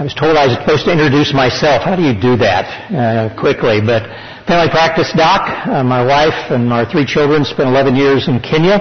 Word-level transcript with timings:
I 0.00 0.02
was 0.08 0.16
told 0.16 0.32
I 0.32 0.48
was 0.48 0.56
supposed 0.56 0.88
to 0.88 0.96
introduce 0.96 1.36
myself. 1.36 1.84
How 1.84 1.92
do 1.92 2.00
you 2.00 2.16
do 2.16 2.32
that 2.40 2.64
uh, 2.88 3.36
quickly? 3.36 3.84
But 3.84 4.08
family 4.48 4.72
practice 4.72 5.12
doc. 5.12 5.44
Uh, 5.44 5.84
my 5.84 6.00
wife 6.00 6.48
and 6.48 6.72
our 6.72 6.88
three 6.88 7.04
children 7.04 7.44
spent 7.44 7.68
11 7.68 8.00
years 8.00 8.24
in 8.24 8.40
Kenya 8.40 8.80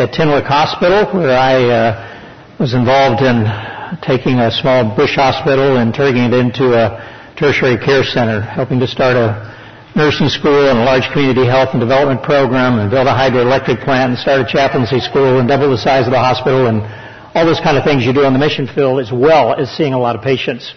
at 0.00 0.16
Tenwek 0.16 0.48
Hospital, 0.48 1.12
where 1.12 1.36
I 1.36 1.60
uh, 1.60 2.56
was 2.56 2.72
involved 2.72 3.20
in 3.20 3.44
taking 4.00 4.40
a 4.40 4.48
small 4.48 4.96
bush 4.96 5.20
hospital 5.20 5.76
and 5.76 5.92
turning 5.92 6.24
it 6.24 6.32
into 6.32 6.72
a 6.72 7.04
tertiary 7.36 7.76
care 7.76 8.00
center, 8.00 8.40
helping 8.40 8.80
to 8.80 8.88
start 8.88 9.12
a 9.12 9.36
nursing 9.92 10.32
school 10.32 10.72
and 10.72 10.80
a 10.80 10.84
large 10.88 11.04
community 11.12 11.44
health 11.44 11.76
and 11.76 11.84
development 11.84 12.24
program 12.24 12.80
and 12.80 12.88
build 12.88 13.04
a 13.04 13.12
hydroelectric 13.12 13.84
plant 13.84 14.16
and 14.16 14.18
start 14.18 14.40
a 14.40 14.48
chaplaincy 14.48 15.04
school 15.04 15.36
and 15.36 15.52
double 15.52 15.68
the 15.68 15.76
size 15.76 16.08
of 16.08 16.16
the 16.16 16.18
hospital 16.18 16.72
and 16.72 16.80
all 17.36 17.44
those 17.44 17.60
kind 17.60 17.76
of 17.76 17.84
things 17.84 18.02
you 18.02 18.14
do 18.14 18.24
on 18.24 18.32
the 18.32 18.38
mission 18.38 18.66
field 18.66 18.98
as 18.98 19.12
well 19.12 19.52
as 19.52 19.68
seeing 19.76 19.92
a 19.92 19.98
lot 19.98 20.16
of 20.16 20.22
patients. 20.22 20.72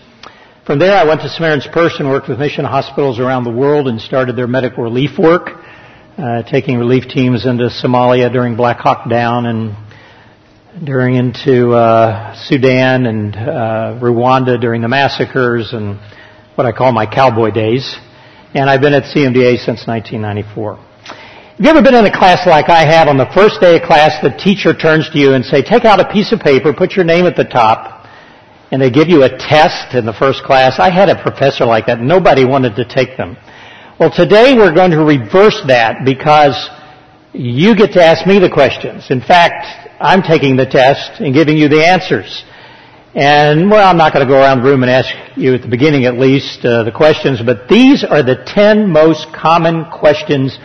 From 0.66 0.78
there, 0.78 0.94
I 0.94 1.06
went 1.06 1.22
to 1.22 1.30
Samaritan's 1.30 1.70
Purse 1.72 1.96
and 2.00 2.10
worked 2.10 2.28
with 2.28 2.38
mission 2.38 2.66
hospitals 2.66 3.18
around 3.18 3.46
the 3.46 3.50
world 3.50 3.88
and 3.88 4.02
started 4.02 4.36
their 4.36 4.46
medical 4.46 4.84
relief 4.84 5.18
work, 5.18 5.52
uh, 6.18 6.44
taking 6.44 6.78
relief 6.78 7.08
teams 7.08 7.46
into 7.46 7.70
Somalia 7.70 8.30
during 8.30 8.58
Black 8.58 8.80
Hawk 8.80 9.10
Down 9.10 9.46
and 9.46 10.86
during 10.86 11.16
into 11.16 11.72
uh, 11.72 12.36
Sudan 12.44 13.06
and 13.06 13.38
uh, 13.38 13.98
Rwanda 14.02 14.60
during 14.60 14.82
the 14.82 14.90
massacres 14.90 15.72
and 15.72 15.98
what 16.56 16.68
I 16.68 16.74
call 16.74 16.92
my 16.92 17.06
cowboy 17.06 17.52
days. 17.52 17.96
And 18.54 18.70
I've 18.70 18.82
been 18.82 18.94
at 18.94 19.04
CMDA 19.04 19.60
since 19.60 19.88
1994. 19.88 20.89
Have 21.60 21.66
you 21.66 21.72
ever 21.72 21.82
been 21.82 21.96
in 21.96 22.06
a 22.06 22.18
class 22.18 22.48
like 22.48 22.70
I 22.70 22.86
have? 22.86 23.10
On 23.10 23.18
the 23.18 23.30
first 23.36 23.60
day 23.60 23.76
of 23.76 23.82
class, 23.82 24.16
the 24.24 24.30
teacher 24.30 24.74
turns 24.74 25.10
to 25.10 25.20
you 25.20 25.34
and 25.34 25.44
say, 25.44 25.62
take 25.62 25.84
out 25.84 26.00
a 26.00 26.08
piece 26.08 26.32
of 26.32 26.40
paper, 26.40 26.72
put 26.72 26.94
your 26.94 27.04
name 27.04 27.26
at 27.26 27.36
the 27.36 27.44
top, 27.44 28.08
and 28.72 28.82
they 28.82 28.90
give 28.90 29.10
you 29.10 29.24
a 29.24 29.30
test 29.30 29.94
in 29.94 30.06
the 30.06 30.14
first 30.14 30.42
class. 30.44 30.80
I 30.80 30.90
had 30.90 31.10
a 31.10 31.22
professor 31.22 31.66
like 31.66 31.88
that. 31.88 32.00
Nobody 32.00 32.46
wanted 32.46 32.78
to 32.78 32.86
take 32.86 33.18
them. 33.18 33.36
Well, 34.00 34.10
today 34.10 34.56
we're 34.56 34.74
going 34.74 34.92
to 34.92 35.04
reverse 35.04 35.62
that 35.68 36.06
because 36.06 36.56
you 37.34 37.76
get 37.76 37.92
to 37.92 38.02
ask 38.02 38.26
me 38.26 38.40
the 38.40 38.50
questions. 38.50 39.12
In 39.12 39.20
fact, 39.20 39.68
I'm 40.00 40.22
taking 40.22 40.56
the 40.56 40.66
test 40.66 41.20
and 41.20 41.34
giving 41.34 41.58
you 41.58 41.68
the 41.68 41.86
answers. 41.86 42.46
And, 43.16 43.70
well, 43.70 43.86
I'm 43.86 43.98
not 43.98 44.14
going 44.14 44.26
to 44.26 44.32
go 44.32 44.40
around 44.40 44.64
the 44.64 44.70
room 44.70 44.84
and 44.84 44.90
ask 44.90 45.14
you 45.36 45.56
at 45.56 45.62
the 45.62 45.68
beginning 45.68 46.06
at 46.06 46.18
least 46.18 46.64
uh, 46.64 46.84
the 46.84 46.94
questions, 46.94 47.42
but 47.46 47.68
these 47.68 48.06
are 48.06 48.24
the 48.24 48.46
10 48.48 48.90
most 48.90 49.28
common 49.36 49.92
questions 49.92 50.58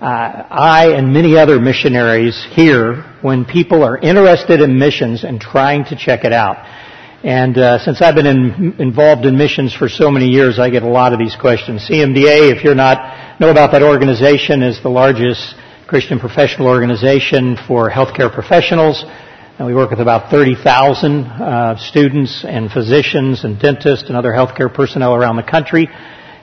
uh, 0.00 0.04
I 0.04 0.92
and 0.96 1.12
many 1.12 1.36
other 1.36 1.58
missionaries 1.58 2.46
here 2.52 3.02
when 3.20 3.44
people 3.44 3.82
are 3.82 3.98
interested 3.98 4.60
in 4.60 4.78
missions 4.78 5.24
and 5.24 5.40
trying 5.40 5.86
to 5.86 5.96
check 5.96 6.22
it 6.22 6.32
out. 6.32 6.56
And 7.24 7.58
uh, 7.58 7.78
since 7.80 8.00
I've 8.00 8.14
been 8.14 8.26
in, 8.26 8.76
involved 8.78 9.26
in 9.26 9.36
missions 9.36 9.74
for 9.74 9.88
so 9.88 10.08
many 10.08 10.28
years, 10.28 10.60
I 10.60 10.70
get 10.70 10.84
a 10.84 10.88
lot 10.88 11.12
of 11.12 11.18
these 11.18 11.34
questions. 11.34 11.88
CMDA, 11.90 12.54
if 12.56 12.62
you're 12.62 12.76
not 12.76 13.40
know 13.40 13.50
about 13.50 13.72
that 13.72 13.82
organization, 13.82 14.62
is 14.62 14.80
the 14.84 14.88
largest 14.88 15.56
Christian 15.88 16.20
professional 16.20 16.68
organization 16.68 17.56
for 17.66 17.90
healthcare 17.90 18.32
professionals. 18.32 19.04
And 19.58 19.66
we 19.66 19.74
work 19.74 19.90
with 19.90 19.98
about 19.98 20.30
30,000 20.30 21.24
uh, 21.24 21.76
students 21.76 22.44
and 22.46 22.70
physicians 22.70 23.42
and 23.42 23.58
dentists 23.58 24.06
and 24.06 24.16
other 24.16 24.30
healthcare 24.30 24.72
personnel 24.72 25.12
around 25.12 25.34
the 25.34 25.42
country 25.42 25.88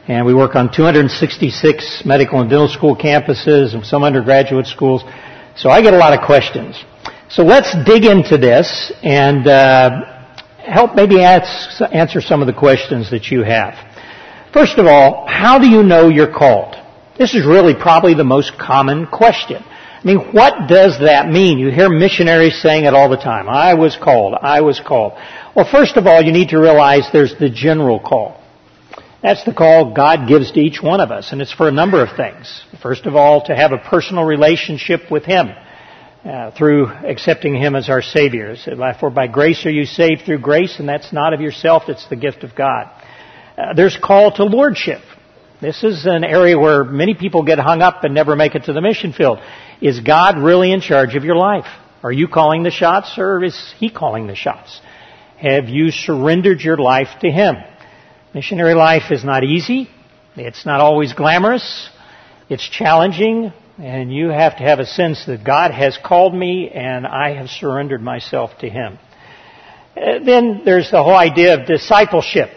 and 0.07 0.25
we 0.25 0.33
work 0.33 0.55
on 0.55 0.71
266 0.71 2.03
medical 2.05 2.39
and 2.39 2.49
dental 2.49 2.67
school 2.67 2.95
campuses 2.95 3.73
and 3.73 3.85
some 3.85 4.03
undergraduate 4.03 4.67
schools. 4.67 5.03
So 5.55 5.69
I 5.69 5.81
get 5.81 5.93
a 5.93 5.97
lot 5.97 6.13
of 6.13 6.25
questions. 6.25 6.83
So 7.29 7.43
let's 7.43 7.75
dig 7.85 8.05
into 8.05 8.37
this 8.37 8.91
and 9.01 9.47
uh, 9.47 10.29
help 10.57 10.95
maybe 10.95 11.21
answer 11.21 12.21
some 12.21 12.41
of 12.41 12.47
the 12.47 12.53
questions 12.53 13.09
that 13.11 13.31
you 13.31 13.41
have. 13.43 13.73
First 14.53 14.77
of 14.77 14.85
all, 14.85 15.25
how 15.27 15.57
do 15.57 15.67
you 15.67 15.81
know 15.81 16.09
you're 16.09 16.31
called? 16.31 16.75
This 17.17 17.33
is 17.33 17.45
really 17.45 17.73
probably 17.73 18.13
the 18.13 18.23
most 18.23 18.59
common 18.59 19.07
question. 19.07 19.63
I 19.63 20.01
mean, 20.03 20.33
what 20.33 20.69
does 20.69 20.99
that 20.99 21.29
mean? 21.29 21.57
You 21.57 21.71
hear 21.71 21.89
missionaries 21.89 22.61
saying 22.61 22.85
it 22.85 22.93
all 22.93 23.09
the 23.09 23.17
time. 23.17 23.49
I 23.49 23.73
was 23.73 23.97
called. 23.97 24.35
I 24.39 24.61
was 24.61 24.79
called. 24.79 25.13
Well, 25.55 25.67
first 25.69 25.97
of 25.97 26.05
all, 26.05 26.21
you 26.21 26.31
need 26.31 26.49
to 26.49 26.59
realize 26.59 27.09
there's 27.11 27.35
the 27.39 27.49
general 27.49 27.99
call. 27.99 28.39
That's 29.25 29.43
the 29.43 29.53
call 29.53 29.91
God 29.95 30.27
gives 30.27 30.51
to 30.51 30.59
each 30.59 30.83
one 30.83 30.99
of 30.99 31.09
us, 31.09 31.31
and 31.31 31.41
it's 31.41 31.51
for 31.51 31.67
a 31.67 31.71
number 31.71 31.99
of 31.99 32.15
things. 32.15 32.63
First 32.79 33.07
of 33.07 33.15
all, 33.15 33.43
to 33.45 33.55
have 33.55 33.71
a 33.71 33.79
personal 33.79 34.23
relationship 34.23 35.09
with 35.09 35.25
Him 35.25 35.49
uh, 36.23 36.51
through 36.51 36.85
accepting 36.89 37.55
Him 37.55 37.75
as 37.75 37.89
our 37.89 38.03
Savior. 38.03 38.55
For 38.99 39.09
by 39.09 39.25
grace 39.25 39.65
are 39.65 39.71
you 39.71 39.85
saved 39.85 40.25
through 40.27 40.41
grace, 40.41 40.77
and 40.77 40.87
that's 40.87 41.11
not 41.11 41.33
of 41.33 41.41
yourself, 41.41 41.85
it's 41.87 42.07
the 42.07 42.15
gift 42.15 42.43
of 42.43 42.53
God. 42.53 42.85
Uh, 43.57 43.73
there's 43.73 43.97
call 43.97 44.31
to 44.33 44.43
lordship. 44.43 45.01
This 45.59 45.83
is 45.83 46.05
an 46.05 46.23
area 46.23 46.59
where 46.59 46.83
many 46.83 47.15
people 47.15 47.41
get 47.41 47.57
hung 47.57 47.81
up 47.81 48.03
and 48.03 48.13
never 48.13 48.35
make 48.35 48.53
it 48.53 48.65
to 48.65 48.73
the 48.73 48.81
mission 48.81 49.11
field. 49.11 49.39
Is 49.81 50.01
God 50.01 50.37
really 50.37 50.71
in 50.71 50.81
charge 50.81 51.15
of 51.15 51.23
your 51.23 51.35
life? 51.35 51.65
Are 52.03 52.11
you 52.11 52.27
calling 52.27 52.61
the 52.61 52.69
shots, 52.69 53.15
or 53.17 53.43
is 53.43 53.73
He 53.79 53.89
calling 53.89 54.27
the 54.27 54.35
shots? 54.35 54.79
Have 55.37 55.67
you 55.67 55.89
surrendered 55.89 56.61
your 56.61 56.77
life 56.77 57.07
to 57.21 57.31
Him? 57.31 57.55
Missionary 58.35 58.73
life 58.73 59.11
is 59.11 59.23
not 59.23 59.45
easy. 59.45 59.87
It's 60.35 60.65
not 60.65 60.81
always 60.81 61.13
glamorous. 61.13 61.89
It's 62.49 62.67
challenging. 62.67 63.53
And 63.77 64.13
you 64.13 64.27
have 64.27 64.57
to 64.57 64.63
have 64.63 64.79
a 64.79 64.85
sense 64.85 65.25
that 65.27 65.45
God 65.45 65.71
has 65.71 65.97
called 65.97 66.35
me 66.35 66.69
and 66.69 67.07
I 67.07 67.35
have 67.35 67.47
surrendered 67.47 68.01
myself 68.01 68.51
to 68.59 68.69
Him. 68.69 68.99
Uh, 69.95 70.19
then 70.19 70.63
there's 70.65 70.91
the 70.91 71.01
whole 71.01 71.15
idea 71.15 71.57
of 71.57 71.65
discipleship. 71.65 72.49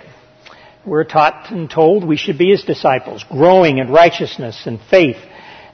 We're 0.84 1.05
taught 1.05 1.53
and 1.53 1.71
told 1.71 2.05
we 2.05 2.16
should 2.16 2.39
be 2.39 2.50
His 2.50 2.65
disciples, 2.65 3.25
growing 3.31 3.78
in 3.78 3.89
righteousness 3.89 4.60
and 4.66 4.81
faith. 4.91 5.19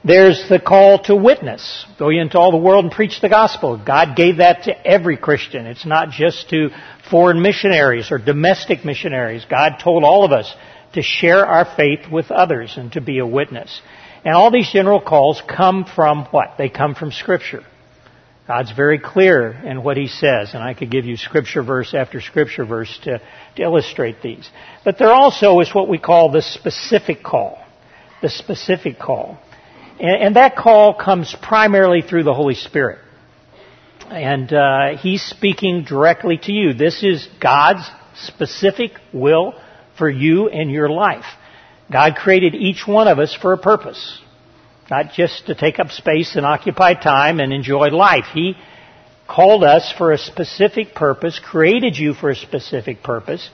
There's 0.05 0.47
the 0.49 0.59
call 0.59 0.99
to 1.05 1.15
witness. 1.15 1.83
Go 1.97 2.11
into 2.11 2.37
all 2.37 2.51
the 2.51 2.57
world 2.57 2.85
and 2.85 2.93
preach 2.93 3.21
the 3.21 3.29
gospel. 3.29 3.81
God 3.83 4.15
gave 4.15 4.37
that 4.37 4.63
to 4.63 4.87
every 4.87 5.17
Christian. 5.17 5.65
It's 5.65 5.85
not 5.85 6.11
just 6.11 6.47
to 6.51 6.69
foreign 7.09 7.41
missionaries 7.41 8.11
or 8.11 8.19
domestic 8.19 8.85
missionaries. 8.85 9.45
God 9.49 9.77
told 9.81 10.03
all 10.03 10.23
of 10.23 10.31
us 10.31 10.53
to 10.93 11.01
share 11.01 11.43
our 11.43 11.65
faith 11.75 12.11
with 12.11 12.29
others 12.29 12.75
and 12.77 12.91
to 12.91 13.01
be 13.01 13.17
a 13.17 13.25
witness. 13.25 13.81
And 14.23 14.35
all 14.35 14.51
these 14.51 14.71
general 14.71 15.01
calls 15.01 15.41
come 15.47 15.85
from 15.85 16.25
what? 16.25 16.53
They 16.59 16.69
come 16.69 16.93
from 16.93 17.11
Scripture. 17.11 17.63
God's 18.47 18.71
very 18.73 18.99
clear 18.99 19.49
in 19.49 19.81
what 19.81 19.97
He 19.97 20.07
says, 20.07 20.53
and 20.53 20.61
I 20.61 20.75
could 20.75 20.91
give 20.91 21.05
you 21.05 21.17
Scripture 21.17 21.63
verse 21.63 21.95
after 21.95 22.21
Scripture 22.21 22.63
verse 22.63 22.95
to, 23.05 23.19
to 23.55 23.61
illustrate 23.61 24.21
these. 24.21 24.47
But 24.83 24.99
there 24.99 25.11
also 25.11 25.59
is 25.61 25.73
what 25.73 25.89
we 25.89 25.97
call 25.97 26.31
the 26.31 26.43
specific 26.43 27.23
call. 27.23 27.57
The 28.21 28.29
specific 28.29 28.99
call. 28.99 29.39
And, 29.99 30.23
and 30.23 30.35
that 30.35 30.55
call 30.55 30.93
comes 30.93 31.35
primarily 31.41 32.01
through 32.01 32.23
the 32.23 32.33
Holy 32.33 32.55
Spirit 32.55 32.99
and 34.09 34.53
uh, 34.53 34.97
he's 34.97 35.23
speaking 35.23 35.83
directly 35.83 36.37
to 36.37 36.51
you. 36.51 36.73
This 36.73 37.03
is 37.03 37.27
God's 37.41 37.89
specific 38.15 38.91
will 39.13 39.53
for 39.97 40.09
you 40.09 40.49
and 40.49 40.69
your 40.69 40.89
life. 40.89 41.25
God 41.91 42.15
created 42.15 42.55
each 42.55 42.87
one 42.87 43.07
of 43.07 43.19
us 43.19 43.35
for 43.39 43.53
a 43.53 43.57
purpose, 43.57 44.21
not 44.89 45.13
just 45.13 45.47
to 45.47 45.55
take 45.55 45.79
up 45.79 45.91
space 45.91 46.35
and 46.35 46.45
occupy 46.45 46.93
time 46.93 47.39
and 47.39 47.51
enjoy 47.53 47.89
life. 47.89 48.25
He 48.33 48.55
called 49.27 49.63
us 49.63 49.93
for 49.97 50.11
a 50.11 50.17
specific 50.17 50.93
purpose, 50.93 51.39
created 51.43 51.97
you 51.97 52.13
for 52.13 52.29
a 52.29 52.35
specific 52.35 53.01
purpose, 53.01 53.49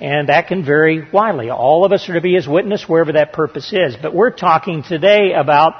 and 0.00 0.28
that 0.28 0.48
can 0.48 0.64
vary 0.64 1.08
widely. 1.12 1.50
All 1.50 1.84
of 1.84 1.92
us 1.92 2.08
are 2.08 2.14
to 2.14 2.20
be 2.20 2.34
His 2.34 2.48
witness 2.48 2.88
wherever 2.88 3.12
that 3.12 3.32
purpose 3.32 3.72
is. 3.72 3.96
But 4.00 4.14
we're 4.14 4.30
talking 4.30 4.82
today 4.82 5.32
about 5.32 5.74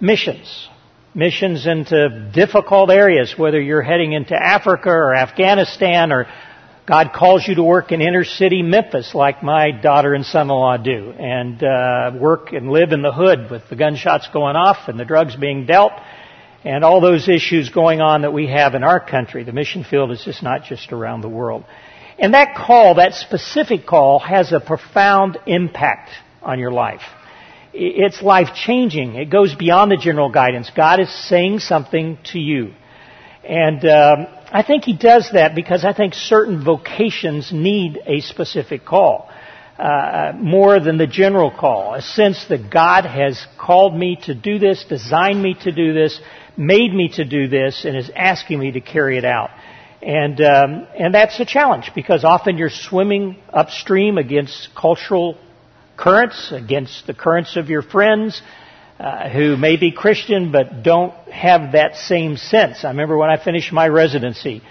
missions 0.00 0.68
missions 1.16 1.66
into 1.66 2.30
difficult 2.34 2.90
areas, 2.90 3.34
whether 3.38 3.58
you're 3.58 3.82
heading 3.82 4.12
into 4.12 4.34
Africa 4.36 4.90
or 4.90 5.14
Afghanistan 5.14 6.12
or 6.12 6.26
God 6.86 7.12
calls 7.14 7.48
you 7.48 7.56
to 7.56 7.64
work 7.64 7.90
in 7.90 8.00
inner 8.00 8.22
city 8.22 8.62
Memphis 8.62 9.12
like 9.14 9.42
my 9.42 9.70
daughter 9.72 10.14
and 10.14 10.24
son-in-law 10.24 10.76
do 10.76 11.12
and 11.18 11.60
uh, 11.64 12.12
work 12.20 12.52
and 12.52 12.70
live 12.70 12.92
in 12.92 13.02
the 13.02 13.12
hood 13.12 13.50
with 13.50 13.62
the 13.70 13.76
gunshots 13.76 14.28
going 14.32 14.54
off 14.56 14.88
and 14.88 15.00
the 15.00 15.04
drugs 15.06 15.34
being 15.34 15.66
dealt 15.66 15.92
and 16.62 16.84
all 16.84 17.00
those 17.00 17.28
issues 17.28 17.70
going 17.70 18.00
on 18.00 18.22
that 18.22 18.32
we 18.32 18.46
have 18.48 18.74
in 18.74 18.84
our 18.84 19.00
country. 19.00 19.42
The 19.42 19.52
mission 19.52 19.84
field 19.84 20.12
is 20.12 20.22
just 20.22 20.42
not 20.42 20.64
just 20.64 20.92
around 20.92 21.22
the 21.22 21.28
world. 21.28 21.64
And 22.18 22.34
that 22.34 22.54
call, 22.56 22.94
that 22.96 23.14
specific 23.14 23.86
call, 23.86 24.18
has 24.18 24.52
a 24.52 24.60
profound 24.60 25.38
impact 25.46 26.10
on 26.42 26.58
your 26.58 26.70
life 26.70 27.02
it's 27.76 28.22
life 28.22 28.48
changing. 28.54 29.16
It 29.16 29.30
goes 29.30 29.54
beyond 29.54 29.90
the 29.90 29.96
general 29.96 30.30
guidance. 30.30 30.70
God 30.74 31.00
is 31.00 31.12
saying 31.28 31.58
something 31.60 32.18
to 32.32 32.38
you. 32.38 32.72
And 33.44 33.84
um, 33.84 34.26
I 34.50 34.64
think 34.66 34.84
He 34.84 34.96
does 34.96 35.30
that 35.32 35.54
because 35.54 35.84
I 35.84 35.92
think 35.92 36.14
certain 36.14 36.64
vocations 36.64 37.52
need 37.52 38.00
a 38.06 38.20
specific 38.20 38.84
call. 38.84 39.30
Uh, 39.78 40.32
more 40.38 40.80
than 40.80 40.96
the 40.96 41.06
general 41.06 41.50
call. 41.50 41.92
A 41.92 42.00
sense 42.00 42.46
that 42.48 42.70
God 42.70 43.04
has 43.04 43.46
called 43.60 43.94
me 43.94 44.16
to 44.22 44.34
do 44.34 44.58
this, 44.58 44.82
designed 44.88 45.42
me 45.42 45.54
to 45.64 45.70
do 45.70 45.92
this, 45.92 46.18
made 46.56 46.94
me 46.94 47.10
to 47.16 47.26
do 47.26 47.46
this, 47.46 47.84
and 47.84 47.94
is 47.94 48.10
asking 48.16 48.58
me 48.58 48.72
to 48.72 48.80
carry 48.80 49.18
it 49.18 49.26
out. 49.26 49.50
And, 50.02 50.40
um, 50.40 50.86
and 50.98 51.14
that's 51.14 51.40
a 51.40 51.44
challenge 51.44 51.92
because 51.94 52.24
often 52.24 52.58
you're 52.58 52.70
swimming 52.70 53.36
upstream 53.52 54.18
against 54.18 54.68
cultural 54.74 55.38
currents, 55.96 56.52
against 56.52 57.06
the 57.06 57.14
currents 57.14 57.56
of 57.56 57.68
your 57.70 57.82
friends, 57.82 58.40
uh, 59.00 59.28
who 59.28 59.56
may 59.56 59.76
be 59.76 59.92
Christian 59.92 60.52
but 60.52 60.82
don't 60.82 61.12
have 61.28 61.72
that 61.72 61.96
same 61.96 62.36
sense. 62.36 62.84
I 62.84 62.88
remember 62.88 63.16
when 63.16 63.30
I 63.30 63.42
finished 63.42 63.72
my 63.72 63.88
residency, 63.88 64.62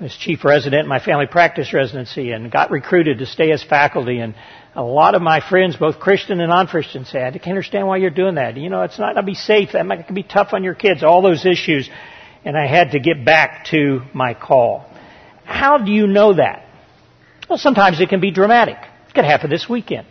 as 0.00 0.14
chief 0.14 0.44
resident 0.44 0.82
in 0.82 0.88
my 0.88 0.98
family 0.98 1.26
practice 1.26 1.72
residency 1.72 2.32
and 2.32 2.50
got 2.50 2.70
recruited 2.70 3.18
to 3.18 3.26
stay 3.26 3.52
as 3.52 3.62
faculty 3.62 4.18
and 4.18 4.34
a 4.74 4.82
lot 4.82 5.14
of 5.14 5.22
my 5.22 5.40
friends, 5.40 5.76
both 5.76 6.00
Christian 6.00 6.40
and 6.40 6.50
non-Christian, 6.50 7.04
say, 7.04 7.24
I 7.24 7.30
can't 7.30 7.48
understand 7.48 7.86
why 7.86 7.98
you're 7.98 8.10
doing 8.10 8.34
that. 8.34 8.56
You 8.56 8.68
know, 8.70 8.82
it's 8.82 8.98
not 8.98 9.14
going 9.14 9.24
to 9.24 9.30
be 9.30 9.34
safe. 9.34 9.70
That 9.72 9.86
might 9.86 10.12
be 10.12 10.24
tough 10.24 10.52
on 10.52 10.64
your 10.64 10.74
kids. 10.74 11.04
All 11.04 11.22
those 11.22 11.46
issues. 11.46 11.88
And 12.44 12.56
I 12.56 12.66
had 12.66 12.92
to 12.92 13.00
get 13.00 13.24
back 13.24 13.66
to 13.66 14.02
my 14.12 14.34
call. 14.34 14.84
How 15.44 15.78
do 15.78 15.90
you 15.90 16.06
know 16.06 16.34
that? 16.34 16.66
Well, 17.48 17.58
sometimes 17.58 18.00
it 18.00 18.08
can 18.08 18.20
be 18.20 18.30
dramatic. 18.30 18.76
It 19.08 19.14
could 19.14 19.24
happen 19.24 19.50
this 19.50 19.68
weekend. 19.68 20.06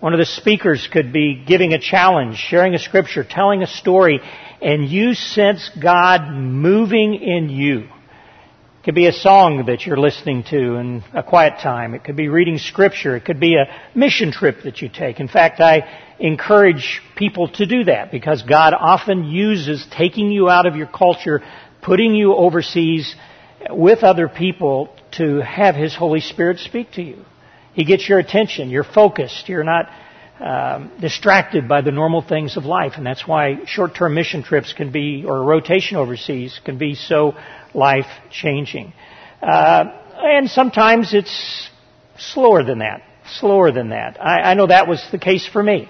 One 0.00 0.14
of 0.14 0.18
the 0.18 0.26
speakers 0.26 0.88
could 0.90 1.12
be 1.12 1.44
giving 1.46 1.74
a 1.74 1.78
challenge, 1.78 2.38
sharing 2.38 2.74
a 2.74 2.78
scripture, 2.78 3.22
telling 3.22 3.62
a 3.62 3.66
story, 3.66 4.20
and 4.62 4.88
you 4.88 5.14
sense 5.14 5.70
God 5.80 6.32
moving 6.32 7.14
in 7.14 7.50
you. 7.50 7.88
It 8.80 8.84
could 8.84 8.94
be 8.94 9.08
a 9.08 9.12
song 9.12 9.66
that 9.66 9.84
you're 9.84 9.98
listening 9.98 10.42
to 10.44 10.76
in 10.76 11.04
a 11.12 11.22
quiet 11.22 11.60
time. 11.60 11.92
It 11.92 12.02
could 12.02 12.16
be 12.16 12.28
reading 12.28 12.56
scripture. 12.56 13.14
It 13.14 13.26
could 13.26 13.38
be 13.38 13.56
a 13.56 13.66
mission 13.94 14.32
trip 14.32 14.62
that 14.64 14.80
you 14.80 14.88
take. 14.88 15.20
In 15.20 15.28
fact, 15.28 15.60
I 15.60 15.86
encourage 16.18 17.02
people 17.14 17.48
to 17.48 17.66
do 17.66 17.84
that 17.84 18.10
because 18.10 18.40
God 18.40 18.72
often 18.72 19.24
uses 19.24 19.86
taking 19.94 20.30
you 20.30 20.48
out 20.48 20.64
of 20.64 20.76
your 20.76 20.86
culture, 20.86 21.42
putting 21.82 22.14
you 22.14 22.34
overseas 22.34 23.14
with 23.68 24.02
other 24.02 24.30
people 24.30 24.88
to 25.18 25.42
have 25.42 25.74
His 25.74 25.94
Holy 25.94 26.20
Spirit 26.20 26.58
speak 26.58 26.92
to 26.92 27.02
you. 27.02 27.26
He 27.74 27.84
gets 27.84 28.08
your 28.08 28.18
attention. 28.18 28.70
You're 28.70 28.82
focused. 28.82 29.46
You're 29.50 29.62
not 29.62 29.90
um, 30.40 30.90
distracted 31.00 31.68
by 31.68 31.82
the 31.82 31.90
normal 31.90 32.22
things 32.22 32.56
of 32.56 32.64
life, 32.64 32.94
and 32.96 33.04
that's 33.04 33.26
why 33.26 33.64
short-term 33.66 34.14
mission 34.14 34.42
trips 34.42 34.72
can 34.72 34.90
be, 34.90 35.24
or 35.26 35.44
rotation 35.44 35.96
overseas, 35.96 36.58
can 36.64 36.78
be 36.78 36.94
so 36.94 37.34
life 37.74 38.06
changing. 38.30 38.92
Uh, 39.42 39.84
and 40.16 40.50
sometimes 40.50 41.12
it's 41.14 41.68
slower 42.18 42.62
than 42.62 42.78
that. 42.78 43.02
Slower 43.26 43.70
than 43.70 43.90
that. 43.90 44.20
I, 44.20 44.50
I 44.50 44.54
know 44.54 44.66
that 44.66 44.88
was 44.88 45.06
the 45.12 45.18
case 45.18 45.46
for 45.46 45.62
me. 45.62 45.88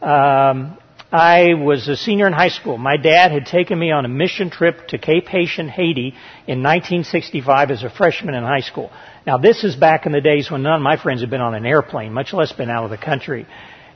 Um, 0.00 0.78
I 1.12 1.52
was 1.52 1.86
a 1.88 1.96
senior 1.96 2.26
in 2.26 2.32
high 2.32 2.48
school. 2.48 2.78
My 2.78 2.96
dad 2.96 3.30
had 3.30 3.44
taken 3.44 3.78
me 3.78 3.90
on 3.90 4.06
a 4.06 4.08
mission 4.08 4.48
trip 4.48 4.88
to 4.88 4.98
Cape 4.98 5.28
Haitian, 5.28 5.68
Haiti 5.68 6.14
in 6.46 6.62
1965 6.62 7.70
as 7.70 7.82
a 7.82 7.90
freshman 7.90 8.34
in 8.34 8.42
high 8.42 8.60
school. 8.60 8.90
Now 9.26 9.36
this 9.36 9.62
is 9.62 9.76
back 9.76 10.06
in 10.06 10.12
the 10.12 10.22
days 10.22 10.50
when 10.50 10.62
none 10.62 10.76
of 10.76 10.80
my 10.80 10.96
friends 10.96 11.20
had 11.20 11.28
been 11.28 11.42
on 11.42 11.54
an 11.54 11.66
airplane, 11.66 12.14
much 12.14 12.32
less 12.32 12.52
been 12.52 12.70
out 12.70 12.84
of 12.84 12.90
the 12.90 12.96
country. 12.96 13.46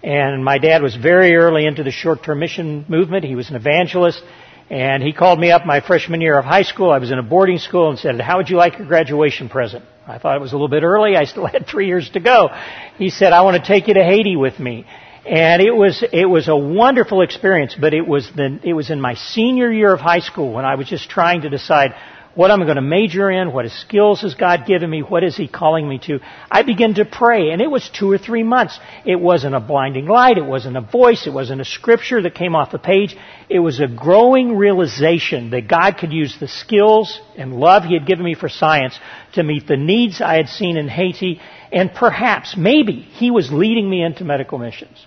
And 0.06 0.44
my 0.44 0.58
dad 0.58 0.82
was 0.82 0.94
very 0.94 1.35
early 1.35 1.67
into 1.67 1.82
the 1.82 1.91
short-term 1.91 2.38
mission 2.38 2.85
movement. 2.88 3.25
He 3.25 3.35
was 3.35 3.50
an 3.50 3.56
evangelist. 3.56 4.23
And 4.70 5.03
he 5.03 5.12
called 5.12 5.41
me 5.41 5.50
up 5.50 5.67
my 5.67 5.81
freshman 5.81 6.20
year 6.20 6.38
of 6.38 6.44
high 6.44 6.62
school. 6.62 6.93
I 6.93 6.99
was 6.99 7.11
in 7.11 7.19
a 7.19 7.25
boarding 7.25 7.58
school 7.58 7.91
and 7.91 7.99
said, 7.99 8.20
how 8.20 8.37
would 8.37 8.49
you 8.49 8.56
like 8.56 8.79
your 8.79 8.87
graduation 8.87 9.49
present? 9.49 9.85
I 10.06 10.19
thought 10.19 10.37
it 10.37 10.41
was 10.41 10.53
a 10.53 10.55
little 10.55 10.69
bit 10.69 10.85
early. 10.85 11.17
I 11.17 11.25
still 11.25 11.47
had 11.53 11.67
three 11.67 11.88
years 11.88 12.08
to 12.11 12.20
go. 12.20 12.50
He 12.99 13.11
said, 13.11 13.32
I 13.32 13.43
want 13.43 13.61
to 13.61 13.67
take 13.67 13.88
you 13.88 13.94
to 13.94 14.05
Haiti 14.05 14.37
with 14.37 14.61
me. 14.61 14.87
And 15.29 15.61
it 15.61 15.75
was, 15.75 16.05
it 16.12 16.26
was 16.26 16.47
a 16.47 16.56
wonderful 16.56 17.23
experience, 17.23 17.76
but 17.79 17.93
it 17.93 18.06
was 18.06 18.31
the, 18.37 18.61
it 18.62 18.75
was 18.75 18.91
in 18.91 19.00
my 19.00 19.14
senior 19.14 19.73
year 19.73 19.93
of 19.93 19.99
high 19.99 20.20
school 20.20 20.52
when 20.52 20.64
I 20.64 20.76
was 20.76 20.87
just 20.87 21.11
trying 21.11 21.41
to 21.41 21.50
decide 21.50 21.97
what 22.37 22.50
am 22.50 22.61
I'm 22.61 22.67
going 22.67 22.77
to 22.77 22.83
major 22.83 23.31
in, 23.31 23.50
what 23.50 23.69
skills 23.71 24.21
has 24.21 24.35
God 24.35 24.67
given 24.67 24.91
me, 24.91 25.00
what 25.00 25.25
is 25.25 25.35
He 25.35 25.49
calling 25.49 25.88
me 25.88 25.99
to. 26.00 26.21
I 26.50 26.62
began 26.62 26.93
to 26.94 27.06
pray, 27.06 27.50
and 27.50 27.62
it 27.62 27.71
was 27.71 27.88
two 27.88 28.11
or 28.12 28.19
three 28.19 28.43
months. 28.43 28.79
It 29.06 29.17
wasn't 29.17 29.55
a 29.55 29.61
blinding 29.61 30.06
light, 30.06 30.37
it 30.37 30.44
wasn't 30.44 30.77
a 30.77 30.83
voice, 30.83 31.27
it 31.27 31.33
wasn't 31.33 31.62
a 31.62 31.65
scripture 31.65 32.21
that 32.21 32.35
came 32.35 32.55
off 32.55 32.73
the 32.73 32.79
page. 32.79 33.17
It 33.49 33.61
was 33.61 33.81
a 33.81 33.88
growing 33.88 34.55
realization 34.55 35.49
that 35.50 35.67
God 35.67 35.97
could 35.97 36.12
use 36.12 36.37
the 36.38 36.47
skills 36.47 37.19
and 37.38 37.55
love 37.55 37.85
He 37.85 37.94
had 37.94 38.06
given 38.06 38.25
me 38.25 38.35
for 38.35 38.50
science 38.50 38.99
to 39.33 39.43
meet 39.43 39.67
the 39.67 39.79
needs 39.79 40.21
I 40.21 40.37
had 40.37 40.50
seen 40.50 40.77
in 40.77 40.88
Haiti, 40.88 41.41
and 41.73 41.91
perhaps, 41.94 42.55
maybe, 42.55 43.00
He 43.00 43.31
was 43.31 43.50
leading 43.50 43.88
me 43.88 44.05
into 44.05 44.25
medical 44.25 44.59
missions. 44.59 45.05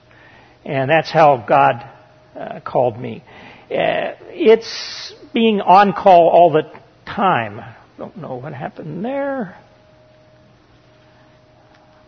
And 0.66 0.90
that's 0.90 1.12
how 1.12 1.46
God 1.48 1.88
uh, 2.36 2.60
called 2.62 3.00
me. 3.00 3.24
Uh, 3.70 4.18
it's 4.32 5.14
being 5.32 5.62
on 5.62 5.94
call 5.94 6.30
all 6.30 6.52
the 6.52 6.80
time. 7.16 7.62
Don't 7.98 8.18
know 8.18 8.36
what 8.36 8.54
happened 8.54 9.04
there. 9.04 9.58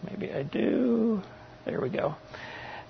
Maybe 0.10 0.32
I 0.32 0.44
do. 0.44 1.22
There 1.66 1.82
we 1.82 1.90
go. 1.90 2.16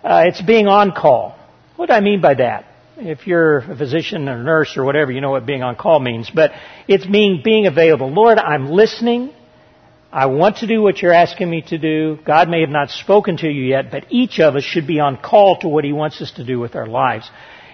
Uh, 0.03 0.23
it's 0.27 0.41
being 0.41 0.67
on 0.67 0.91
call. 0.91 1.37
What 1.75 1.87
do 1.87 1.93
I 1.93 1.99
mean 1.99 2.21
by 2.21 2.35
that? 2.35 2.65
If 2.97 3.27
you're 3.27 3.59
a 3.59 3.77
physician 3.77 4.29
or 4.29 4.43
nurse 4.43 4.77
or 4.77 4.83
whatever, 4.83 5.11
you 5.11 5.21
know 5.21 5.31
what 5.31 5.45
being 5.45 5.63
on 5.63 5.75
call 5.75 5.99
means. 5.99 6.29
But 6.33 6.51
it's 6.87 7.05
being 7.05 7.41
being 7.43 7.65
available. 7.65 8.11
Lord, 8.11 8.37
I'm 8.37 8.69
listening. 8.69 9.33
I 10.11 10.25
want 10.25 10.57
to 10.57 10.67
do 10.67 10.81
what 10.81 11.01
you're 11.01 11.13
asking 11.13 11.49
me 11.49 11.61
to 11.69 11.77
do. 11.77 12.19
God 12.25 12.49
may 12.49 12.61
have 12.61 12.69
not 12.69 12.89
spoken 12.89 13.37
to 13.37 13.47
you 13.47 13.63
yet, 13.63 13.91
but 13.91 14.07
each 14.09 14.39
of 14.39 14.55
us 14.55 14.63
should 14.63 14.85
be 14.85 14.99
on 14.99 15.17
call 15.17 15.57
to 15.59 15.69
what 15.69 15.85
He 15.85 15.93
wants 15.93 16.21
us 16.21 16.31
to 16.33 16.43
do 16.43 16.59
with 16.59 16.75
our 16.75 16.85
lives. 16.85 17.29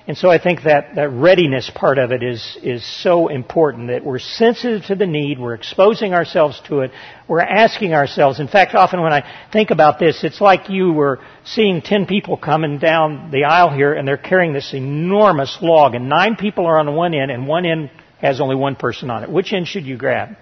And 0.08 0.18
so 0.18 0.30
I 0.30 0.42
think 0.42 0.64
that, 0.64 0.96
that 0.96 1.10
readiness 1.10 1.70
part 1.70 1.98
of 1.98 2.14
it 2.14 2.24
is, 2.24 2.58
is 2.64 2.86
so 3.04 3.28
important 3.28 3.90
that 3.90 4.06
we're 4.06 4.20
sensitive 4.20 4.86
to 4.86 4.96
the 4.96 5.06
need, 5.06 5.38
we're 5.38 5.54
exposing 5.54 6.14
ourselves 6.14 6.62
to 6.70 6.80
it, 6.80 6.92
we're 7.28 7.42
asking 7.42 7.94
ourselves. 7.94 8.40
In 8.40 8.48
fact, 8.48 8.74
often 8.74 9.02
when 9.02 9.12
I 9.12 9.30
think 9.52 9.70
about 9.70 10.00
this, 10.00 10.24
it's 10.24 10.40
like 10.40 10.70
you 10.70 10.94
were 10.94 11.20
seeing 11.44 11.82
ten 11.82 12.06
people 12.06 12.38
coming 12.38 12.80
down 12.80 13.32
the 13.32 13.44
aisle 13.44 13.70
here 13.70 13.94
and 13.94 14.08
they're 14.08 14.16
carrying 14.16 14.54
this 14.54 14.74
enormous 14.74 15.58
log 15.62 15.94
and 15.94 16.08
nine 16.08 16.38
people 16.38 16.66
are 16.68 16.80
on 16.80 16.96
one 16.96 17.14
end 17.14 17.30
and 17.30 17.46
one 17.46 17.66
end 17.66 17.92
has 18.22 18.40
only 18.40 18.56
one 18.56 18.78
person 18.78 19.10
on 19.10 19.24
it. 19.24 19.30
Which 19.30 19.52
end 19.52 19.68
should 19.68 19.86
you 19.86 19.98
grab? 19.98 20.38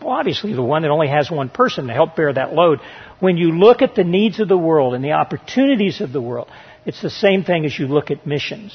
Well, 0.00 0.10
obviously 0.10 0.52
the 0.52 0.62
one 0.62 0.82
that 0.82 0.92
only 0.92 1.08
has 1.08 1.28
one 1.28 1.48
person 1.48 1.88
to 1.88 1.92
help 1.92 2.14
bear 2.14 2.32
that 2.32 2.52
load. 2.52 2.78
When 3.18 3.36
you 3.36 3.58
look 3.58 3.82
at 3.82 3.96
the 3.96 4.04
needs 4.04 4.38
of 4.38 4.46
the 4.46 4.56
world 4.56 4.94
and 4.94 5.04
the 5.04 5.12
opportunities 5.12 6.00
of 6.00 6.12
the 6.12 6.20
world, 6.20 6.48
it's 6.86 7.00
the 7.00 7.10
same 7.10 7.44
thing 7.44 7.64
as 7.64 7.78
you 7.78 7.86
look 7.86 8.10
at 8.10 8.26
missions. 8.26 8.74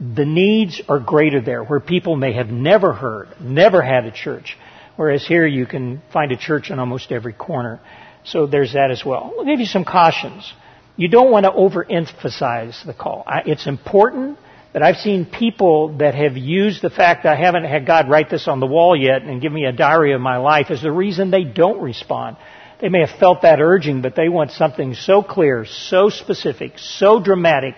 The 0.00 0.24
needs 0.24 0.80
are 0.88 1.00
greater 1.00 1.40
there, 1.40 1.64
where 1.64 1.80
people 1.80 2.16
may 2.16 2.32
have 2.34 2.48
never 2.48 2.92
heard, 2.92 3.28
never 3.40 3.82
had 3.82 4.04
a 4.04 4.12
church. 4.12 4.56
Whereas 4.96 5.26
here 5.26 5.46
you 5.46 5.66
can 5.66 6.02
find 6.12 6.30
a 6.32 6.36
church 6.36 6.70
in 6.70 6.78
almost 6.78 7.10
every 7.12 7.32
corner. 7.32 7.80
So 8.24 8.46
there's 8.46 8.74
that 8.74 8.90
as 8.90 9.04
well. 9.04 9.34
I'll 9.38 9.44
give 9.44 9.60
you 9.60 9.66
some 9.66 9.84
cautions. 9.84 10.52
You 10.96 11.08
don't 11.08 11.30
want 11.30 11.44
to 11.44 11.50
overemphasize 11.52 12.84
the 12.84 12.94
call. 12.94 13.24
It's 13.46 13.66
important, 13.66 14.38
but 14.72 14.82
I've 14.82 14.96
seen 14.96 15.24
people 15.24 15.98
that 15.98 16.14
have 16.14 16.36
used 16.36 16.82
the 16.82 16.90
fact 16.90 17.22
that 17.22 17.36
I 17.36 17.40
haven't 17.40 17.64
had 17.64 17.86
God 17.86 18.10
write 18.10 18.30
this 18.30 18.48
on 18.48 18.60
the 18.60 18.66
wall 18.66 18.96
yet 18.96 19.22
and 19.22 19.40
give 19.40 19.52
me 19.52 19.64
a 19.64 19.72
diary 19.72 20.12
of 20.12 20.20
my 20.20 20.38
life 20.38 20.66
as 20.70 20.82
the 20.82 20.92
reason 20.92 21.30
they 21.30 21.44
don't 21.44 21.80
respond. 21.80 22.36
They 22.80 22.88
may 22.88 23.00
have 23.00 23.18
felt 23.18 23.42
that 23.42 23.60
urging, 23.60 24.02
but 24.02 24.14
they 24.14 24.28
want 24.28 24.52
something 24.52 24.94
so 24.94 25.22
clear, 25.22 25.64
so 25.64 26.10
specific, 26.10 26.78
so 26.78 27.20
dramatic. 27.20 27.74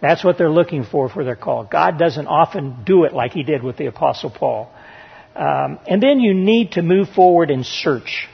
That's 0.00 0.22
what 0.22 0.38
they're 0.38 0.50
looking 0.50 0.84
for 0.84 1.08
for 1.08 1.24
their 1.24 1.36
call. 1.36 1.64
God 1.64 1.98
doesn't 1.98 2.26
often 2.26 2.84
do 2.84 3.04
it 3.04 3.12
like 3.12 3.32
He 3.32 3.42
did 3.42 3.62
with 3.62 3.76
the 3.76 3.86
Apostle 3.86 4.30
Paul. 4.30 4.70
Um, 5.34 5.80
and 5.88 6.00
then 6.00 6.20
you 6.20 6.34
need 6.34 6.72
to 6.72 6.82
move 6.82 7.08
forward 7.08 7.50
and 7.50 7.66
search. 7.66 8.28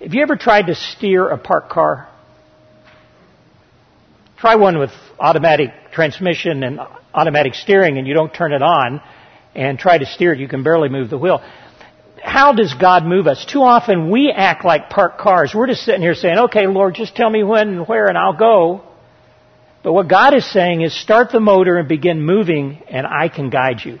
Have 0.00 0.14
you 0.14 0.22
ever 0.22 0.36
tried 0.36 0.66
to 0.66 0.74
steer 0.74 1.28
a 1.28 1.38
parked 1.38 1.70
car? 1.70 2.08
Try 4.38 4.54
one 4.54 4.78
with 4.78 4.92
automatic 5.18 5.70
transmission 5.92 6.62
and 6.62 6.78
automatic 7.12 7.54
steering 7.54 7.98
and 7.98 8.06
you 8.06 8.14
don't 8.14 8.32
turn 8.32 8.52
it 8.52 8.62
on 8.62 9.00
and 9.54 9.78
try 9.78 9.96
to 9.98 10.06
steer 10.06 10.34
it. 10.34 10.38
You 10.38 10.48
can 10.48 10.62
barely 10.62 10.88
move 10.88 11.10
the 11.10 11.18
wheel 11.18 11.42
how 12.24 12.52
does 12.52 12.74
God 12.74 13.04
move 13.04 13.26
us? 13.26 13.44
Too 13.44 13.62
often 13.62 14.10
we 14.10 14.30
act 14.30 14.64
like 14.64 14.90
parked 14.90 15.20
cars. 15.20 15.54
We're 15.54 15.66
just 15.66 15.84
sitting 15.84 16.00
here 16.00 16.14
saying, 16.14 16.38
okay, 16.46 16.66
Lord, 16.66 16.94
just 16.94 17.14
tell 17.14 17.28
me 17.28 17.44
when 17.44 17.68
and 17.68 17.88
where 17.88 18.06
and 18.06 18.16
I'll 18.16 18.36
go. 18.36 18.82
But 19.82 19.92
what 19.92 20.08
God 20.08 20.34
is 20.34 20.50
saying 20.50 20.80
is 20.80 20.98
start 20.98 21.30
the 21.30 21.40
motor 21.40 21.76
and 21.76 21.86
begin 21.86 22.22
moving 22.22 22.82
and 22.88 23.06
I 23.06 23.28
can 23.28 23.50
guide 23.50 23.84
you. 23.84 24.00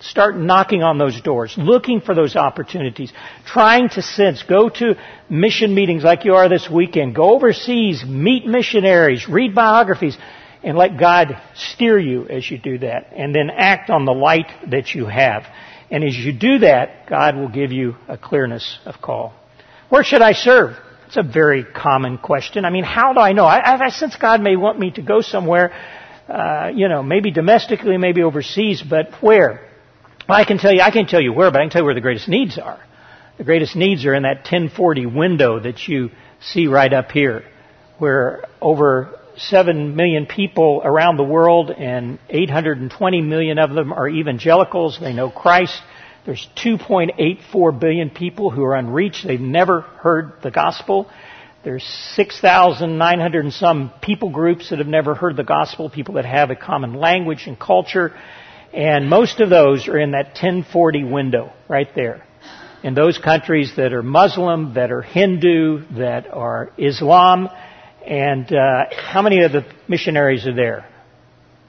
Start 0.00 0.36
knocking 0.36 0.82
on 0.82 0.98
those 0.98 1.18
doors, 1.22 1.54
looking 1.56 2.00
for 2.00 2.14
those 2.14 2.36
opportunities, 2.36 3.12
trying 3.46 3.88
to 3.90 4.02
sense, 4.02 4.42
go 4.42 4.68
to 4.68 4.96
mission 5.30 5.74
meetings 5.74 6.02
like 6.02 6.24
you 6.24 6.34
are 6.34 6.48
this 6.50 6.68
weekend, 6.68 7.14
go 7.14 7.34
overseas, 7.34 8.04
meet 8.04 8.44
missionaries, 8.44 9.26
read 9.26 9.54
biographies, 9.54 10.18
and 10.62 10.76
let 10.76 10.98
God 10.98 11.40
steer 11.54 11.98
you 11.98 12.28
as 12.28 12.50
you 12.50 12.58
do 12.58 12.78
that, 12.78 13.12
and 13.16 13.34
then 13.34 13.48
act 13.48 13.88
on 13.88 14.04
the 14.04 14.12
light 14.12 14.50
that 14.70 14.94
you 14.94 15.06
have. 15.06 15.44
And 15.90 16.02
as 16.02 16.16
you 16.16 16.32
do 16.32 16.58
that, 16.60 17.08
God 17.08 17.36
will 17.36 17.48
give 17.48 17.72
you 17.72 17.96
a 18.08 18.18
clearness 18.18 18.78
of 18.84 19.00
call. 19.00 19.34
Where 19.88 20.02
should 20.02 20.22
I 20.22 20.32
serve? 20.32 20.76
It's 21.06 21.16
a 21.16 21.22
very 21.22 21.64
common 21.64 22.18
question. 22.18 22.64
I 22.64 22.70
mean, 22.70 22.82
how 22.82 23.12
do 23.12 23.20
I 23.20 23.32
know? 23.32 23.44
I, 23.44 23.84
I 23.84 23.90
sense 23.90 24.16
God 24.16 24.40
may 24.40 24.56
want 24.56 24.78
me 24.78 24.90
to 24.92 25.02
go 25.02 25.20
somewhere, 25.20 25.72
uh, 26.28 26.70
you 26.74 26.88
know, 26.88 27.04
maybe 27.04 27.30
domestically, 27.30 27.96
maybe 27.96 28.22
overseas, 28.22 28.82
but 28.82 29.12
where? 29.20 29.68
Well, 30.28 30.38
I 30.38 30.44
can 30.44 30.58
tell 30.58 30.72
you, 30.72 30.80
I 30.80 30.90
can't 30.90 31.08
tell 31.08 31.20
you 31.20 31.32
where, 31.32 31.52
but 31.52 31.60
I 31.60 31.64
can 31.64 31.70
tell 31.70 31.82
you 31.82 31.86
where 31.86 31.94
the 31.94 32.00
greatest 32.00 32.28
needs 32.28 32.58
are. 32.58 32.80
The 33.38 33.44
greatest 33.44 33.76
needs 33.76 34.04
are 34.04 34.14
in 34.14 34.24
that 34.24 34.38
1040 34.38 35.06
window 35.06 35.60
that 35.60 35.86
you 35.86 36.10
see 36.40 36.66
right 36.66 36.92
up 36.92 37.12
here, 37.12 37.44
where 37.98 38.44
over 38.60 39.20
7 39.36 39.96
million 39.96 40.26
people 40.26 40.80
around 40.84 41.16
the 41.16 41.24
world 41.24 41.70
and 41.70 42.18
820 42.28 43.20
million 43.22 43.58
of 43.58 43.74
them 43.74 43.92
are 43.92 44.08
evangelicals. 44.08 44.98
They 45.00 45.12
know 45.12 45.30
Christ. 45.30 45.80
There's 46.24 46.46
2.84 46.56 47.78
billion 47.78 48.10
people 48.10 48.50
who 48.50 48.64
are 48.64 48.74
unreached. 48.74 49.26
They've 49.26 49.40
never 49.40 49.82
heard 49.82 50.32
the 50.42 50.50
gospel. 50.50 51.08
There's 51.64 51.84
6,900 52.14 53.44
and 53.44 53.52
some 53.52 53.92
people 54.00 54.30
groups 54.30 54.70
that 54.70 54.78
have 54.78 54.88
never 54.88 55.14
heard 55.14 55.36
the 55.36 55.44
gospel, 55.44 55.90
people 55.90 56.14
that 56.14 56.24
have 56.24 56.50
a 56.50 56.56
common 56.56 56.94
language 56.94 57.44
and 57.46 57.58
culture. 57.58 58.12
And 58.72 59.08
most 59.08 59.40
of 59.40 59.50
those 59.50 59.88
are 59.88 59.98
in 59.98 60.12
that 60.12 60.26
1040 60.26 61.04
window 61.04 61.52
right 61.68 61.88
there. 61.94 62.24
In 62.82 62.94
those 62.94 63.18
countries 63.18 63.72
that 63.76 63.92
are 63.92 64.02
Muslim, 64.02 64.74
that 64.74 64.92
are 64.92 65.02
Hindu, 65.02 65.84
that 65.98 66.32
are 66.32 66.70
Islam, 66.78 67.48
and 68.06 68.52
uh, 68.52 68.84
how 68.96 69.22
many 69.22 69.42
of 69.42 69.52
the 69.52 69.66
missionaries 69.88 70.46
are 70.46 70.54
there? 70.54 70.88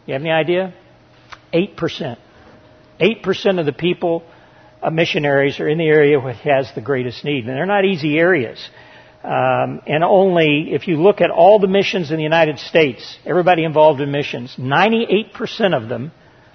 You 0.06 0.14
have 0.14 0.22
any 0.22 0.32
idea? 0.32 0.74
8%. 1.54 2.18
8% 3.00 3.60
of 3.60 3.66
the 3.66 3.74
people, 3.74 4.24
uh, 4.82 4.90
missionaries, 4.90 5.60
are 5.60 5.68
in 5.68 5.78
the 5.78 5.88
area 5.88 6.20
which 6.20 6.38
has 6.38 6.72
the 6.76 6.82
greatest 6.82 7.24
need. 7.26 7.46
And 7.46 7.50
they're 7.50 7.66
not 7.66 7.86
easy 7.86 8.18
areas. 8.18 8.70
Um, 9.24 9.82
and 9.88 10.04
only, 10.04 10.70
if 10.72 10.88
you 10.88 10.98
look 10.98 11.22
at 11.22 11.32
all 11.32 11.60
the 11.60 11.68
missions 11.68 12.12
in 12.12 12.18
the 12.18 12.24
United 12.24 12.60
States, 12.60 13.18
everybody 13.26 13.64
involved 13.64 14.00
in 14.00 14.12
missions, 14.12 14.56
98% 14.58 15.76
of 15.76 15.90
them 15.90 16.12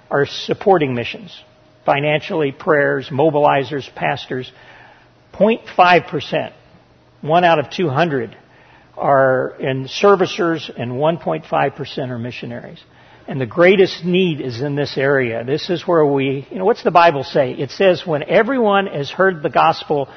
are 0.09 0.25
supporting 0.25 0.95
missions. 0.95 1.37
Financially, 1.85 2.51
prayers, 2.51 3.09
mobilizers, 3.09 3.93
pastors. 3.93 4.51
0.5%, 5.33 6.53
one 7.21 7.43
out 7.43 7.59
of 7.59 7.69
200, 7.71 8.37
are 8.97 9.55
in 9.59 9.85
servicers 9.85 10.69
and 10.75 10.93
1.5% 10.93 12.09
are 12.09 12.19
missionaries. 12.19 12.79
And 13.27 13.39
the 13.39 13.45
greatest 13.45 14.03
need 14.03 14.41
is 14.41 14.61
in 14.61 14.75
this 14.75 14.97
area. 14.97 15.43
This 15.45 15.69
is 15.69 15.87
where 15.87 16.05
we, 16.05 16.45
you 16.51 16.57
know, 16.57 16.65
what's 16.65 16.83
the 16.83 16.91
Bible 16.91 17.23
say? 17.23 17.53
It 17.53 17.71
says 17.71 18.05
when 18.05 18.23
everyone 18.23 18.87
has 18.87 19.09
heard 19.09 19.41
the 19.41 19.49
gospel, 19.49 20.09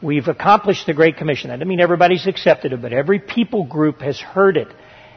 we've 0.00 0.28
accomplished 0.28 0.86
the 0.86 0.94
Great 0.94 1.16
Commission. 1.16 1.50
That 1.50 1.56
doesn't 1.56 1.68
mean 1.68 1.80
everybody's 1.80 2.26
accepted 2.26 2.72
it, 2.72 2.80
but 2.80 2.92
every 2.92 3.18
people 3.18 3.64
group 3.64 4.00
has 4.02 4.20
heard 4.20 4.56
it. 4.56 4.68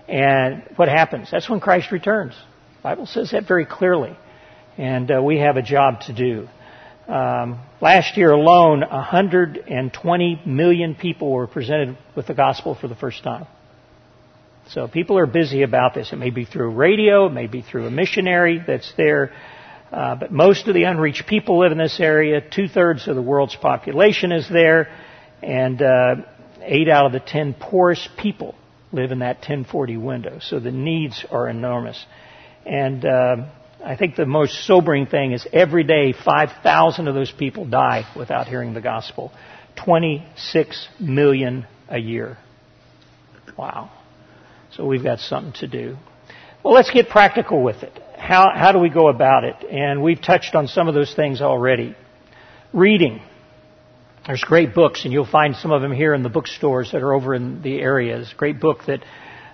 And 0.08 0.64
what 0.78 0.90
happens? 0.90 1.30
That's 1.30 1.48
when 1.48 1.60
Christ 1.60 1.92
returns. 1.92 2.34
The 2.34 2.84
Bible 2.84 3.06
says 3.06 3.32
that 3.32 3.48
very 3.48 3.66
clearly. 3.66 4.18
And 4.78 5.12
uh, 5.12 5.22
we 5.22 5.40
have 5.40 5.58
a 5.58 5.62
job 5.62 6.02
to 6.02 6.14
do. 6.14 6.48
Um, 7.08 7.60
last 7.82 8.18
year 8.18 8.32
alone, 8.32 8.82
120 8.82 10.42
million 10.46 10.96
people 10.96 11.32
were 11.32 11.48
presented 11.48 11.98
with 12.16 12.28
the 12.28 12.34
gospel 12.34 12.76
for 12.76 12.90
the 12.90 12.96
first 12.96 13.24
time. 13.24 13.48
So 14.70 14.90
people 14.90 15.18
are 15.18 15.26
busy 15.26 15.64
about 15.64 15.94
this. 15.94 16.12
It 16.12 16.18
may 16.18 16.32
be 16.32 16.44
through 16.44 16.72
radio, 16.72 17.28
it 17.28 17.34
may 17.34 17.48
be 17.48 17.62
through 17.62 17.88
a 17.88 17.92
missionary 17.92 18.62
that's 18.66 18.92
there, 18.98 19.32
uh, 19.90 20.16
but 20.16 20.34
most 20.34 20.68
of 20.68 20.74
the 20.74 20.84
unreached 20.84 21.26
people 21.28 21.60
live 21.60 21.72
in 21.72 21.78
this 21.78 22.02
area. 22.02 22.42
Two 22.42 22.68
thirds 22.68 23.08
of 23.08 23.16
the 23.16 23.22
world's 23.22 23.56
population 23.56 24.34
is 24.34 24.50
there, 24.50 24.90
and 25.42 25.82
uh, 25.82 26.16
eight 26.62 26.90
out 26.90 27.06
of 27.06 27.14
the 27.14 27.22
ten 27.22 27.54
poorest 27.54 28.10
people 28.18 28.54
live 28.92 29.14
in 29.14 29.20
that 29.20 29.38
1040 29.38 29.96
window. 29.96 30.40
So 30.42 30.60
the 30.60 30.72
needs 30.72 31.26
are 31.32 31.48
enormous, 31.48 32.06
and 32.66 33.06
uh, 33.06 33.36
I 33.88 33.96
think 33.96 34.18
the 34.18 34.26
most 34.26 34.66
sobering 34.66 35.06
thing 35.06 35.32
is 35.32 35.48
every 35.54 35.86
day 35.86 36.12
5,000 36.12 37.08
of 37.08 37.16
those 37.16 37.32
people 37.32 37.64
die 37.64 38.04
without 38.18 38.46
hearing 38.46 38.74
the 38.74 38.82
gospel. 38.82 39.32
26 39.78 40.90
million 41.00 41.66
a 41.88 41.98
year. 41.98 42.38
Wow. 43.58 43.90
So 44.74 44.86
we've 44.86 45.06
got 45.06 45.20
something 45.20 45.54
to 45.62 45.68
do. 45.68 45.96
Well, 46.66 46.74
let's 46.74 46.92
get 46.92 47.08
practical 47.08 47.64
with 47.64 47.82
it. 47.84 47.98
How, 48.18 48.52
how 48.54 48.74
do 48.74 48.80
we 48.80 48.90
go 48.90 49.08
about 49.08 49.46
it? 49.46 49.56
And 49.72 50.04
we've 50.04 50.22
touched 50.22 50.54
on 50.54 50.68
some 50.68 50.90
of 50.90 50.94
those 50.94 51.16
things 51.16 51.42
already. 51.42 51.96
Reading. 52.74 53.22
There's 54.26 54.44
great 54.44 54.76
books, 54.76 55.06
and 55.06 55.14
you'll 55.14 55.26
find 55.26 55.56
some 55.56 55.72
of 55.72 55.82
them 55.82 55.94
here 55.94 56.14
in 56.14 56.24
the 56.24 56.30
bookstores 56.30 56.92
that 56.92 57.02
are 57.04 57.14
over 57.14 57.34
in 57.34 57.62
the 57.62 57.80
areas. 57.80 58.34
Great 58.36 58.60
book 58.60 58.80
that 58.88 59.00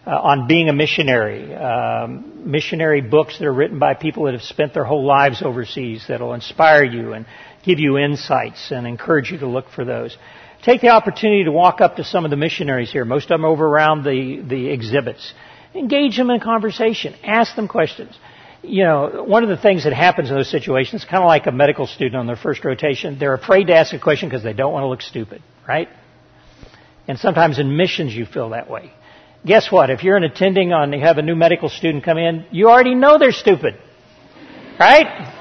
uh, 0.05 0.10
on 0.12 0.48
being 0.48 0.67
a 0.67 0.74
missionary, 0.74 1.53
um, 1.55 2.51
missionary 2.51 3.01
books 3.01 3.39
that 3.39 3.45
are 3.45 3.53
written 3.53 3.79
by 3.79 3.93
people 3.93 4.25
that 4.25 4.33
have 4.33 4.43
spent 4.43 4.74
their 4.74 4.83
whole 4.83 5.05
lives 5.05 5.41
overseas 5.41 6.05
that 6.10 6.19
will 6.19 6.33
inspire 6.33 6.83
you 6.83 7.13
and 7.13 7.25
give 7.63 7.79
you 7.79 7.98
insights 7.98 8.72
and 8.72 8.86
encourage 8.86 9.31
you 9.31 9.38
to 9.38 9.48
look 9.48 9.69
for 9.69 9.86
those. 9.86 10.17
Take 10.63 10.81
the 10.81 10.89
opportunity 10.89 11.45
to 11.45 11.51
walk 11.51 11.81
up 11.81 11.98
to 11.98 12.03
some 12.03 12.25
of 12.25 12.31
the 12.31 12.38
missionaries 12.38 12.91
here. 12.91 13.05
Most 13.05 13.25
of 13.25 13.29
them 13.29 13.45
over 13.45 13.65
around 13.65 14.03
the, 14.03 14.43
the 14.45 14.69
exhibits. 14.69 15.33
Engage 15.74 16.17
them 16.17 16.29
in 16.29 16.39
conversation. 16.39 17.15
Ask 17.24 17.55
them 17.55 17.67
questions. 17.67 18.17
You 18.62 18.83
know, 18.83 19.24
one 19.25 19.43
of 19.43 19.50
the 19.50 19.57
things 19.57 19.83
that 19.83 19.93
happens 19.93 20.29
in 20.29 20.36
those 20.36 20.50
situations, 20.50 21.03
kind 21.03 21.22
of 21.22 21.27
like 21.27 21.48
a 21.48 21.51
medical 21.51 21.86
student 21.86 22.15
on 22.15 22.27
their 22.27 22.38
first 22.38 22.63
rotation, 22.63 23.19
they're 23.19 23.33
afraid 23.33 23.67
to 23.67 23.75
ask 23.75 23.93
a 23.93 24.00
question 24.00 24.29
because 24.29 24.43
they 24.43 24.53
don't 24.53 24.72
want 24.72 24.83
to 24.83 24.88
look 24.88 25.01
stupid, 25.01 25.41
right? 25.67 25.89
And 27.07 27.19
sometimes 27.19 27.60
in 27.60 27.75
missions 27.75 28.13
you 28.13 28.25
feel 28.25 28.50
that 28.50 28.69
way 28.69 28.93
guess 29.45 29.71
what? 29.71 29.89
If 29.89 30.03
you're 30.03 30.17
an 30.17 30.23
attending 30.23 30.73
on, 30.73 30.93
you 30.93 31.01
have 31.01 31.17
a 31.17 31.21
new 31.21 31.35
medical 31.35 31.69
student 31.69 32.03
come 32.03 32.17
in, 32.17 32.45
you 32.51 32.69
already 32.69 32.95
know 32.95 33.17
they're 33.17 33.31
stupid. 33.31 33.75
Right? 34.79 35.39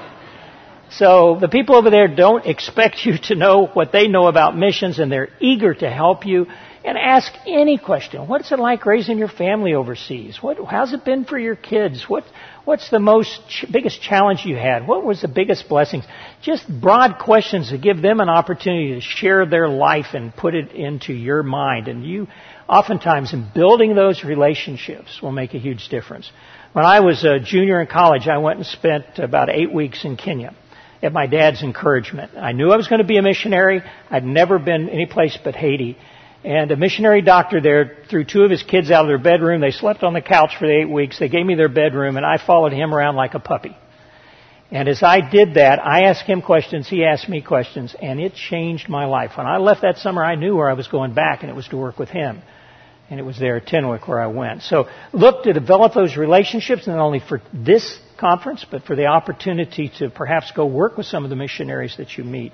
So 0.91 1.37
the 1.41 1.47
people 1.47 1.75
over 1.75 1.89
there 1.89 2.07
don't 2.07 2.45
expect 2.45 3.03
you 3.05 3.17
to 3.29 3.35
know 3.35 3.65
what 3.65 3.91
they 3.91 4.07
know 4.07 4.27
about 4.27 4.55
missions 4.55 4.99
and 4.99 5.11
they're 5.11 5.29
eager 5.39 5.73
to 5.73 5.89
help 5.89 6.25
you 6.25 6.45
and 6.85 6.97
ask 6.97 7.31
any 7.47 7.77
question. 7.77 8.27
What's 8.27 8.51
it 8.51 8.59
like 8.59 8.85
raising 8.85 9.17
your 9.17 9.29
family 9.29 9.73
overseas? 9.73 10.37
What, 10.41 10.57
how's 10.69 10.93
it 10.93 11.05
been 11.05 11.23
for 11.23 11.39
your 11.39 11.55
kids? 11.55 12.05
What, 12.07 12.25
what's 12.65 12.89
the 12.89 12.99
most 12.99 13.39
ch- 13.47 13.65
biggest 13.71 14.01
challenge 14.01 14.45
you 14.45 14.57
had? 14.57 14.85
What 14.85 15.03
was 15.03 15.21
the 15.21 15.29
biggest 15.29 15.69
blessings? 15.69 16.03
Just 16.41 16.67
broad 16.67 17.19
questions 17.19 17.69
to 17.69 17.77
give 17.77 18.01
them 18.01 18.19
an 18.19 18.29
opportunity 18.29 18.95
to 18.95 19.01
share 19.01 19.45
their 19.45 19.69
life 19.69 20.07
and 20.13 20.35
put 20.35 20.55
it 20.55 20.73
into 20.73 21.13
your 21.13 21.41
mind. 21.41 21.87
And 21.87 22.05
you, 22.05 22.27
oftentimes 22.67 23.33
in 23.33 23.49
building 23.53 23.95
those 23.95 24.23
relationships 24.23 25.21
will 25.21 25.31
make 25.31 25.53
a 25.53 25.59
huge 25.59 25.89
difference. 25.89 26.31
When 26.73 26.85
I 26.85 27.01
was 27.01 27.23
a 27.23 27.39
junior 27.39 27.81
in 27.81 27.87
college, 27.87 28.27
I 28.27 28.39
went 28.39 28.57
and 28.57 28.65
spent 28.65 29.19
about 29.19 29.49
eight 29.49 29.71
weeks 29.71 30.05
in 30.05 30.17
Kenya 30.17 30.55
at 31.03 31.13
my 31.13 31.27
dad's 31.27 31.61
encouragement. 31.61 32.31
I 32.37 32.53
knew 32.53 32.71
I 32.71 32.77
was 32.77 32.87
going 32.87 33.01
to 33.01 33.07
be 33.07 33.17
a 33.17 33.21
missionary. 33.21 33.81
I'd 34.09 34.25
never 34.25 34.57
been 34.57 34.89
any 34.89 35.05
place 35.05 35.37
but 35.43 35.55
Haiti. 35.55 35.97
And 36.43 36.71
a 36.71 36.75
missionary 36.75 37.21
doctor 37.21 37.61
there 37.61 37.97
threw 38.09 38.25
two 38.25 38.43
of 38.43 38.51
his 38.51 38.63
kids 38.63 38.91
out 38.91 39.01
of 39.01 39.07
their 39.07 39.17
bedroom. 39.17 39.61
They 39.61 39.71
slept 39.71 40.03
on 40.03 40.13
the 40.13 40.21
couch 40.21 40.51
for 40.57 40.67
the 40.67 40.81
eight 40.81 40.89
weeks. 40.89 41.19
They 41.19 41.29
gave 41.29 41.45
me 41.45 41.55
their 41.55 41.69
bedroom 41.69 42.17
and 42.17 42.25
I 42.25 42.37
followed 42.37 42.73
him 42.73 42.93
around 42.93 43.15
like 43.15 43.33
a 43.33 43.39
puppy. 43.39 43.77
And 44.73 44.89
as 44.89 45.01
I 45.03 45.21
did 45.21 45.53
that, 45.53 45.79
I 45.79 46.05
asked 46.05 46.25
him 46.25 46.41
questions, 46.41 46.89
he 46.89 47.05
asked 47.05 47.29
me 47.29 47.41
questions, 47.41 47.95
and 48.01 48.19
it 48.19 48.33
changed 48.33 48.89
my 48.89 49.05
life. 49.05 49.31
When 49.37 49.47
I 49.47 49.57
left 49.57 49.83
that 49.83 49.99
summer, 49.99 50.25
I 50.25 50.35
knew 50.35 50.55
where 50.55 50.69
I 50.69 50.73
was 50.73 50.87
going 50.87 51.13
back, 51.13 51.43
and 51.43 51.49
it 51.49 51.55
was 51.55 51.67
to 51.69 51.77
work 51.77 51.97
with 51.97 52.09
him 52.09 52.41
and 53.09 53.19
it 53.19 53.23
was 53.23 53.37
there 53.37 53.57
at 53.57 53.67
Tenwek 53.67 54.07
where 54.07 54.19
I 54.19 54.27
went. 54.27 54.63
So 54.63 54.87
look 55.11 55.43
to 55.43 55.53
develop 55.53 55.93
those 55.93 56.17
relationships 56.17 56.87
not 56.87 56.97
only 56.97 57.19
for 57.19 57.41
this 57.53 57.99
conference, 58.17 58.65
but 58.69 58.83
for 58.83 58.95
the 58.95 59.05
opportunity 59.05 59.91
to 59.99 60.09
perhaps 60.09 60.51
go 60.51 60.65
work 60.65 60.97
with 60.97 61.05
some 61.05 61.23
of 61.23 61.29
the 61.29 61.35
missionaries 61.35 61.95
that 61.97 62.17
you 62.17 62.23
meet. 62.23 62.53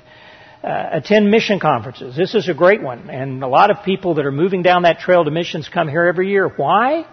Uh, 0.61 0.89
attend 0.91 1.31
mission 1.31 1.61
conferences. 1.61 2.17
This 2.17 2.35
is 2.35 2.49
a 2.49 2.53
great 2.53 2.81
one, 2.81 3.09
and 3.09 3.41
a 3.41 3.47
lot 3.47 3.71
of 3.71 3.85
people 3.85 4.15
that 4.15 4.25
are 4.25 4.31
moving 4.31 4.61
down 4.61 4.81
that 4.81 4.99
trail 4.99 5.23
to 5.23 5.31
missions 5.31 5.69
come 5.69 5.87
here 5.87 6.05
every 6.05 6.29
year. 6.29 6.49
Why? 6.49 7.05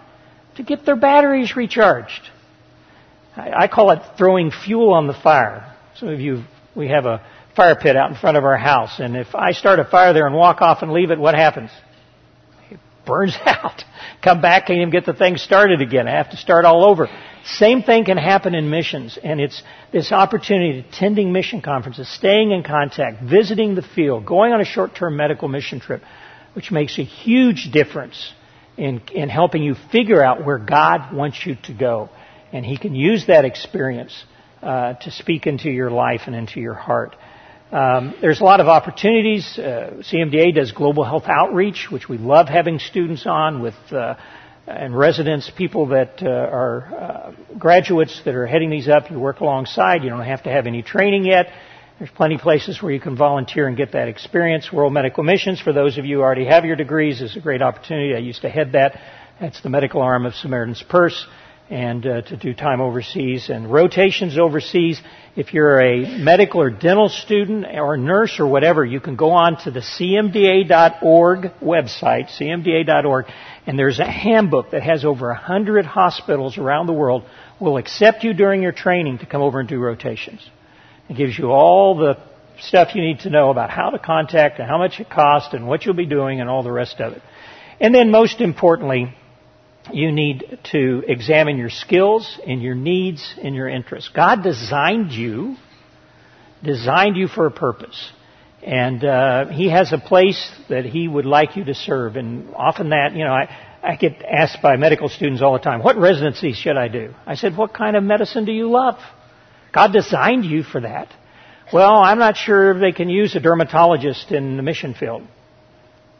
To 0.57 0.63
get 0.63 0.85
their 0.85 0.97
batteries 0.97 1.55
recharged. 1.55 2.29
I, 3.37 3.67
call 3.67 3.91
it 3.91 4.01
throwing 4.17 4.51
fuel 4.51 4.93
on 4.93 5.07
the 5.07 5.13
fire. 5.13 5.75
Some 5.97 6.09
of 6.09 6.19
you, 6.19 6.43
we 6.75 6.87
have 6.87 7.05
a 7.05 7.25
fire 7.55 7.75
pit 7.75 7.95
out 7.95 8.09
in 8.09 8.15
front 8.15 8.37
of 8.37 8.43
our 8.43 8.57
house, 8.57 8.99
and 8.99 9.15
if 9.15 9.35
I 9.35 9.51
start 9.51 9.79
a 9.79 9.85
fire 9.85 10.13
there 10.13 10.25
and 10.25 10.35
walk 10.35 10.61
off 10.61 10.81
and 10.81 10.91
leave 10.91 11.11
it, 11.11 11.19
what 11.19 11.35
happens? 11.35 11.69
It 12.71 12.79
burns 13.05 13.37
out. 13.45 13.83
Come 14.23 14.41
back, 14.41 14.67
can't 14.67 14.79
even 14.79 14.89
get 14.89 15.05
the 15.05 15.13
thing 15.13 15.37
started 15.37 15.81
again. 15.81 16.07
I 16.07 16.11
have 16.11 16.31
to 16.31 16.37
start 16.37 16.65
all 16.65 16.83
over. 16.83 17.07
Same 17.45 17.83
thing 17.83 18.05
can 18.05 18.17
happen 18.17 18.55
in 18.55 18.69
missions, 18.69 19.17
and 19.23 19.39
it's 19.39 19.61
this 19.91 20.11
opportunity, 20.11 20.79
attending 20.79 21.31
mission 21.31 21.61
conferences, 21.61 22.09
staying 22.09 22.51
in 22.51 22.63
contact, 22.63 23.21
visiting 23.21 23.75
the 23.75 23.83
field, 23.83 24.25
going 24.25 24.51
on 24.51 24.61
a 24.61 24.65
short-term 24.65 25.15
medical 25.15 25.47
mission 25.47 25.79
trip, 25.79 26.01
which 26.53 26.71
makes 26.71 26.97
a 26.97 27.03
huge 27.03 27.71
difference 27.71 28.33
in, 28.77 29.01
in 29.13 29.29
helping 29.29 29.61
you 29.61 29.75
figure 29.91 30.23
out 30.23 30.43
where 30.43 30.57
God 30.57 31.15
wants 31.15 31.45
you 31.45 31.55
to 31.63 31.73
go. 31.73 32.09
And 32.51 32.65
He 32.65 32.77
can 32.77 32.95
use 32.95 33.27
that 33.27 33.45
experience 33.45 34.13
uh, 34.61 34.93
to 34.93 35.11
speak 35.11 35.47
into 35.47 35.69
your 35.69 35.91
life 35.91 36.21
and 36.27 36.35
into 36.35 36.59
your 36.59 36.73
heart. 36.73 37.15
Um, 37.71 38.15
there's 38.21 38.39
a 38.39 38.43
lot 38.43 38.61
of 38.61 38.67
opportunities. 38.67 39.57
Uh, 39.59 40.01
CMDA 40.01 40.55
does 40.55 40.71
global 40.71 41.03
health 41.03 41.25
outreach, 41.27 41.87
which 41.91 42.07
we 42.07 42.17
love 42.17 42.47
having 42.47 42.79
students 42.79 43.25
on 43.25 43.61
with 43.61 43.75
uh, 43.91 44.15
and 44.67 44.97
residents, 44.97 45.49
people 45.55 45.87
that 45.87 46.21
uh, 46.21 46.27
are 46.27 46.83
uh, 46.83 47.55
graduates 47.57 48.21
that 48.25 48.35
are 48.35 48.45
heading 48.45 48.69
these 48.69 48.89
up. 48.89 49.09
You 49.09 49.19
work 49.19 49.39
alongside. 49.39 50.03
You 50.03 50.09
don't 50.09 50.25
have 50.25 50.43
to 50.43 50.49
have 50.49 50.67
any 50.67 50.81
training 50.81 51.25
yet. 51.25 51.47
There's 51.99 52.11
plenty 52.11 52.35
of 52.35 52.41
places 52.41 52.81
where 52.81 52.91
you 52.91 52.99
can 52.99 53.15
volunteer 53.15 53.67
and 53.67 53.77
get 53.77 53.93
that 53.93 54.07
experience. 54.07 54.71
World 54.71 54.93
Medical 54.93 55.23
Missions, 55.23 55.61
for 55.61 55.73
those 55.73 55.97
of 55.97 56.05
you 56.05 56.17
who 56.17 56.21
already 56.21 56.45
have 56.45 56.65
your 56.65 56.75
degrees, 56.75 57.21
is 57.21 57.35
a 57.35 57.39
great 57.39 57.61
opportunity. 57.61 58.13
I 58.13 58.19
used 58.19 58.41
to 58.41 58.49
head 58.49 58.73
that. 58.73 58.99
That's 59.39 59.61
the 59.61 59.69
medical 59.69 60.01
arm 60.01 60.25
of 60.25 60.35
Samaritan's 60.35 60.83
Purse 60.83 61.25
and 61.69 62.05
uh, 62.05 62.21
to 62.21 62.37
do 62.37 62.53
time 62.53 62.79
overseas 62.79 63.49
and 63.49 63.71
rotations 63.71 64.37
overseas. 64.37 65.01
If 65.35 65.53
you're 65.53 65.79
a 65.79 66.17
medical 66.17 66.61
or 66.61 66.69
dental 66.69 67.09
student 67.09 67.65
or 67.65 67.97
nurse 67.97 68.39
or 68.39 68.47
whatever, 68.47 68.85
you 68.85 68.99
can 68.99 69.15
go 69.15 69.31
on 69.31 69.57
to 69.63 69.71
the 69.71 69.81
cmda.org 69.81 71.51
website, 71.61 72.29
cmda.org, 72.39 73.25
and 73.65 73.77
there's 73.77 73.99
a 73.99 74.09
handbook 74.09 74.71
that 74.71 74.81
has 74.81 75.03
over 75.03 75.29
a 75.29 75.37
hundred 75.37 75.85
hospitals 75.85 76.57
around 76.57 76.87
the 76.87 76.93
world 76.93 77.23
will 77.59 77.77
accept 77.77 78.23
you 78.23 78.33
during 78.33 78.61
your 78.61 78.71
training 78.71 79.17
to 79.19 79.25
come 79.25 79.41
over 79.41 79.59
and 79.59 79.67
do 79.67 79.77
rotations. 79.79 80.47
It 81.09 81.17
gives 81.17 81.37
you 81.37 81.51
all 81.51 81.97
the 81.97 82.17
stuff 82.59 82.95
you 82.95 83.01
need 83.01 83.19
to 83.19 83.29
know 83.29 83.49
about 83.49 83.69
how 83.69 83.89
to 83.89 83.99
contact 83.99 84.59
and 84.59 84.67
how 84.67 84.77
much 84.77 84.99
it 84.99 85.09
costs 85.09 85.53
and 85.53 85.67
what 85.67 85.85
you'll 85.85 85.95
be 85.95 86.05
doing 86.05 86.39
and 86.41 86.49
all 86.49 86.63
the 86.63 86.71
rest 86.71 86.99
of 86.99 87.13
it. 87.13 87.21
And 87.79 87.93
then 87.93 88.09
most 88.09 88.41
importantly, 88.41 89.13
you 89.93 90.11
need 90.11 90.59
to 90.71 91.03
examine 91.07 91.57
your 91.57 91.69
skills 91.69 92.39
and 92.45 92.61
your 92.61 92.75
needs 92.75 93.35
and 93.41 93.55
your 93.55 93.67
interests. 93.67 94.09
God 94.13 94.43
designed 94.43 95.11
you, 95.11 95.55
designed 96.63 97.17
you 97.17 97.27
for 97.27 97.45
a 97.45 97.51
purpose. 97.51 98.11
And 98.63 99.03
uh, 99.03 99.47
He 99.47 99.69
has 99.69 99.93
a 99.93 99.97
place 99.97 100.51
that 100.69 100.85
He 100.85 101.07
would 101.07 101.25
like 101.25 101.55
you 101.55 101.63
to 101.65 101.73
serve. 101.73 102.15
And 102.15 102.53
often 102.55 102.89
that, 102.89 103.13
you 103.13 103.23
know, 103.23 103.33
I, 103.33 103.49
I 103.83 103.95
get 103.95 104.23
asked 104.23 104.61
by 104.61 104.75
medical 104.75 105.09
students 105.09 105.41
all 105.41 105.53
the 105.53 105.59
time, 105.59 105.81
what 105.81 105.97
residency 105.97 106.53
should 106.53 106.77
I 106.77 106.87
do? 106.87 107.13
I 107.25 107.35
said, 107.35 107.55
what 107.55 107.73
kind 107.73 107.95
of 107.95 108.03
medicine 108.03 108.45
do 108.45 108.51
you 108.51 108.69
love? 108.69 108.95
God 109.73 109.93
designed 109.93 110.45
you 110.45 110.63
for 110.63 110.81
that. 110.81 111.13
Well, 111.71 111.95
I'm 111.95 112.19
not 112.19 112.37
sure 112.37 112.71
if 112.71 112.81
they 112.81 112.91
can 112.91 113.09
use 113.09 113.35
a 113.35 113.39
dermatologist 113.39 114.31
in 114.31 114.57
the 114.57 114.63
mission 114.63 114.93
field. 114.93 115.23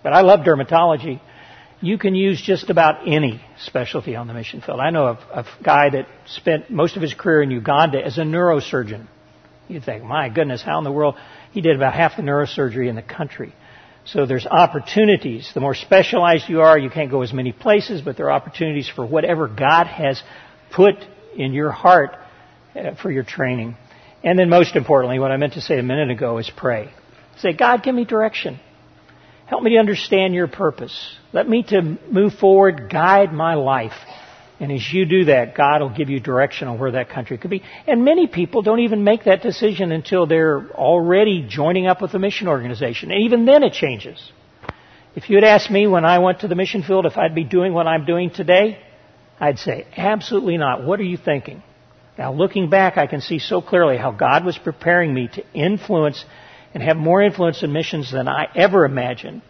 But 0.03 0.13
I 0.13 0.21
love 0.21 0.41
dermatology 0.41 1.21
you 1.81 1.97
can 1.97 2.15
use 2.15 2.41
just 2.41 2.69
about 2.69 3.07
any 3.07 3.41
specialty 3.65 4.15
on 4.15 4.27
the 4.27 4.33
mission 4.33 4.61
field. 4.61 4.79
I 4.79 4.89
know 4.89 5.07
a, 5.07 5.41
a 5.41 5.45
guy 5.63 5.89
that 5.91 6.07
spent 6.25 6.69
most 6.69 6.95
of 6.95 7.01
his 7.01 7.13
career 7.13 7.43
in 7.43 7.51
Uganda 7.51 8.03
as 8.03 8.17
a 8.17 8.21
neurosurgeon. 8.21 9.07
You'd 9.67 9.83
think, 9.83 10.03
my 10.03 10.29
goodness, 10.29 10.61
how 10.63 10.77
in 10.77 10.83
the 10.83 10.91
world? 10.91 11.15
He 11.51 11.61
did 11.61 11.75
about 11.75 11.93
half 11.93 12.15
the 12.15 12.23
neurosurgery 12.23 12.87
in 12.89 12.95
the 12.95 13.01
country. 13.01 13.53
So 14.05 14.25
there's 14.25 14.45
opportunities. 14.45 15.51
The 15.53 15.59
more 15.59 15.75
specialized 15.75 16.47
you 16.47 16.61
are, 16.61 16.77
you 16.77 16.89
can't 16.89 17.11
go 17.11 17.21
as 17.21 17.33
many 17.33 17.51
places, 17.51 18.01
but 18.01 18.15
there 18.15 18.27
are 18.27 18.31
opportunities 18.31 18.89
for 18.89 19.05
whatever 19.05 19.47
God 19.47 19.85
has 19.87 20.21
put 20.71 20.95
in 21.35 21.53
your 21.53 21.71
heart 21.71 22.15
uh, 22.75 22.95
for 22.95 23.11
your 23.11 23.23
training. 23.23 23.75
And 24.23 24.39
then 24.39 24.49
most 24.49 24.75
importantly, 24.75 25.19
what 25.19 25.31
I 25.31 25.37
meant 25.37 25.53
to 25.53 25.61
say 25.61 25.77
a 25.77 25.83
minute 25.83 26.09
ago 26.09 26.37
is 26.37 26.49
pray. 26.55 26.91
Say, 27.39 27.53
God, 27.53 27.83
give 27.83 27.93
me 27.93 28.05
direction. 28.05 28.59
Help 29.47 29.63
me 29.63 29.71
to 29.71 29.77
understand 29.77 30.33
your 30.33 30.47
purpose. 30.47 31.15
Let 31.31 31.47
me 31.47 31.63
to 31.63 31.97
move 32.11 32.33
forward, 32.33 32.89
guide 32.91 33.31
my 33.31 33.55
life. 33.55 33.93
And 34.59 34.71
as 34.71 34.91
you 34.91 35.05
do 35.05 35.25
that, 35.25 35.55
God 35.55 35.81
will 35.81 35.95
give 35.95 36.09
you 36.09 36.19
direction 36.19 36.67
on 36.67 36.79
where 36.79 36.91
that 36.91 37.09
country 37.09 37.37
could 37.37 37.51
be. 37.51 37.63
And 37.85 38.03
many 38.03 38.27
people 38.27 38.61
don't 38.61 38.79
even 38.79 39.03
make 39.03 39.23
that 39.23 39.41
decision 39.41 39.91
until 39.91 40.25
they're 40.25 40.69
already 40.71 41.45
joining 41.47 41.87
up 41.87 42.01
with 42.01 42.13
a 42.13 42.19
mission 42.19 42.47
organization. 42.47 43.11
And 43.11 43.23
even 43.23 43.45
then 43.45 43.63
it 43.63 43.71
changes. 43.73 44.31
If 45.15 45.29
you 45.29 45.37
had 45.37 45.45
asked 45.45 45.71
me 45.71 45.87
when 45.87 46.05
I 46.05 46.19
went 46.19 46.41
to 46.41 46.47
the 46.47 46.55
mission 46.55 46.83
field 46.83 47.05
if 47.05 47.17
I'd 47.17 47.35
be 47.35 47.43
doing 47.43 47.73
what 47.73 47.87
I'm 47.87 48.05
doing 48.05 48.31
today, 48.31 48.79
I'd 49.39 49.59
say, 49.59 49.85
absolutely 49.95 50.57
not. 50.57 50.83
What 50.83 50.99
are 50.99 51.03
you 51.03 51.17
thinking? 51.17 51.63
Now 52.17 52.33
looking 52.33 52.69
back, 52.69 52.97
I 52.97 53.07
can 53.07 53.21
see 53.21 53.39
so 53.39 53.61
clearly 53.61 53.95
how 53.95 54.11
God 54.11 54.43
was 54.43 54.57
preparing 54.57 55.13
me 55.13 55.29
to 55.33 55.43
influence 55.53 56.25
and 56.73 56.83
have 56.83 56.97
more 56.97 57.21
influence 57.21 57.63
in 57.63 57.71
missions 57.71 58.11
than 58.11 58.27
I 58.27 58.47
ever 58.55 58.85
imagined 58.85 59.41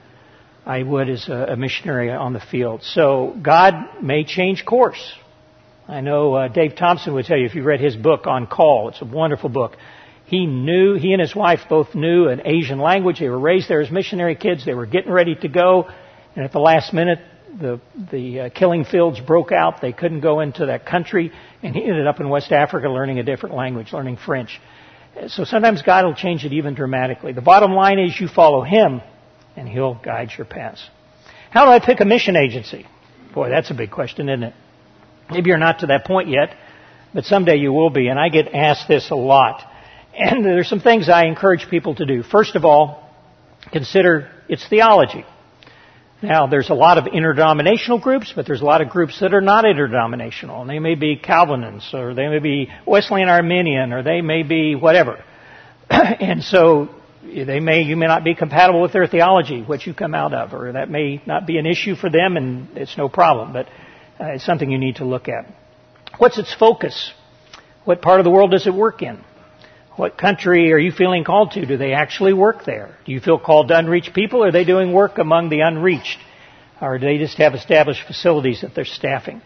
I 0.65 0.83
would 0.83 1.09
as 1.09 1.29
a, 1.29 1.55
missionary 1.55 2.12
on 2.12 2.33
the 2.33 2.41
field. 2.41 2.83
So 2.83 3.36
God 3.41 4.03
may 4.03 4.25
change 4.25 4.65
course. 4.65 5.13
I 5.88 6.01
know 6.01 6.34
uh, 6.34 6.47
Dave 6.49 6.75
Thompson 6.75 7.13
would 7.13 7.25
tell 7.25 7.38
you 7.38 7.45
if 7.45 7.56
you 7.56 7.63
read 7.63 7.80
his 7.80 7.95
book 7.95 8.27
on 8.27 8.47
call, 8.47 8.89
it's 8.89 9.01
a 9.01 9.06
wonderful 9.06 9.49
book. 9.49 9.77
He 10.25 10.45
knew, 10.45 10.95
he 10.95 11.13
and 11.13 11.21
his 11.21 11.34
wife 11.34 11.62
both 11.69 11.95
knew 11.95 12.27
an 12.27 12.41
Asian 12.45 12.80
language. 12.80 13.19
They 13.19 13.30
were 13.30 13.39
raised 13.39 13.69
there 13.69 13.80
as 13.80 13.89
missionary 13.89 14.36
kids. 14.36 14.65
They 14.65 14.73
were 14.73 14.86
getting 14.86 15.12
ready 15.12 15.36
to 15.36 15.47
go, 15.47 15.88
and 16.36 16.43
at 16.43 16.51
the 16.51 16.60
last 16.60 16.93
minute, 16.93 17.19
the 17.58 17.80
the 18.12 18.39
uh, 18.41 18.49
killing 18.49 18.84
fields 18.84 19.21
broke 19.21 19.53
out. 19.53 19.80
They 19.82 19.93
couldn't 19.93 20.19
go 20.19 20.41
into 20.41 20.65
that 20.65 20.86
country, 20.86 21.32
and 21.63 21.73
he 21.73 21.82
ended 21.82 22.08
up 22.08 22.19
in 22.19 22.27
West 22.27 22.51
Africa 22.51 22.89
learning 22.89 23.19
a 23.19 23.23
different 23.23 23.56
language, 23.56 23.93
learning 23.93 24.17
French. 24.17 24.60
So 25.27 25.43
sometimes 25.43 25.82
God 25.82 26.06
will 26.06 26.13
change 26.13 26.45
it 26.45 26.53
even 26.53 26.73
dramatically. 26.73 27.34
The 27.34 27.41
bottom 27.41 27.73
line 27.73 27.99
is 27.99 28.19
you 28.19 28.27
follow 28.27 28.62
Him 28.62 29.01
and 29.56 29.67
He'll 29.67 29.95
guide 29.95 30.30
your 30.38 30.45
paths. 30.45 30.88
How 31.49 31.65
do 31.65 31.71
I 31.71 31.80
pick 31.80 31.99
a 31.99 32.06
mission 32.06 32.36
agency? 32.36 32.86
Boy, 33.34 33.49
that's 33.49 33.71
a 33.71 33.73
big 33.73 33.91
question, 33.91 34.30
isn't 34.30 34.43
it? 34.43 34.53
Maybe 35.30 35.49
you're 35.49 35.58
not 35.58 35.80
to 35.80 35.88
that 35.88 36.06
point 36.06 36.30
yet, 36.30 36.56
but 37.13 37.25
someday 37.25 37.58
you 37.58 37.73
will 37.73 37.89
be, 37.89 38.08
and 38.08 38.19
I 38.19 38.30
get 38.30 38.53
asked 38.53 38.88
this 38.88 39.12
a 39.12 39.15
lot. 39.15 39.63
And 40.15 40.43
there's 40.43 40.69
some 40.69 40.80
things 40.80 41.10
I 41.10 41.25
encourage 41.25 41.67
people 41.69 41.95
to 41.95 42.06
do. 42.06 42.23
First 42.23 42.56
of 42.56 42.65
all, 42.65 43.10
consider 43.71 44.30
its 44.47 44.67
theology. 44.67 45.25
Now, 46.21 46.47
there's 46.47 46.69
a 46.71 46.73
lot 46.73 46.97
of 46.97 47.06
interdenominational 47.06 47.99
groups, 47.99 48.34
but 48.36 48.47
there's 48.47 48.62
a 48.62 48.65
lot 48.65 48.82
of 48.82 48.89
groups 48.89 49.19
that 49.19 49.36
are 49.36 49.41
not 49.41 49.65
interdenominational. 49.65 50.62
And 50.62 50.69
they 50.69 50.80
may 50.80 50.95
be 50.95 51.15
Calvinists, 51.15 51.93
or 51.93 52.15
they 52.15 52.27
may 52.27 52.39
be 52.39 52.69
Wesleyan 52.88 53.30
Arminian, 53.30 53.93
or 53.93 54.01
they 54.01 54.21
may 54.21 54.41
be 54.41 54.73
whatever. 54.73 55.23
and 55.89 56.43
so 56.43 56.89
they 57.23 57.60
may, 57.60 57.84
you 57.84 57.95
may 57.95 58.08
not 58.08 58.23
be 58.23 58.34
compatible 58.34 58.82
with 58.82 58.93
their 58.93 59.06
theology, 59.06 59.62
what 59.62 59.86
you 59.86 59.93
come 59.93 60.15
out 60.15 60.34
of, 60.34 60.53
or 60.53 60.71
that 60.71 60.89
may 60.89 61.21
not 61.27 61.45
be 61.45 61.60
an 61.60 61.67
issue 61.67 61.95
for 61.95 62.10
them, 62.10 62.36
and 62.36 62.75
it's 62.75 62.97
no 62.97 63.10
problem, 63.10 63.53
but 63.53 63.67
uh, 64.19 64.34
it's 64.34 64.45
something 64.45 64.71
you 64.71 64.80
need 64.80 64.95
to 64.95 65.06
look 65.06 65.27
at. 65.27 65.45
What's 66.17 66.39
its 66.39 66.53
focus? 66.53 67.13
What 67.86 68.01
part 68.01 68.19
of 68.19 68.23
the 68.23 68.32
world 68.32 68.51
does 68.51 68.65
it 68.65 68.73
work 68.73 69.03
in? 69.03 69.23
What 69.97 70.15
country 70.15 70.71
are 70.73 70.77
you 70.77 70.91
feeling 70.91 71.23
called 71.23 71.51
to? 71.53 71.65
Do 71.65 71.75
they 71.75 71.93
actually 71.93 72.31
work 72.31 72.65
there? 72.65 72.95
Do 73.05 73.12
you 73.12 73.19
feel 73.19 73.39
called 73.39 73.69
to 73.69 73.77
unreached 73.77 74.13
people? 74.13 74.43
Are 74.43 74.51
they 74.51 74.63
doing 74.63 74.93
work 74.93 75.17
among 75.17 75.49
the 75.49 75.62
unreached? 75.62 76.19
Or 76.79 76.99
do 76.99 77.07
they 77.07 77.17
just 77.17 77.39
have 77.39 77.55
established 77.55 78.05
facilities 78.05 78.62
that 78.62 78.75
they're 78.75 78.86
staffing? 78.86 79.41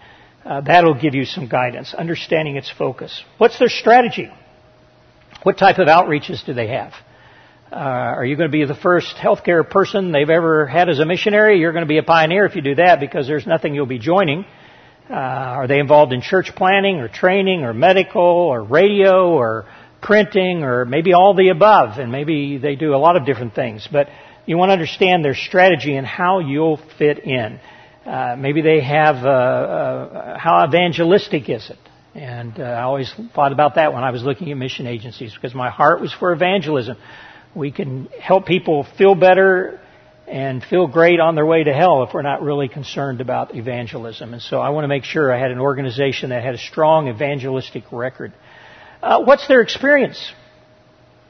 Uh, 0.46 0.60
that'll 0.60 1.00
give 1.00 1.16
you 1.16 1.24
some 1.24 1.48
guidance, 1.48 1.94
understanding 1.94 2.58
its 2.58 2.70
focus. 2.70 3.24
What's 3.38 3.60
their 3.60 3.70
strategy? 3.70 4.30
What 5.44 5.58
type 5.58 5.78
of 5.78 5.88
outreaches 5.88 6.46
do 6.46 6.54
they 6.54 6.68
have? 6.68 6.92
Uh, 7.72 7.76
are 7.76 8.26
you 8.26 8.36
going 8.36 8.50
to 8.50 8.52
be 8.52 8.66
the 8.66 8.76
first 8.76 9.16
healthcare 9.16 9.68
person 9.68 10.12
they've 10.12 10.30
ever 10.30 10.68
had 10.68 10.90
as 10.90 11.00
a 11.00 11.06
missionary? 11.06 11.60
You're 11.62 11.72
going 11.72 11.86
to 11.86 11.90
be 11.90 12.00
a 12.00 12.04
pioneer 12.04 12.46
if 12.46 12.58
you 12.58 12.62
do 12.62 12.76
that 12.76 13.00
because 13.00 13.26
there's 13.26 13.48
nothing 13.48 13.74
you'll 13.74 13.86
be 13.86 14.00
joining. 14.00 14.44
Uh, 15.10 15.14
are 15.14 15.68
they 15.68 15.80
involved 15.80 16.12
in 16.12 16.22
church 16.22 16.54
planning 16.54 16.98
or 16.98 17.08
training 17.08 17.64
or 17.64 17.74
medical 17.74 18.22
or 18.22 18.64
radio 18.64 19.32
or 19.32 19.66
printing 20.02 20.64
or 20.64 20.86
maybe 20.86 21.14
all 21.14 21.36
the 21.36 21.50
above? 21.50 21.98
And 22.00 22.12
maybe 22.12 22.58
they 22.58 22.76
do 22.76 22.96
a 22.96 22.98
lot 22.98 23.16
of 23.16 23.26
different 23.26 23.56
things. 23.56 23.88
But 23.92 24.08
you 24.46 24.58
want 24.58 24.70
to 24.70 24.74
understand 24.74 25.24
their 25.24 25.36
strategy 25.36 25.96
and 25.96 26.06
how 26.06 26.40
you'll 26.40 26.80
fit 26.98 27.20
in. 27.20 27.60
Uh, 28.06 28.36
maybe 28.38 28.62
they 28.62 28.82
have 28.82 29.18
uh, 29.24 29.30
uh, 29.30 30.38
how 30.38 30.66
evangelistic 30.68 31.50
is 31.50 31.70
it? 31.70 31.78
And 32.14 32.60
uh, 32.60 32.64
I 32.64 32.82
always 32.82 33.14
thought 33.34 33.54
about 33.54 33.76
that 33.76 33.94
when 33.94 34.04
I 34.04 34.12
was 34.12 34.24
looking 34.24 34.52
at 34.52 34.58
mission 34.58 34.88
agencies 34.88 35.34
because 35.34 35.54
my 35.54 35.70
heart 35.70 36.02
was 36.02 36.14
for 36.14 36.34
evangelism. 36.34 36.98
We 37.56 37.72
can 37.72 38.08
help 38.20 38.46
people 38.46 38.86
feel 38.98 39.16
better 39.16 39.80
and 40.28 40.64
feel 40.64 40.88
great 40.88 41.20
on 41.20 41.36
their 41.36 41.46
way 41.46 41.64
to 41.64 41.74
hell 41.74 42.04
if 42.04 42.14
we're 42.14 42.22
not 42.22 42.42
really 42.42 42.70
concerned 42.70 43.22
about 43.22 43.56
evangelism. 43.56 44.34
And 44.34 44.42
so 44.42 44.60
I 44.60 44.70
want 44.70 44.86
to 44.86 44.88
make 44.88 45.04
sure 45.04 45.32
I 45.32 45.40
had 45.40 45.52
an 45.52 45.60
organization 45.60 46.30
that 46.30 46.44
had 46.44 46.56
a 46.56 46.58
strong 46.58 47.08
evangelistic 47.08 47.84
record. 47.92 48.34
Uh, 49.02 49.24
what's 49.24 49.48
their 49.48 49.62
experience? 49.62 50.34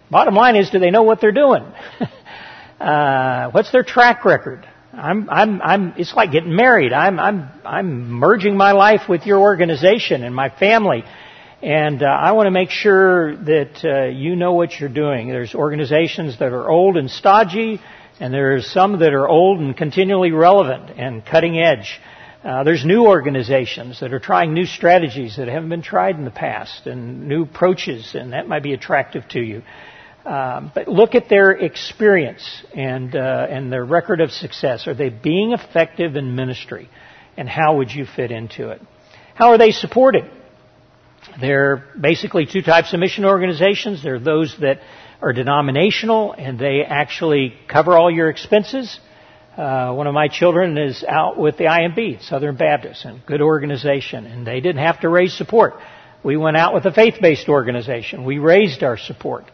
Bottom 0.09 0.35
line 0.35 0.55
is, 0.57 0.69
do 0.69 0.79
they 0.79 0.91
know 0.91 1.03
what 1.03 1.21
they're 1.21 1.31
doing? 1.31 1.63
uh, 2.79 3.49
what's 3.51 3.71
their 3.71 3.83
track 3.83 4.25
record? 4.25 4.67
I'm, 4.93 5.29
I'm, 5.29 5.61
I'm, 5.61 5.93
it's 5.97 6.13
like 6.13 6.33
getting 6.33 6.53
married. 6.53 6.91
I'm, 6.91 7.17
I'm, 7.17 7.49
I'm 7.63 8.09
merging 8.09 8.57
my 8.57 8.73
life 8.73 9.07
with 9.07 9.25
your 9.25 9.39
organization 9.39 10.23
and 10.23 10.35
my 10.35 10.49
family. 10.49 11.05
And 11.61 12.03
uh, 12.03 12.07
I 12.07 12.33
want 12.33 12.47
to 12.47 12.51
make 12.51 12.71
sure 12.71 13.37
that 13.37 13.85
uh, 13.85 14.07
you 14.09 14.35
know 14.35 14.53
what 14.53 14.77
you're 14.77 14.89
doing. 14.89 15.29
There's 15.29 15.55
organizations 15.55 16.39
that 16.39 16.51
are 16.51 16.69
old 16.69 16.97
and 16.97 17.09
stodgy, 17.09 17.79
and 18.19 18.33
there's 18.33 18.69
some 18.69 18.99
that 18.99 19.13
are 19.13 19.29
old 19.29 19.59
and 19.59 19.77
continually 19.77 20.31
relevant 20.31 20.89
and 20.99 21.25
cutting 21.25 21.57
edge. 21.57 22.01
Uh, 22.43 22.63
there's 22.63 22.83
new 22.83 23.05
organizations 23.05 23.99
that 23.99 24.13
are 24.13 24.19
trying 24.19 24.53
new 24.53 24.65
strategies 24.65 25.37
that 25.37 25.47
haven't 25.47 25.69
been 25.69 25.83
tried 25.83 26.15
in 26.15 26.25
the 26.25 26.31
past 26.31 26.87
and 26.87 27.27
new 27.27 27.43
approaches, 27.43 28.15
and 28.15 28.33
that 28.33 28.47
might 28.47 28.63
be 28.63 28.73
attractive 28.73 29.27
to 29.29 29.39
you. 29.39 29.61
Um, 30.25 30.71
but 30.73 30.87
look 30.87 31.15
at 31.15 31.29
their 31.29 31.51
experience 31.51 32.63
and 32.75 33.15
uh, 33.15 33.47
and 33.49 33.71
their 33.71 33.83
record 33.83 34.21
of 34.21 34.31
success. 34.31 34.87
Are 34.87 34.93
they 34.93 35.09
being 35.09 35.53
effective 35.53 36.15
in 36.15 36.35
ministry? 36.35 36.89
and 37.37 37.47
how 37.47 37.77
would 37.77 37.91
you 37.91 38.05
fit 38.05 38.31
into 38.31 38.69
it? 38.69 38.81
How 39.35 39.49
are 39.49 39.57
they 39.57 39.71
supported? 39.71 40.29
There 41.39 41.71
are 41.71 41.83
basically 41.99 42.45
two 42.45 42.61
types 42.61 42.93
of 42.93 42.99
mission 42.99 43.25
organizations. 43.25 44.03
There 44.03 44.15
are 44.15 44.19
those 44.19 44.55
that 44.59 44.79
are 45.21 45.33
denominational 45.33 46.33
and 46.33 46.59
they 46.59 46.81
actually 46.85 47.53
cover 47.67 47.97
all 47.97 48.11
your 48.11 48.29
expenses. 48.29 48.99
Uh, 49.61 49.93
one 49.93 50.07
of 50.07 50.13
my 50.15 50.27
children 50.27 50.75
is 50.75 51.03
out 51.07 51.37
with 51.37 51.55
the 51.57 51.65
IMB, 51.65 52.27
Southern 52.27 52.55
Baptist, 52.55 53.05
and 53.05 53.23
good 53.27 53.41
organization, 53.41 54.25
and 54.25 54.47
they 54.47 54.59
didn't 54.59 54.81
have 54.81 55.01
to 55.01 55.07
raise 55.07 55.37
support. 55.37 55.75
We 56.23 56.35
went 56.35 56.57
out 56.57 56.73
with 56.73 56.85
a 56.85 56.91
faith-based 56.91 57.47
organization. 57.47 58.25
We 58.25 58.39
raised 58.39 58.81
our 58.81 58.97
support. 58.97 59.45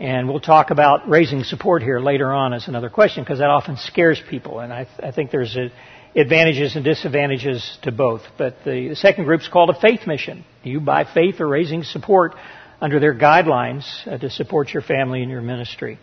And 0.00 0.28
we'll 0.28 0.40
talk 0.40 0.70
about 0.70 1.08
raising 1.08 1.44
support 1.44 1.80
here 1.80 2.00
later 2.00 2.32
on 2.32 2.52
as 2.52 2.66
another 2.66 2.90
question 2.90 3.22
because 3.22 3.38
that 3.38 3.50
often 3.50 3.76
scares 3.76 4.20
people. 4.28 4.58
And 4.58 4.72
I, 4.72 4.82
th- 4.82 4.98
I 5.00 5.12
think 5.12 5.30
there's 5.30 5.56
a, 5.56 5.70
advantages 6.18 6.74
and 6.74 6.84
disadvantages 6.84 7.78
to 7.82 7.92
both. 7.92 8.22
But 8.36 8.56
the, 8.64 8.88
the 8.88 8.96
second 8.96 9.26
group 9.26 9.42
is 9.42 9.48
called 9.48 9.70
a 9.70 9.80
faith 9.80 10.08
mission. 10.08 10.44
You, 10.64 10.80
by 10.80 11.04
faith, 11.04 11.40
are 11.40 11.46
raising 11.46 11.84
support 11.84 12.34
under 12.80 12.98
their 12.98 13.14
guidelines 13.14 13.84
uh, 14.08 14.18
to 14.18 14.28
support 14.28 14.70
your 14.70 14.82
family 14.82 15.22
and 15.22 15.30
your 15.30 15.40
ministry. 15.40 16.00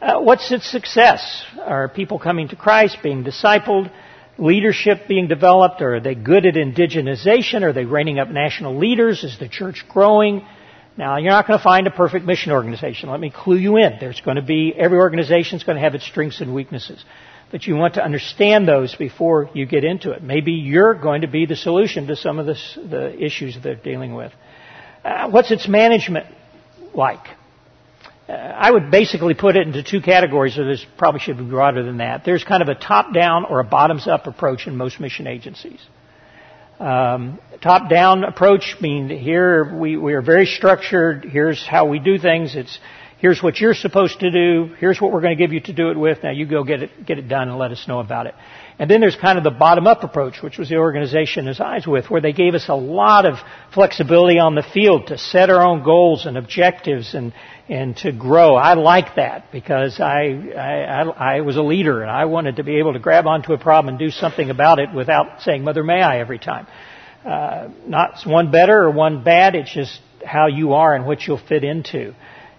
Uh, 0.00 0.18
what's 0.20 0.50
its 0.50 0.70
success? 0.70 1.44
Are 1.60 1.88
people 1.88 2.18
coming 2.18 2.48
to 2.48 2.56
Christ, 2.56 2.98
being 3.02 3.22
discipled, 3.22 3.92
leadership 4.38 5.06
being 5.06 5.28
developed? 5.28 5.82
Or 5.82 5.96
are 5.96 6.00
they 6.00 6.14
good 6.14 6.46
at 6.46 6.54
indigenization? 6.54 7.62
Are 7.62 7.74
they 7.74 7.84
reining 7.84 8.18
up 8.18 8.28
national 8.28 8.78
leaders? 8.78 9.24
Is 9.24 9.38
the 9.38 9.48
church 9.48 9.84
growing? 9.90 10.46
Now, 10.96 11.18
you're 11.18 11.30
not 11.30 11.46
going 11.46 11.58
to 11.58 11.62
find 11.62 11.86
a 11.86 11.90
perfect 11.90 12.24
mission 12.24 12.50
organization. 12.50 13.10
Let 13.10 13.20
me 13.20 13.30
clue 13.30 13.58
you 13.58 13.76
in. 13.76 13.98
There's 14.00 14.22
going 14.22 14.36
to 14.36 14.42
be, 14.42 14.74
every 14.76 14.96
organization 14.96 15.58
is 15.58 15.64
going 15.64 15.76
to 15.76 15.82
have 15.82 15.94
its 15.94 16.06
strengths 16.06 16.40
and 16.40 16.54
weaknesses. 16.54 17.04
But 17.50 17.66
you 17.66 17.76
want 17.76 17.94
to 17.94 18.04
understand 18.04 18.66
those 18.66 18.94
before 18.94 19.50
you 19.52 19.66
get 19.66 19.84
into 19.84 20.12
it. 20.12 20.22
Maybe 20.22 20.52
you're 20.52 20.94
going 20.94 21.22
to 21.22 21.28
be 21.28 21.44
the 21.44 21.56
solution 21.56 22.06
to 22.06 22.16
some 22.16 22.38
of 22.38 22.46
this, 22.46 22.78
the 22.82 23.22
issues 23.22 23.58
they're 23.62 23.74
dealing 23.74 24.14
with. 24.14 24.32
Uh, 25.04 25.28
what's 25.28 25.50
its 25.50 25.68
management 25.68 26.26
like? 26.94 27.26
I 28.30 28.70
would 28.70 28.90
basically 28.90 29.34
put 29.34 29.56
it 29.56 29.66
into 29.66 29.82
two 29.82 30.00
categories, 30.00 30.58
or 30.58 30.66
this 30.66 30.84
probably 30.96 31.20
should 31.20 31.38
be 31.38 31.44
broader 31.44 31.82
than 31.82 31.98
that. 31.98 32.24
There's 32.24 32.44
kind 32.44 32.62
of 32.62 32.68
a 32.68 32.74
top-down 32.74 33.44
or 33.44 33.60
a 33.60 33.64
bottoms-up 33.64 34.26
approach 34.26 34.66
in 34.66 34.76
most 34.76 35.00
mission 35.00 35.26
agencies. 35.26 35.80
Um, 36.78 37.38
top-down 37.60 38.24
approach 38.24 38.76
means 38.80 39.10
here 39.10 39.76
we, 39.76 39.96
we 39.96 40.14
are 40.14 40.22
very 40.22 40.46
structured. 40.46 41.24
Here's 41.24 41.66
how 41.66 41.86
we 41.86 41.98
do 41.98 42.18
things. 42.18 42.56
It's 42.56 42.78
here's 43.18 43.42
what 43.42 43.60
you're 43.60 43.74
supposed 43.74 44.20
to 44.20 44.30
do. 44.30 44.74
Here's 44.78 45.00
what 45.00 45.12
we're 45.12 45.20
going 45.20 45.36
to 45.36 45.42
give 45.42 45.52
you 45.52 45.60
to 45.60 45.72
do 45.74 45.90
it 45.90 45.98
with. 45.98 46.22
Now 46.22 46.30
you 46.30 46.46
go 46.46 46.64
get 46.64 46.82
it 46.82 47.04
get 47.04 47.18
it 47.18 47.28
done 47.28 47.48
and 47.50 47.58
let 47.58 47.70
us 47.70 47.86
know 47.86 47.98
about 48.00 48.26
it. 48.26 48.34
And 48.80 48.90
then 48.90 49.02
there's 49.02 49.14
kind 49.14 49.36
of 49.36 49.44
the 49.44 49.50
bottom-up 49.50 50.04
approach, 50.04 50.40
which 50.40 50.56
was 50.56 50.70
the 50.70 50.76
organization 50.76 51.48
as 51.48 51.60
I 51.60 51.74
was 51.74 51.86
with, 51.86 52.10
where 52.10 52.22
they 52.22 52.32
gave 52.32 52.54
us 52.54 52.66
a 52.70 52.74
lot 52.74 53.26
of 53.26 53.34
flexibility 53.74 54.38
on 54.38 54.54
the 54.54 54.62
field 54.62 55.08
to 55.08 55.18
set 55.18 55.50
our 55.50 55.60
own 55.60 55.84
goals 55.84 56.24
and 56.24 56.38
objectives 56.38 57.12
and, 57.12 57.34
and 57.68 57.94
to 57.98 58.10
grow. 58.10 58.54
I 58.54 58.72
like 58.72 59.16
that 59.16 59.52
because 59.52 60.00
I, 60.00 60.48
I, 60.56 61.02
I 61.02 61.40
was 61.42 61.58
a 61.58 61.62
leader 61.62 62.00
and 62.00 62.10
I 62.10 62.24
wanted 62.24 62.56
to 62.56 62.64
be 62.64 62.78
able 62.78 62.94
to 62.94 62.98
grab 62.98 63.26
onto 63.26 63.52
a 63.52 63.58
problem 63.58 63.96
and 63.96 63.98
do 63.98 64.10
something 64.10 64.48
about 64.48 64.78
it 64.78 64.94
without 64.94 65.42
saying, 65.42 65.62
Mother, 65.62 65.84
may 65.84 66.00
I 66.00 66.20
every 66.20 66.38
time. 66.38 66.66
Uh, 67.22 67.68
not 67.86 68.22
one 68.24 68.50
better 68.50 68.80
or 68.80 68.90
one 68.92 69.22
bad, 69.22 69.56
it's 69.56 69.74
just 69.74 70.00
how 70.24 70.46
you 70.46 70.72
are 70.72 70.94
and 70.94 71.04
what 71.04 71.20
you'll 71.26 71.36
fit 71.36 71.64
into 71.64 72.14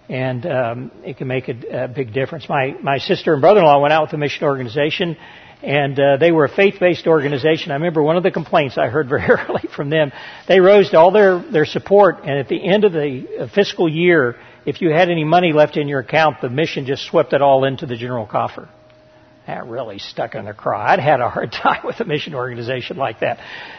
and 0.08 0.44
um, 0.46 0.92
it 1.04 1.16
can 1.16 1.26
make 1.26 1.48
a, 1.48 1.84
a, 1.84 1.88
big 1.88 2.12
difference. 2.12 2.48
My 2.48 2.74
my 2.82 2.98
sister 2.98 3.32
and 3.32 3.40
brother-in-law 3.40 3.80
went 3.80 3.92
out 3.92 4.02
with 4.02 4.12
a 4.12 4.18
mission 4.18 4.44
organization, 4.44 5.16
and 5.62 5.98
uh, 5.98 6.16
they 6.16 6.32
were 6.32 6.44
a 6.44 6.54
faith-based 6.54 7.06
organization. 7.06 7.70
I 7.70 7.74
remember 7.74 8.02
one 8.02 8.16
of 8.16 8.22
the 8.22 8.30
complaints 8.30 8.76
I 8.76 8.88
heard 8.88 9.08
very 9.08 9.22
early 9.22 9.68
from 9.74 9.90
them. 9.90 10.12
They 10.48 10.60
raised 10.60 10.94
all 10.94 11.10
their 11.10 11.38
their 11.38 11.66
support, 11.66 12.20
and 12.24 12.38
at 12.38 12.48
the 12.48 12.62
end 12.62 12.84
of 12.84 12.92
the 12.92 13.50
fiscal 13.54 13.88
year, 13.88 14.36
if 14.66 14.80
you 14.80 14.90
had 14.90 15.10
any 15.10 15.24
money 15.24 15.52
left 15.52 15.76
in 15.76 15.88
your 15.88 16.00
account, 16.00 16.40
the 16.40 16.50
mission 16.50 16.86
just 16.86 17.04
swept 17.04 17.32
it 17.32 17.42
all 17.42 17.64
into 17.64 17.86
the 17.86 17.96
general 17.96 18.26
coffer. 18.26 18.68
That 19.46 19.66
really 19.66 19.98
stuck 19.98 20.36
in 20.36 20.44
the 20.44 20.52
craw. 20.52 20.80
I'd 20.80 21.00
had 21.00 21.20
a 21.20 21.28
hard 21.28 21.50
time 21.62 21.80
with 21.84 21.98
a 21.98 22.04
mission 22.04 22.34
organization 22.34 22.96
like 22.96 23.20
that. 23.20 23.38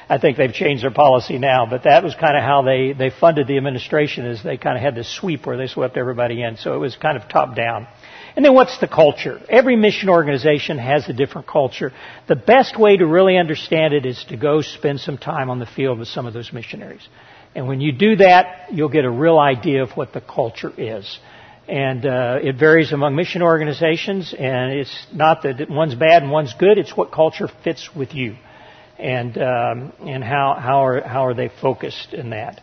I 0.10 0.18
think 0.18 0.38
they've 0.38 0.54
changed 0.54 0.84
their 0.84 0.92
policy 0.92 1.38
now, 1.38 1.66
but 1.66 1.84
that 1.84 2.04
was 2.04 2.16
kind 2.16 2.36
of 2.36 2.44
how 2.44 2.64
they, 2.64 2.92
they 2.92 3.10
funded 3.10 3.48
the 3.48 3.56
administration 3.56 4.26
is 4.26 4.44
they 4.44 4.58
kind 4.58 4.76
of 4.76 4.84
had 4.84 4.94
this 4.94 5.14
sweep 5.16 5.46
where 5.46 5.56
they 5.56 5.68
swept 5.68 5.96
everybody 5.96 6.42
in. 6.42 6.58
So 6.58 6.76
it 6.76 6.80
was 6.80 6.98
kind 6.98 7.18
of 7.18 7.30
top 7.30 7.56
down. 7.56 7.88
And 8.36 8.44
then 8.44 8.54
what's 8.54 8.80
the 8.80 8.88
culture? 8.88 9.40
Every 9.48 9.76
mission 9.76 10.10
organization 10.10 10.80
has 10.80 11.08
a 11.08 11.14
different 11.14 11.48
culture. 11.48 11.92
The 12.28 12.36
best 12.36 12.80
way 12.80 12.98
to 12.98 13.06
really 13.06 13.38
understand 13.38 13.94
it 13.94 14.06
is 14.06 14.24
to 14.30 14.38
go 14.38 14.62
spend 14.62 15.02
some 15.02 15.18
time 15.18 15.50
on 15.50 15.60
the 15.60 15.68
field 15.68 16.00
with 16.00 16.08
some 16.08 16.26
of 16.26 16.34
those 16.34 16.52
missionaries. 16.52 17.08
And 17.56 17.68
when 17.68 17.80
you 17.80 17.92
do 17.92 18.16
that, 18.16 18.72
you'll 18.72 18.90
get 18.90 19.06
a 19.06 19.12
real 19.12 19.38
idea 19.38 19.84
of 19.84 19.92
what 19.92 20.14
the 20.14 20.22
culture 20.22 20.72
is. 20.76 21.20
And 21.68 22.06
uh, 22.06 22.40
it 22.42 22.58
varies 22.58 22.92
among 22.92 23.16
mission 23.16 23.42
organizations, 23.42 24.34
and 24.38 24.74
it's 24.74 25.08
not 25.14 25.44
that 25.44 25.70
one's 25.70 25.96
bad 25.96 26.24
and 26.24 26.32
one's 26.32 26.54
good. 26.56 26.78
It's 26.78 26.98
what 26.98 27.12
culture 27.12 27.48
fits 27.64 27.90
with 27.96 28.14
you, 28.14 28.36
and 29.00 29.38
um, 29.38 29.94
and 30.02 30.22
how 30.26 30.58
how 30.60 30.86
are 30.86 31.02
how 31.02 31.26
are 31.26 31.34
they 31.34 31.50
focused 31.62 32.14
in 32.14 32.32
that. 32.32 32.60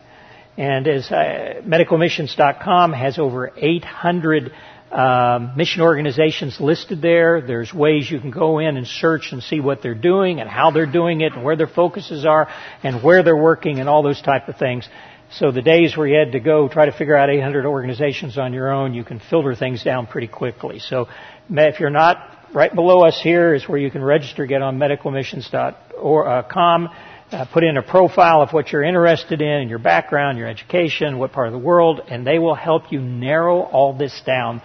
And 0.55 0.87
as 0.87 1.09
uh, 1.09 1.61
medicalmissions.com 1.65 2.93
has 2.93 3.17
over 3.17 3.51
800 3.57 4.51
um, 4.91 5.53
mission 5.55 5.81
organizations 5.81 6.59
listed 6.59 7.01
there. 7.01 7.41
There's 7.41 7.73
ways 7.73 8.11
you 8.11 8.19
can 8.19 8.31
go 8.31 8.59
in 8.59 8.77
and 8.77 8.85
search 8.85 9.31
and 9.31 9.41
see 9.41 9.59
what 9.59 9.81
they're 9.81 9.95
doing 9.95 10.41
and 10.41 10.49
how 10.49 10.71
they're 10.71 10.91
doing 10.91 11.21
it 11.21 11.33
and 11.33 11.43
where 11.43 11.55
their 11.55 11.67
focuses 11.67 12.25
are 12.25 12.49
and 12.83 13.01
where 13.01 13.23
they're 13.23 13.37
working 13.37 13.79
and 13.79 13.87
all 13.87 14.03
those 14.03 14.21
type 14.21 14.49
of 14.49 14.57
things. 14.57 14.87
So 15.33 15.51
the 15.51 15.61
days 15.61 15.95
where 15.95 16.07
you 16.07 16.19
had 16.19 16.33
to 16.33 16.41
go 16.41 16.67
try 16.67 16.87
to 16.87 16.91
figure 16.91 17.15
out 17.15 17.29
800 17.29 17.65
organizations 17.65 18.37
on 18.37 18.51
your 18.51 18.69
own, 18.69 18.93
you 18.93 19.05
can 19.05 19.21
filter 19.29 19.55
things 19.55 19.81
down 19.81 20.07
pretty 20.07 20.27
quickly. 20.27 20.79
So 20.79 21.07
if 21.49 21.79
you're 21.79 21.89
not 21.89 22.49
right 22.53 22.75
below 22.75 23.05
us 23.05 23.17
here 23.21 23.55
is 23.55 23.65
where 23.67 23.79
you 23.79 23.89
can 23.89 24.03
register, 24.03 24.45
get 24.45 24.61
on 24.61 24.77
medicalmissions.com, 24.77 26.89
uh, 27.31 27.45
put 27.45 27.63
in 27.63 27.77
a 27.77 27.81
profile 27.81 28.41
of 28.41 28.51
what 28.51 28.71
you're 28.71 28.83
interested 28.83 29.41
in, 29.41 29.69
your 29.69 29.79
background, 29.79 30.37
your 30.37 30.47
education, 30.47 31.17
what 31.17 31.31
part 31.31 31.47
of 31.47 31.53
the 31.53 31.59
world, 31.59 32.01
and 32.09 32.27
they 32.27 32.39
will 32.39 32.55
help 32.55 32.91
you 32.91 32.99
narrow 32.99 33.61
all 33.61 33.97
this 33.97 34.21
down 34.25 34.61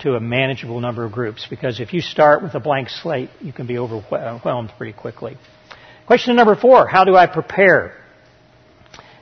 to 0.00 0.14
a 0.14 0.20
manageable 0.20 0.80
number 0.80 1.04
of 1.04 1.12
groups. 1.12 1.46
Because 1.48 1.80
if 1.80 1.92
you 1.92 2.00
start 2.00 2.42
with 2.42 2.54
a 2.54 2.60
blank 2.60 2.88
slate, 2.88 3.30
you 3.40 3.52
can 3.52 3.66
be 3.66 3.78
overwhelmed 3.78 4.72
pretty 4.78 4.92
quickly. 4.92 5.36
Question 6.06 6.36
number 6.36 6.56
four, 6.56 6.86
how 6.86 7.04
do 7.04 7.16
I 7.16 7.26
prepare? 7.26 7.94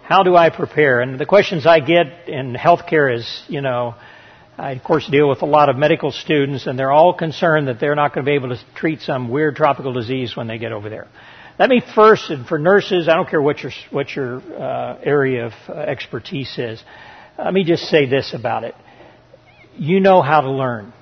How 0.03 0.23
do 0.23 0.37
I 0.37 0.51
prepare? 0.51 1.01
And 1.01 1.19
the 1.19 1.27
questions 1.27 1.67
I 1.67 1.81
get 1.81 2.29
in 2.29 2.55
healthcare 2.55 3.17
is, 3.17 3.45
you 3.49 3.61
know, 3.61 3.95
I 4.57 4.73
of 4.73 4.85
course 4.85 5.09
deal 5.09 5.29
with 5.29 5.43
a 5.43 5.47
lot 5.47 5.69
of 5.69 5.77
medical 5.77 6.13
students 6.13 6.67
and 6.67 6.79
they're 6.79 6.93
all 6.93 7.15
concerned 7.15 7.67
that 7.69 7.81
they're 7.81 7.97
not 7.97 8.15
going 8.15 8.25
to 8.25 8.31
be 8.31 8.37
able 8.37 8.51
to 8.51 8.59
treat 8.77 9.01
some 9.01 9.31
weird 9.31 9.57
tropical 9.57 9.93
disease 9.93 10.37
when 10.37 10.47
they 10.47 10.59
get 10.59 10.73
over 10.73 10.89
there. 10.89 11.09
Let 11.57 11.71
me 11.71 11.81
first, 11.95 12.31
and 12.31 12.45
for 12.47 12.59
nurses, 12.59 13.09
I 13.09 13.15
don't 13.15 13.29
care 13.29 13.41
what 13.41 13.63
your, 13.63 13.71
what 13.93 14.11
your 14.17 14.39
uh, 14.41 14.99
area 15.05 15.47
of 15.47 15.53
uh, 15.69 15.75
expertise 15.75 16.53
is, 16.59 16.83
let 17.39 17.55
me 17.55 17.63
just 17.63 17.85
say 17.85 18.07
this 18.07 18.35
about 18.35 18.65
it. 18.65 18.75
You 19.77 20.01
know 20.01 20.21
how 20.21 20.41
to 20.41 20.51
learn. 20.51 20.93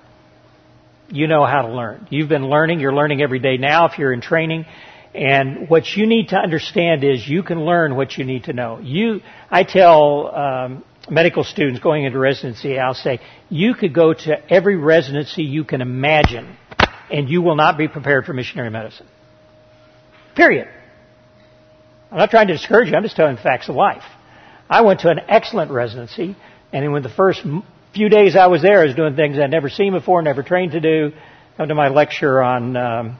You 1.09 1.27
know 1.27 1.47
how 1.47 1.62
to 1.62 1.73
learn. 1.73 2.07
You've 2.11 2.29
been 2.29 2.49
learning. 2.49 2.81
You're 2.81 2.95
learning 2.95 3.23
every 3.23 3.38
day 3.38 3.57
now 3.57 3.87
if 3.87 3.99
you're 3.99 4.12
in 4.12 4.21
training. 4.21 4.67
And 5.15 5.71
what 5.71 5.87
you 5.97 6.07
need 6.07 6.29
to 6.29 6.37
understand 6.37 7.03
is 7.03 7.27
you 7.27 7.43
can 7.43 7.65
learn 7.65 7.97
what 7.97 8.17
you 8.19 8.25
need 8.25 8.45
to 8.45 8.53
know. 8.53 8.79
You, 8.79 9.21
I 9.51 9.65
tell 9.65 10.35
um, 10.35 10.85
medical 11.09 11.45
students 11.45 11.81
going 11.81 12.05
into 12.05 12.19
residency, 12.19 12.79
I'll 12.79 12.95
say, 12.95 13.21
you 13.49 13.75
could 13.75 13.95
go 13.95 14.12
to 14.12 14.53
every 14.53 14.77
residency 14.77 15.45
you 15.45 15.65
can 15.65 15.81
imagine, 15.81 16.57
and 17.11 17.29
you 17.29 17.41
will 17.41 17.57
not 17.57 17.77
be 17.77 17.88
prepared 17.88 18.25
for 18.27 18.33
missionary 18.33 18.71
medicine. 18.71 19.07
Period. 20.35 20.68
I'm 22.11 22.18
not 22.18 22.31
trying 22.31 22.49
to 22.49 22.53
discourage 22.53 22.90
you. 22.90 22.97
I'm 22.97 23.03
just 23.03 23.16
telling 23.16 23.37
facts 23.37 23.68
of 23.68 23.75
life. 23.75 24.03
I 24.68 24.83
went 24.83 25.01
to 25.01 25.09
an 25.09 25.21
excellent 25.29 25.71
residency, 25.71 26.37
and 26.73 26.85
in 26.85 27.03
the 27.03 27.09
first 27.09 27.42
few 27.95 28.09
days 28.09 28.37
I 28.37 28.47
was 28.47 28.62
there, 28.62 28.81
I 28.81 28.87
was 28.87 28.95
doing 28.95 29.16
things 29.16 29.38
I'd 29.38 29.51
never 29.51 29.68
seen 29.68 29.92
before, 29.92 30.23
never 30.23 30.42
trained 30.42 30.73
to 30.73 30.81
do. 30.81 31.12
Come 31.57 31.68
to 31.68 31.75
my 31.75 31.88
lecture 31.88 32.42
on 32.42 32.77
um, 32.77 33.18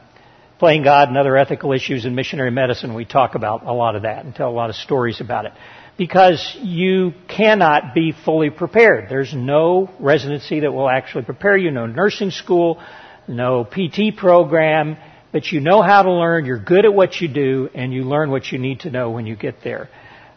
playing 0.63 0.85
God 0.85 1.09
and 1.09 1.19
other 1.19 1.37
ethical 1.37 1.73
issues 1.73 2.05
in 2.05 2.15
missionary 2.15 2.53
medicine, 2.53 2.95
we 2.95 3.05
talk 3.05 3.35
about 3.35 3.67
a 3.67 3.73
lot 3.73 3.97
of 3.97 4.03
that 4.03 4.25
and 4.25 4.33
tell 4.33 4.49
a 4.49 4.53
lot 4.55 4.71
of 4.71 4.77
stories 4.77 5.21
about 5.21 5.45
it. 5.45 5.53
Because 5.99 6.57
you 6.63 7.15
cannot 7.27 7.95
be 7.95 8.13
fully 8.25 8.49
prepared. 8.49 9.09
There's 9.09 9.35
no 9.35 9.91
residency 9.99 10.61
that 10.61 10.73
will 10.73 10.89
actually 10.89 11.25
prepare 11.25 11.57
you, 11.57 11.73
no 11.73 11.87
nursing 11.87 12.31
school, 12.31 12.81
no 13.27 13.65
PT 13.65 14.17
program, 14.17 14.97
but 15.33 15.47
you 15.47 15.61
know 15.61 15.83
how 15.83 16.03
to 16.03 16.13
learn, 16.13 16.45
you're 16.45 16.63
good 16.63 16.85
at 16.85 16.93
what 16.93 17.21
you 17.21 17.29
do, 17.29 17.69
and 17.75 17.93
you 17.93 18.05
learn 18.05 18.31
what 18.31 18.53
you 18.53 18.59
need 18.59 18.81
to 18.81 18.91
know 18.91 19.11
when 19.11 19.27
you 19.27 19.35
get 19.35 19.57
there. 19.65 19.89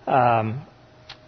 Um, 0.08 0.66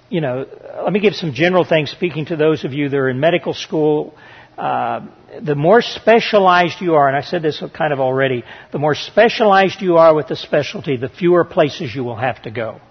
you 0.09 0.21
know, 0.21 0.45
let 0.83 0.93
me 0.93 0.99
give 0.99 1.13
some 1.15 1.33
general 1.33 1.65
things 1.65 1.91
speaking 1.91 2.25
to 2.27 2.37
those 2.37 2.63
of 2.63 2.73
you 2.73 2.87
that 2.89 2.97
are 2.97 3.09
in 3.09 3.19
medical 3.19 3.53
school 3.53 4.17
uh, 4.57 5.05
the 5.43 5.53
more 5.53 5.83
specialized 5.83 6.81
you 6.81 6.95
are, 6.95 7.07
and 7.07 7.15
I 7.15 7.21
said 7.21 7.43
this 7.43 7.61
kind 7.75 7.93
of 7.93 7.99
already, 7.99 8.43
the 8.71 8.79
more 8.79 8.95
specialized 8.95 9.81
you 9.81 9.97
are 9.97 10.15
with 10.15 10.27
the 10.27 10.35
specialty, 10.35 10.97
the 10.97 11.09
fewer 11.09 11.45
places 11.45 11.93
you 11.93 12.03
will 12.03 12.15
have 12.15 12.41
to 12.41 12.51
go. 12.51 12.81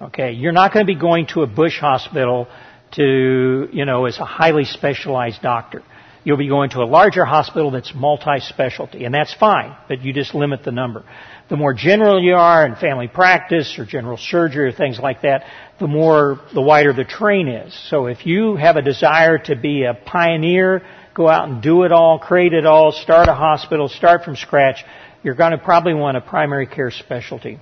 Okay, 0.00 0.32
you're 0.32 0.52
not 0.52 0.72
going 0.72 0.86
to 0.86 0.92
be 0.92 0.98
going 0.98 1.26
to 1.28 1.42
a 1.42 1.48
bush 1.48 1.80
hospital 1.80 2.46
to, 2.92 3.68
you 3.72 3.84
know, 3.84 4.04
as 4.04 4.18
a 4.18 4.24
highly 4.24 4.64
specialized 4.64 5.42
doctor. 5.42 5.82
You'll 6.26 6.36
be 6.36 6.48
going 6.48 6.70
to 6.70 6.82
a 6.82 6.90
larger 6.90 7.24
hospital 7.24 7.70
that's 7.70 7.94
multi-specialty, 7.94 9.04
and 9.04 9.14
that's 9.14 9.32
fine, 9.32 9.76
but 9.86 10.02
you 10.02 10.12
just 10.12 10.34
limit 10.34 10.64
the 10.64 10.72
number. 10.72 11.04
The 11.48 11.56
more 11.56 11.72
general 11.72 12.20
you 12.20 12.34
are 12.34 12.66
in 12.66 12.74
family 12.74 13.06
practice 13.06 13.78
or 13.78 13.84
general 13.84 14.16
surgery 14.16 14.66
or 14.66 14.72
things 14.72 14.98
like 14.98 15.22
that, 15.22 15.44
the 15.78 15.86
more, 15.86 16.40
the 16.52 16.60
wider 16.60 16.92
the 16.92 17.04
train 17.04 17.46
is. 17.46 17.72
So 17.90 18.06
if 18.06 18.26
you 18.26 18.56
have 18.56 18.74
a 18.74 18.82
desire 18.82 19.38
to 19.44 19.54
be 19.54 19.84
a 19.84 19.94
pioneer, 19.94 20.82
go 21.14 21.28
out 21.28 21.48
and 21.48 21.62
do 21.62 21.84
it 21.84 21.92
all, 21.92 22.18
create 22.18 22.54
it 22.54 22.66
all, 22.66 22.90
start 22.90 23.28
a 23.28 23.34
hospital, 23.34 23.88
start 23.88 24.24
from 24.24 24.34
scratch, 24.34 24.84
you're 25.22 25.36
going 25.36 25.52
to 25.52 25.58
probably 25.58 25.94
want 25.94 26.16
a 26.16 26.20
primary 26.20 26.66
care 26.66 26.90
specialty. 26.90 27.60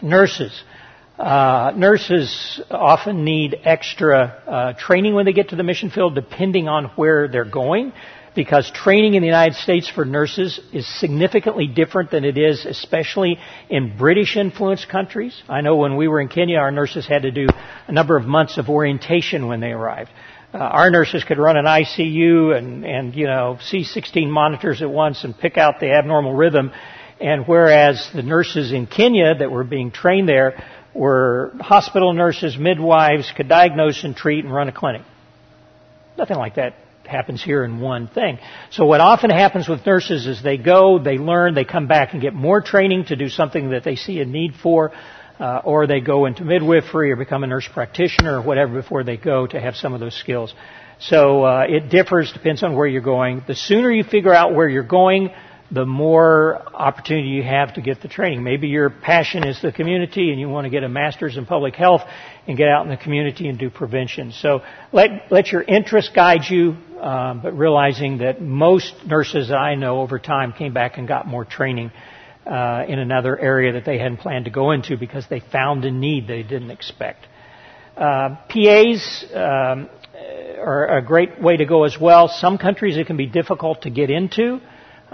Nurses. 0.00 0.58
Uh, 1.18 1.72
nurses 1.76 2.60
often 2.70 3.24
need 3.24 3.60
extra 3.62 4.18
uh, 4.20 4.72
training 4.72 5.14
when 5.14 5.24
they 5.24 5.32
get 5.32 5.50
to 5.50 5.56
the 5.56 5.62
mission 5.62 5.88
field, 5.88 6.16
depending 6.16 6.66
on 6.66 6.86
where 6.96 7.28
they're 7.28 7.44
going, 7.44 7.92
because 8.34 8.68
training 8.72 9.14
in 9.14 9.22
the 9.22 9.28
United 9.28 9.54
States 9.54 9.88
for 9.88 10.04
nurses 10.04 10.58
is 10.72 10.88
significantly 10.98 11.68
different 11.68 12.10
than 12.10 12.24
it 12.24 12.36
is, 12.36 12.66
especially 12.66 13.38
in 13.70 13.96
British 13.96 14.36
influenced 14.36 14.88
countries. 14.88 15.40
I 15.48 15.60
know 15.60 15.76
when 15.76 15.96
we 15.96 16.08
were 16.08 16.20
in 16.20 16.26
Kenya, 16.26 16.58
our 16.58 16.72
nurses 16.72 17.06
had 17.06 17.22
to 17.22 17.30
do 17.30 17.46
a 17.86 17.92
number 17.92 18.16
of 18.16 18.24
months 18.24 18.58
of 18.58 18.68
orientation 18.68 19.46
when 19.46 19.60
they 19.60 19.70
arrived. 19.70 20.10
Uh, 20.52 20.58
our 20.58 20.90
nurses 20.90 21.22
could 21.22 21.38
run 21.38 21.56
an 21.56 21.64
ICU 21.64 22.56
and, 22.56 22.84
and, 22.84 23.14
you 23.14 23.26
know, 23.26 23.58
see 23.60 23.84
16 23.84 24.28
monitors 24.28 24.82
at 24.82 24.90
once 24.90 25.22
and 25.22 25.38
pick 25.38 25.58
out 25.58 25.78
the 25.78 25.92
abnormal 25.92 26.34
rhythm. 26.34 26.72
And 27.20 27.46
whereas 27.46 28.10
the 28.12 28.22
nurses 28.22 28.72
in 28.72 28.88
Kenya 28.88 29.36
that 29.36 29.50
were 29.50 29.64
being 29.64 29.92
trained 29.92 30.28
there 30.28 30.60
where 30.94 31.50
hospital 31.60 32.12
nurses, 32.12 32.56
midwives 32.56 33.30
could 33.36 33.48
diagnose 33.48 34.04
and 34.04 34.16
treat 34.16 34.44
and 34.44 34.52
run 34.52 34.68
a 34.68 34.72
clinic. 34.72 35.02
Nothing 36.16 36.38
like 36.38 36.54
that 36.54 36.76
happens 37.04 37.42
here 37.42 37.64
in 37.64 37.80
one 37.80 38.08
thing. 38.08 38.38
So 38.70 38.86
what 38.86 39.00
often 39.00 39.30
happens 39.30 39.68
with 39.68 39.84
nurses 39.84 40.26
is 40.26 40.42
they 40.42 40.56
go, 40.56 40.98
they 40.98 41.18
learn, 41.18 41.54
they 41.54 41.64
come 41.64 41.86
back 41.86 42.12
and 42.12 42.22
get 42.22 42.32
more 42.32 42.62
training 42.62 43.06
to 43.06 43.16
do 43.16 43.28
something 43.28 43.70
that 43.70 43.84
they 43.84 43.96
see 43.96 44.20
a 44.20 44.24
need 44.24 44.54
for, 44.62 44.92
uh, 45.38 45.60
or 45.64 45.86
they 45.86 46.00
go 46.00 46.26
into 46.26 46.44
midwifery 46.44 47.10
or 47.10 47.16
become 47.16 47.42
a 47.44 47.46
nurse 47.46 47.68
practitioner 47.72 48.38
or 48.38 48.42
whatever 48.42 48.72
before 48.72 49.04
they 49.04 49.16
go 49.16 49.46
to 49.46 49.60
have 49.60 49.74
some 49.74 49.92
of 49.92 50.00
those 50.00 50.14
skills. 50.14 50.54
So 51.00 51.44
uh, 51.44 51.64
it 51.68 51.90
differs, 51.90 52.32
depends 52.32 52.62
on 52.62 52.76
where 52.76 52.86
you're 52.86 53.02
going. 53.02 53.42
The 53.46 53.56
sooner 53.56 53.90
you 53.90 54.04
figure 54.04 54.32
out 54.32 54.54
where 54.54 54.68
you're 54.68 54.84
going, 54.84 55.30
the 55.70 55.86
more 55.86 56.60
opportunity 56.74 57.28
you 57.28 57.42
have 57.42 57.74
to 57.74 57.80
get 57.80 58.02
the 58.02 58.08
training. 58.08 58.42
Maybe 58.42 58.68
your 58.68 58.90
passion 58.90 59.46
is 59.46 59.60
the 59.62 59.72
community 59.72 60.30
and 60.30 60.38
you 60.38 60.48
want 60.48 60.66
to 60.66 60.70
get 60.70 60.84
a 60.84 60.88
master's 60.88 61.36
in 61.36 61.46
public 61.46 61.74
health 61.74 62.02
and 62.46 62.56
get 62.56 62.68
out 62.68 62.84
in 62.84 62.90
the 62.90 62.96
community 62.96 63.48
and 63.48 63.58
do 63.58 63.70
prevention. 63.70 64.32
So 64.32 64.60
let, 64.92 65.30
let 65.30 65.48
your 65.48 65.62
interest 65.62 66.14
guide 66.14 66.42
you, 66.48 66.76
um, 67.00 67.40
but 67.42 67.56
realizing 67.56 68.18
that 68.18 68.42
most 68.42 68.94
nurses 69.06 69.50
I 69.50 69.74
know 69.74 70.00
over 70.00 70.18
time 70.18 70.52
came 70.52 70.74
back 70.74 70.98
and 70.98 71.08
got 71.08 71.26
more 71.26 71.44
training 71.44 71.90
uh, 72.46 72.84
in 72.86 72.98
another 72.98 73.38
area 73.38 73.72
that 73.72 73.86
they 73.86 73.98
hadn't 73.98 74.18
planned 74.18 74.44
to 74.44 74.50
go 74.50 74.70
into 74.72 74.98
because 74.98 75.26
they 75.30 75.40
found 75.40 75.84
a 75.86 75.90
need 75.90 76.28
they 76.28 76.42
didn't 76.42 76.70
expect. 76.70 77.26
Uh, 77.96 78.36
PAs 78.48 79.24
um, 79.34 79.88
are 80.58 80.98
a 80.98 81.02
great 81.02 81.40
way 81.40 81.56
to 81.56 81.64
go 81.64 81.84
as 81.84 81.96
well. 81.98 82.28
Some 82.28 82.58
countries 82.58 82.96
it 82.96 83.06
can 83.06 83.16
be 83.16 83.26
difficult 83.26 83.82
to 83.82 83.90
get 83.90 84.10
into. 84.10 84.60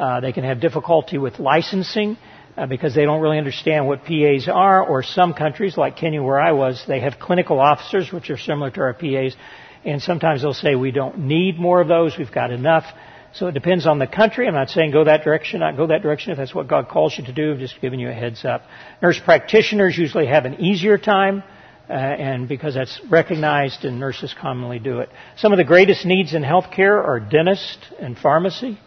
Uh, 0.00 0.18
they 0.20 0.32
can 0.32 0.44
have 0.44 0.60
difficulty 0.62 1.18
with 1.18 1.38
licensing 1.38 2.16
uh, 2.56 2.64
because 2.64 2.94
they 2.94 3.04
don't 3.04 3.20
really 3.20 3.36
understand 3.36 3.86
what 3.86 4.02
PAs 4.02 4.48
are, 4.48 4.82
or 4.82 5.02
some 5.02 5.34
countries, 5.34 5.76
like 5.76 5.98
Kenya 5.98 6.22
where 6.22 6.40
I 6.40 6.52
was, 6.52 6.82
they 6.88 7.00
have 7.00 7.18
clinical 7.18 7.60
officers, 7.60 8.10
which 8.10 8.30
are 8.30 8.38
similar 8.38 8.70
to 8.70 8.80
our 8.80 8.94
PAs, 8.94 9.36
and 9.84 10.00
sometimes 10.00 10.40
they'll 10.40 10.54
say, 10.54 10.74
we 10.74 10.90
don't 10.90 11.18
need 11.18 11.58
more 11.58 11.82
of 11.82 11.88
those, 11.88 12.16
we've 12.16 12.32
got 12.32 12.50
enough. 12.50 12.84
So 13.34 13.48
it 13.48 13.52
depends 13.52 13.86
on 13.86 13.98
the 13.98 14.06
country. 14.06 14.48
I'm 14.48 14.54
not 14.54 14.70
saying 14.70 14.90
go 14.90 15.04
that 15.04 15.22
direction, 15.22 15.60
not 15.60 15.76
go 15.76 15.88
that 15.88 16.00
direction 16.00 16.32
if 16.32 16.38
that's 16.38 16.54
what 16.54 16.66
God 16.66 16.88
calls 16.88 17.18
you 17.18 17.26
to 17.26 17.32
do. 17.34 17.52
I'm 17.52 17.58
just 17.58 17.78
giving 17.82 18.00
you 18.00 18.08
a 18.08 18.14
heads 18.14 18.42
up. 18.42 18.62
Nurse 19.02 19.20
practitioners 19.22 19.98
usually 19.98 20.28
have 20.28 20.46
an 20.46 20.60
easier 20.60 20.96
time. 20.96 21.42
Uh, 21.88 21.92
and 21.92 22.48
because 22.48 22.74
that's 22.74 23.00
recognized 23.10 23.84
and 23.84 23.98
nurses 23.98 24.32
commonly 24.40 24.78
do 24.78 25.00
it. 25.00 25.08
Some 25.36 25.50
of 25.52 25.58
the 25.58 25.64
greatest 25.64 26.06
needs 26.06 26.34
in 26.34 26.42
healthcare 26.44 26.96
are 27.04 27.18
dentist 27.18 27.78
and 27.98 28.16
pharmacy. 28.16 28.78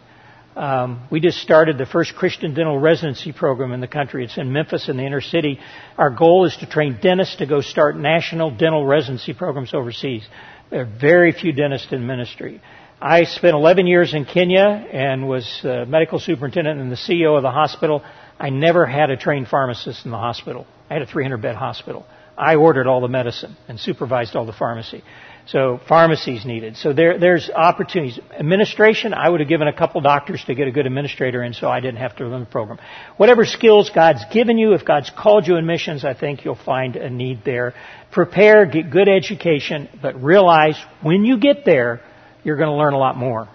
Um, 0.56 1.08
we 1.10 1.18
just 1.18 1.38
started 1.38 1.78
the 1.78 1.86
first 1.86 2.14
Christian 2.14 2.54
dental 2.54 2.78
residency 2.78 3.32
program 3.32 3.72
in 3.72 3.80
the 3.80 3.88
country. 3.88 4.24
It's 4.24 4.38
in 4.38 4.52
Memphis 4.52 4.88
in 4.88 4.96
the 4.96 5.04
inner 5.04 5.20
city. 5.20 5.58
Our 5.98 6.10
goal 6.10 6.44
is 6.44 6.56
to 6.58 6.66
train 6.66 6.98
dentists 7.02 7.36
to 7.36 7.46
go 7.46 7.60
start 7.60 7.96
national 7.96 8.52
dental 8.52 8.86
residency 8.86 9.34
programs 9.34 9.74
overseas. 9.74 10.24
There 10.70 10.82
are 10.82 10.98
very 11.00 11.32
few 11.32 11.52
dentists 11.52 11.92
in 11.92 12.06
ministry. 12.06 12.60
I 13.00 13.24
spent 13.24 13.54
11 13.54 13.88
years 13.88 14.14
in 14.14 14.24
Kenya 14.24 14.62
and 14.62 15.28
was 15.28 15.60
uh, 15.64 15.84
medical 15.88 16.20
superintendent 16.20 16.80
and 16.80 16.90
the 16.90 16.96
CEO 16.96 17.36
of 17.36 17.42
the 17.42 17.50
hospital. 17.50 18.04
I 18.38 18.50
never 18.50 18.86
had 18.86 19.10
a 19.10 19.16
trained 19.16 19.48
pharmacist 19.48 20.04
in 20.04 20.12
the 20.12 20.18
hospital. 20.18 20.66
I 20.88 20.94
had 20.94 21.02
a 21.02 21.06
300 21.06 21.42
bed 21.42 21.56
hospital. 21.56 22.06
I 22.38 22.56
ordered 22.56 22.86
all 22.86 23.00
the 23.00 23.08
medicine 23.08 23.56
and 23.68 23.78
supervised 23.78 24.36
all 24.36 24.46
the 24.46 24.52
pharmacy. 24.52 25.02
So 25.46 25.78
pharmacies 25.86 26.46
needed. 26.46 26.76
So 26.78 26.94
there, 26.94 27.18
there's 27.18 27.50
opportunities. 27.50 28.18
Administration, 28.38 29.12
I 29.12 29.28
would 29.28 29.40
have 29.40 29.48
given 29.48 29.68
a 29.68 29.74
couple 29.74 30.00
doctors 30.00 30.42
to 30.46 30.54
get 30.54 30.68
a 30.68 30.70
good 30.70 30.86
administrator 30.86 31.42
in 31.42 31.52
so 31.52 31.68
I 31.68 31.80
didn't 31.80 31.98
have 31.98 32.16
to 32.16 32.24
run 32.24 32.40
the 32.40 32.46
program. 32.46 32.78
Whatever 33.18 33.44
skills 33.44 33.90
God's 33.94 34.24
given 34.32 34.56
you, 34.56 34.72
if 34.72 34.86
God's 34.86 35.10
called 35.10 35.46
you 35.46 35.56
in 35.56 35.66
missions, 35.66 36.02
I 36.02 36.14
think 36.14 36.46
you'll 36.46 36.54
find 36.54 36.96
a 36.96 37.10
need 37.10 37.44
there. 37.44 37.74
Prepare, 38.10 38.64
get 38.64 38.90
good 38.90 39.08
education, 39.08 39.90
but 40.00 40.22
realize 40.22 40.82
when 41.02 41.26
you 41.26 41.38
get 41.38 41.66
there, 41.66 42.00
you're 42.42 42.56
going 42.56 42.70
to 42.70 42.76
learn 42.76 42.94
a 42.94 42.98
lot 42.98 43.16
more. 43.16 43.48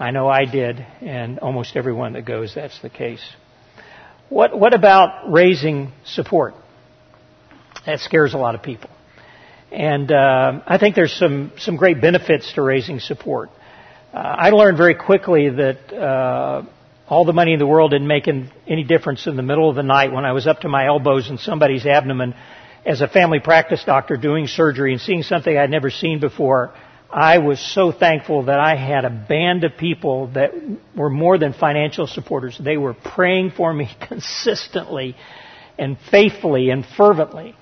I 0.00 0.10
know 0.10 0.28
I 0.28 0.46
did, 0.46 0.84
and 1.00 1.38
almost 1.38 1.76
everyone 1.76 2.14
that 2.14 2.24
goes, 2.24 2.54
that's 2.54 2.80
the 2.82 2.90
case. 2.90 3.24
What, 4.28 4.58
what 4.58 4.74
about 4.74 5.32
raising 5.32 5.92
support? 6.04 6.54
That 7.86 8.00
scares 8.00 8.34
a 8.34 8.38
lot 8.38 8.56
of 8.56 8.62
people. 8.62 8.90
And 9.72 10.10
uh, 10.12 10.62
I 10.66 10.78
think 10.78 10.94
there's 10.94 11.14
some, 11.14 11.52
some 11.58 11.76
great 11.76 12.00
benefits 12.00 12.52
to 12.54 12.62
raising 12.62 13.00
support. 13.00 13.50
Uh, 14.12 14.18
I 14.18 14.50
learned 14.50 14.78
very 14.78 14.94
quickly 14.94 15.50
that 15.50 15.92
uh, 15.92 16.62
all 17.08 17.24
the 17.24 17.32
money 17.32 17.52
in 17.52 17.58
the 17.58 17.66
world 17.66 17.90
didn't 17.90 18.06
make 18.06 18.28
any 18.28 18.84
difference 18.84 19.26
in 19.26 19.36
the 19.36 19.42
middle 19.42 19.68
of 19.68 19.76
the 19.76 19.82
night 19.82 20.12
when 20.12 20.24
I 20.24 20.32
was 20.32 20.46
up 20.46 20.60
to 20.60 20.68
my 20.68 20.86
elbows 20.86 21.28
in 21.28 21.38
somebody's 21.38 21.84
abdomen 21.84 22.34
as 22.84 23.00
a 23.00 23.08
family 23.08 23.40
practice 23.40 23.82
doctor 23.84 24.16
doing 24.16 24.46
surgery 24.46 24.92
and 24.92 25.00
seeing 25.00 25.22
something 25.22 25.56
I'd 25.56 25.70
never 25.70 25.90
seen 25.90 26.20
before. 26.20 26.72
I 27.10 27.38
was 27.38 27.60
so 27.60 27.92
thankful 27.92 28.44
that 28.44 28.58
I 28.58 28.76
had 28.76 29.04
a 29.04 29.10
band 29.10 29.64
of 29.64 29.76
people 29.76 30.28
that 30.28 30.52
were 30.96 31.10
more 31.10 31.38
than 31.38 31.52
financial 31.52 32.06
supporters. 32.06 32.58
They 32.58 32.76
were 32.76 32.94
praying 32.94 33.52
for 33.56 33.72
me 33.72 33.88
consistently 34.08 35.16
and 35.78 35.98
faithfully 36.10 36.70
and 36.70 36.84
fervently. 36.96 37.54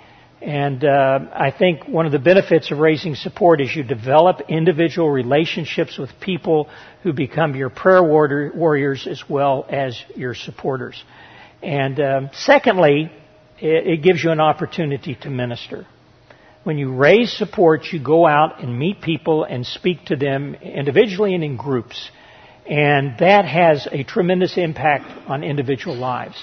And 0.44 0.84
uh, 0.84 1.20
I 1.32 1.50
think 1.50 1.88
one 1.88 2.04
of 2.04 2.12
the 2.12 2.18
benefits 2.18 2.70
of 2.70 2.76
raising 2.76 3.14
support 3.14 3.62
is 3.62 3.74
you 3.74 3.82
develop 3.82 4.42
individual 4.50 5.08
relationships 5.08 5.96
with 5.96 6.10
people 6.20 6.68
who 7.02 7.14
become 7.14 7.56
your 7.56 7.70
prayer 7.70 8.02
warriors 8.02 9.06
as 9.06 9.24
well 9.26 9.64
as 9.70 9.98
your 10.14 10.34
supporters. 10.34 11.02
And 11.62 11.98
um, 11.98 12.30
secondly, 12.34 13.10
it, 13.58 13.86
it 13.86 14.02
gives 14.02 14.22
you 14.22 14.32
an 14.32 14.40
opportunity 14.40 15.14
to 15.22 15.30
minister. 15.30 15.86
When 16.62 16.76
you 16.76 16.94
raise 16.94 17.32
support, 17.32 17.86
you 17.90 17.98
go 17.98 18.26
out 18.26 18.62
and 18.62 18.78
meet 18.78 19.00
people 19.00 19.44
and 19.44 19.64
speak 19.64 20.04
to 20.06 20.16
them 20.16 20.56
individually 20.56 21.34
and 21.34 21.42
in 21.42 21.56
groups. 21.56 22.10
And 22.66 23.18
that 23.18 23.46
has 23.46 23.88
a 23.90 24.04
tremendous 24.04 24.58
impact 24.58 25.06
on 25.26 25.42
individual 25.42 25.96
lives. 25.96 26.36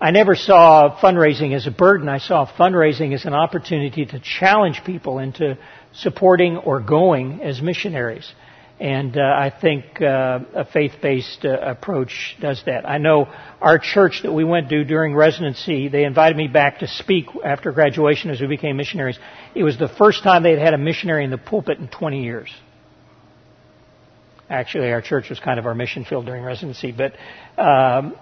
I 0.00 0.12
never 0.12 0.36
saw 0.36 0.96
fundraising 1.00 1.54
as 1.56 1.66
a 1.66 1.72
burden. 1.72 2.08
I 2.08 2.18
saw 2.18 2.46
fundraising 2.46 3.14
as 3.14 3.24
an 3.24 3.34
opportunity 3.34 4.06
to 4.06 4.20
challenge 4.20 4.82
people 4.84 5.18
into 5.18 5.58
supporting 5.92 6.56
or 6.56 6.80
going 6.80 7.42
as 7.42 7.60
missionaries. 7.60 8.32
And 8.78 9.18
uh, 9.18 9.22
I 9.22 9.52
think 9.60 10.00
uh, 10.00 10.38
a 10.54 10.64
faith-based 10.64 11.44
uh, 11.44 11.58
approach 11.58 12.36
does 12.40 12.62
that. 12.66 12.88
I 12.88 12.98
know 12.98 13.26
our 13.60 13.80
church 13.80 14.20
that 14.22 14.32
we 14.32 14.44
went 14.44 14.68
to 14.68 14.84
during 14.84 15.16
residency, 15.16 15.88
they 15.88 16.04
invited 16.04 16.36
me 16.36 16.46
back 16.46 16.78
to 16.78 16.86
speak 16.86 17.26
after 17.44 17.72
graduation 17.72 18.30
as 18.30 18.40
we 18.40 18.46
became 18.46 18.76
missionaries. 18.76 19.18
It 19.56 19.64
was 19.64 19.78
the 19.78 19.88
first 19.88 20.22
time 20.22 20.44
they 20.44 20.52
had 20.52 20.60
had 20.60 20.74
a 20.74 20.78
missionary 20.78 21.24
in 21.24 21.32
the 21.32 21.38
pulpit 21.38 21.78
in 21.78 21.88
20 21.88 22.22
years. 22.22 22.54
Actually, 24.48 24.92
our 24.92 25.02
church 25.02 25.28
was 25.28 25.40
kind 25.40 25.58
of 25.58 25.66
our 25.66 25.74
mission 25.74 26.04
field 26.04 26.26
during 26.26 26.44
residency, 26.44 26.92
but 26.92 27.14
um, 27.60 28.14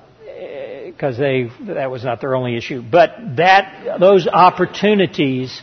because 0.87 1.18
they 1.18 1.51
that 1.66 1.90
was 1.90 2.05
not 2.05 2.20
their 2.20 2.35
only 2.35 2.57
issue. 2.57 2.83
But 2.83 3.11
that 3.37 3.99
those 4.01 4.27
opportunities 4.27 5.61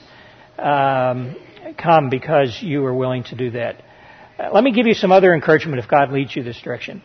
um, 0.57 1.35
come 1.77 2.09
because 2.09 2.61
you 2.61 2.85
are 2.85 2.93
willing 2.93 3.23
to 3.25 3.35
do 3.35 3.51
that. 3.51 3.83
Uh, 4.39 4.49
let 4.51 4.63
me 4.63 4.71
give 4.71 4.87
you 4.87 4.93
some 4.93 5.11
other 5.11 5.33
encouragement 5.33 5.79
if 5.79 5.87
God 5.87 6.11
leads 6.11 6.35
you 6.35 6.43
this 6.43 6.59
direction. 6.61 7.01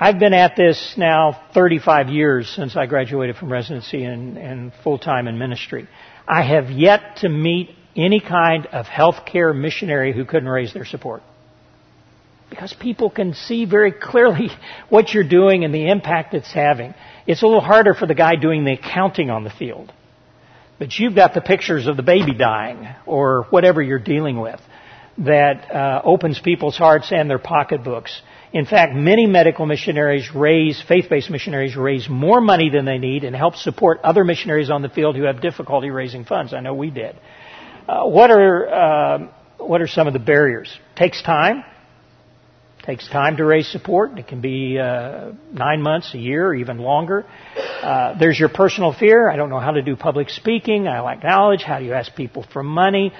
I've 0.00 0.20
been 0.20 0.34
at 0.34 0.54
this 0.56 0.94
now 0.96 1.40
35 1.54 2.08
years 2.08 2.48
since 2.48 2.76
I 2.76 2.86
graduated 2.86 3.36
from 3.36 3.50
residency 3.50 4.04
and, 4.04 4.38
and 4.38 4.72
full-time 4.84 5.26
in 5.26 5.38
ministry. 5.38 5.88
I 6.26 6.42
have 6.42 6.70
yet 6.70 7.16
to 7.18 7.28
meet 7.28 7.70
any 7.96 8.20
kind 8.20 8.66
of 8.66 8.86
healthcare 8.86 9.56
missionary 9.56 10.12
who 10.12 10.24
couldn't 10.24 10.48
raise 10.48 10.72
their 10.72 10.84
support. 10.84 11.22
Because 12.50 12.72
people 12.72 13.10
can 13.10 13.34
see 13.34 13.64
very 13.64 13.92
clearly 13.92 14.48
what 14.88 15.12
you're 15.12 15.28
doing 15.28 15.64
and 15.64 15.74
the 15.74 15.88
impact 15.88 16.34
it's 16.34 16.52
having. 16.52 16.94
It's 17.26 17.42
a 17.42 17.46
little 17.46 17.60
harder 17.60 17.94
for 17.94 18.06
the 18.06 18.14
guy 18.14 18.36
doing 18.36 18.64
the 18.64 18.72
accounting 18.72 19.30
on 19.30 19.44
the 19.44 19.50
field. 19.50 19.92
But 20.78 20.98
you've 20.98 21.14
got 21.14 21.34
the 21.34 21.40
pictures 21.40 21.86
of 21.86 21.96
the 21.96 22.02
baby 22.02 22.34
dying 22.34 22.88
or 23.04 23.46
whatever 23.50 23.82
you're 23.82 23.98
dealing 23.98 24.38
with 24.38 24.60
that 25.18 25.70
uh, 25.74 26.00
opens 26.04 26.38
people's 26.38 26.76
hearts 26.76 27.10
and 27.10 27.28
their 27.28 27.40
pocketbooks. 27.40 28.22
In 28.52 28.64
fact, 28.64 28.94
many 28.94 29.26
medical 29.26 29.66
missionaries 29.66 30.32
raise, 30.34 30.80
faith-based 30.80 31.28
missionaries 31.28 31.76
raise 31.76 32.08
more 32.08 32.40
money 32.40 32.70
than 32.70 32.84
they 32.84 32.98
need 32.98 33.24
and 33.24 33.34
help 33.34 33.56
support 33.56 34.00
other 34.04 34.24
missionaries 34.24 34.70
on 34.70 34.82
the 34.82 34.88
field 34.88 35.16
who 35.16 35.24
have 35.24 35.42
difficulty 35.42 35.90
raising 35.90 36.24
funds. 36.24 36.54
I 36.54 36.60
know 36.60 36.74
we 36.74 36.90
did. 36.90 37.16
Uh, 37.88 38.04
what 38.04 38.30
are 38.30 38.68
uh, 38.68 39.28
what 39.58 39.82
are 39.82 39.88
some 39.88 40.06
of 40.06 40.12
the 40.12 40.18
barriers? 40.18 40.70
Takes 40.96 41.22
time. 41.22 41.64
Takes 42.88 43.06
time 43.06 43.36
to 43.36 43.44
raise 43.44 43.68
support. 43.68 44.18
It 44.18 44.28
can 44.28 44.40
be 44.40 44.78
uh, 44.78 45.32
nine 45.52 45.82
months, 45.82 46.14
a 46.14 46.16
year, 46.16 46.46
or 46.46 46.54
even 46.54 46.78
longer. 46.78 47.26
Uh, 47.82 48.18
there's 48.18 48.40
your 48.40 48.48
personal 48.48 48.94
fear. 48.94 49.28
I 49.28 49.36
don't 49.36 49.50
know 49.50 49.60
how 49.60 49.72
to 49.72 49.82
do 49.82 49.94
public 49.94 50.30
speaking. 50.30 50.88
I 50.88 51.02
lack 51.02 51.22
knowledge. 51.22 51.62
How 51.62 51.80
do 51.80 51.84
you 51.84 51.92
ask 51.92 52.14
people 52.14 52.46
for 52.50 52.62
money? 52.62 53.12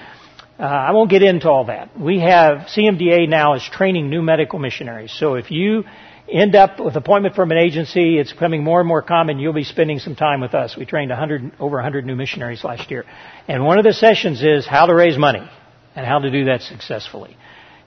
Uh, 0.59 0.63
I 0.63 0.89
won't 0.89 1.11
get 1.11 1.21
into 1.21 1.51
all 1.51 1.65
that. 1.65 1.91
We 1.99 2.19
have 2.19 2.65
CMDA 2.75 3.29
now 3.29 3.53
is 3.53 3.69
training 3.71 4.09
new 4.09 4.23
medical 4.23 4.57
missionaries. 4.57 5.13
So 5.15 5.35
if 5.35 5.51
you 5.51 5.83
end 6.27 6.55
up 6.55 6.79
with 6.79 6.95
appointment 6.95 7.35
from 7.35 7.51
an 7.51 7.59
agency, 7.59 8.17
it's 8.17 8.33
becoming 8.33 8.63
more 8.63 8.79
and 8.79 8.87
more 8.87 9.03
common. 9.03 9.37
You'll 9.37 9.53
be 9.53 9.63
spending 9.63 9.99
some 9.99 10.15
time 10.15 10.41
with 10.41 10.55
us. 10.55 10.75
We 10.75 10.85
trained 10.85 11.11
100, 11.11 11.51
over 11.59 11.75
100 11.75 12.07
new 12.07 12.15
missionaries 12.15 12.63
last 12.63 12.89
year. 12.89 13.05
And 13.47 13.63
one 13.63 13.77
of 13.77 13.83
the 13.83 13.93
sessions 13.93 14.41
is 14.41 14.65
how 14.65 14.87
to 14.87 14.95
raise 14.95 15.15
money 15.15 15.47
and 15.95 16.07
how 16.07 16.17
to 16.17 16.31
do 16.31 16.45
that 16.45 16.61
successfully. 16.63 17.37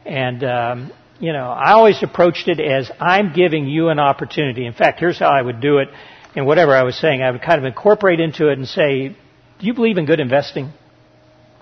And, 0.07 0.45
um, 0.45 0.93
you 1.23 1.33
know, 1.33 1.51
I 1.51 1.75
always 1.75 2.03
approached 2.03 2.49
it 2.49 2.59
as 2.59 2.91
I'm 2.99 3.33
giving 3.33 3.69
you 3.69 3.91
an 3.91 4.01
opportunity. 4.01 4.67
In 4.67 4.73
fact, 4.73 4.99
here's 4.99 5.21
how 5.21 5.29
I 5.29 5.41
would 5.41 5.61
do 5.61 5.79
it. 5.79 5.89
And 6.35 6.47
whatever 6.47 6.75
I 6.75 6.83
was 6.83 6.97
saying, 6.97 7.23
I 7.23 7.31
would 7.31 7.43
kind 7.43 7.61
of 7.61 7.65
incorporate 7.65 8.19
into 8.19 8.49
it 8.49 8.59
and 8.59 8.67
say, 8.67 9.11
do 9.61 9.67
you 9.67 9.73
believe 9.73 9.99
in 9.99 10.05
good 10.05 10.19
investing? 10.19 10.73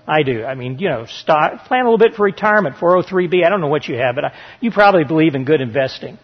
I 0.07 0.23
do. 0.23 0.43
I 0.43 0.55
mean, 0.55 0.79
you 0.79 0.89
know, 0.89 1.05
start, 1.05 1.59
plan 1.65 1.81
a 1.81 1.91
little 1.91 1.99
bit 1.99 2.15
for 2.15 2.23
retirement, 2.23 2.77
403b. 2.77 3.45
I 3.45 3.49
don't 3.49 3.61
know 3.61 3.67
what 3.67 3.87
you 3.87 3.97
have, 3.97 4.15
but 4.15 4.25
I, 4.25 4.33
you 4.61 4.71
probably 4.71 5.03
believe 5.03 5.35
in 5.35 5.45
good 5.45 5.61
investing. 5.61 6.17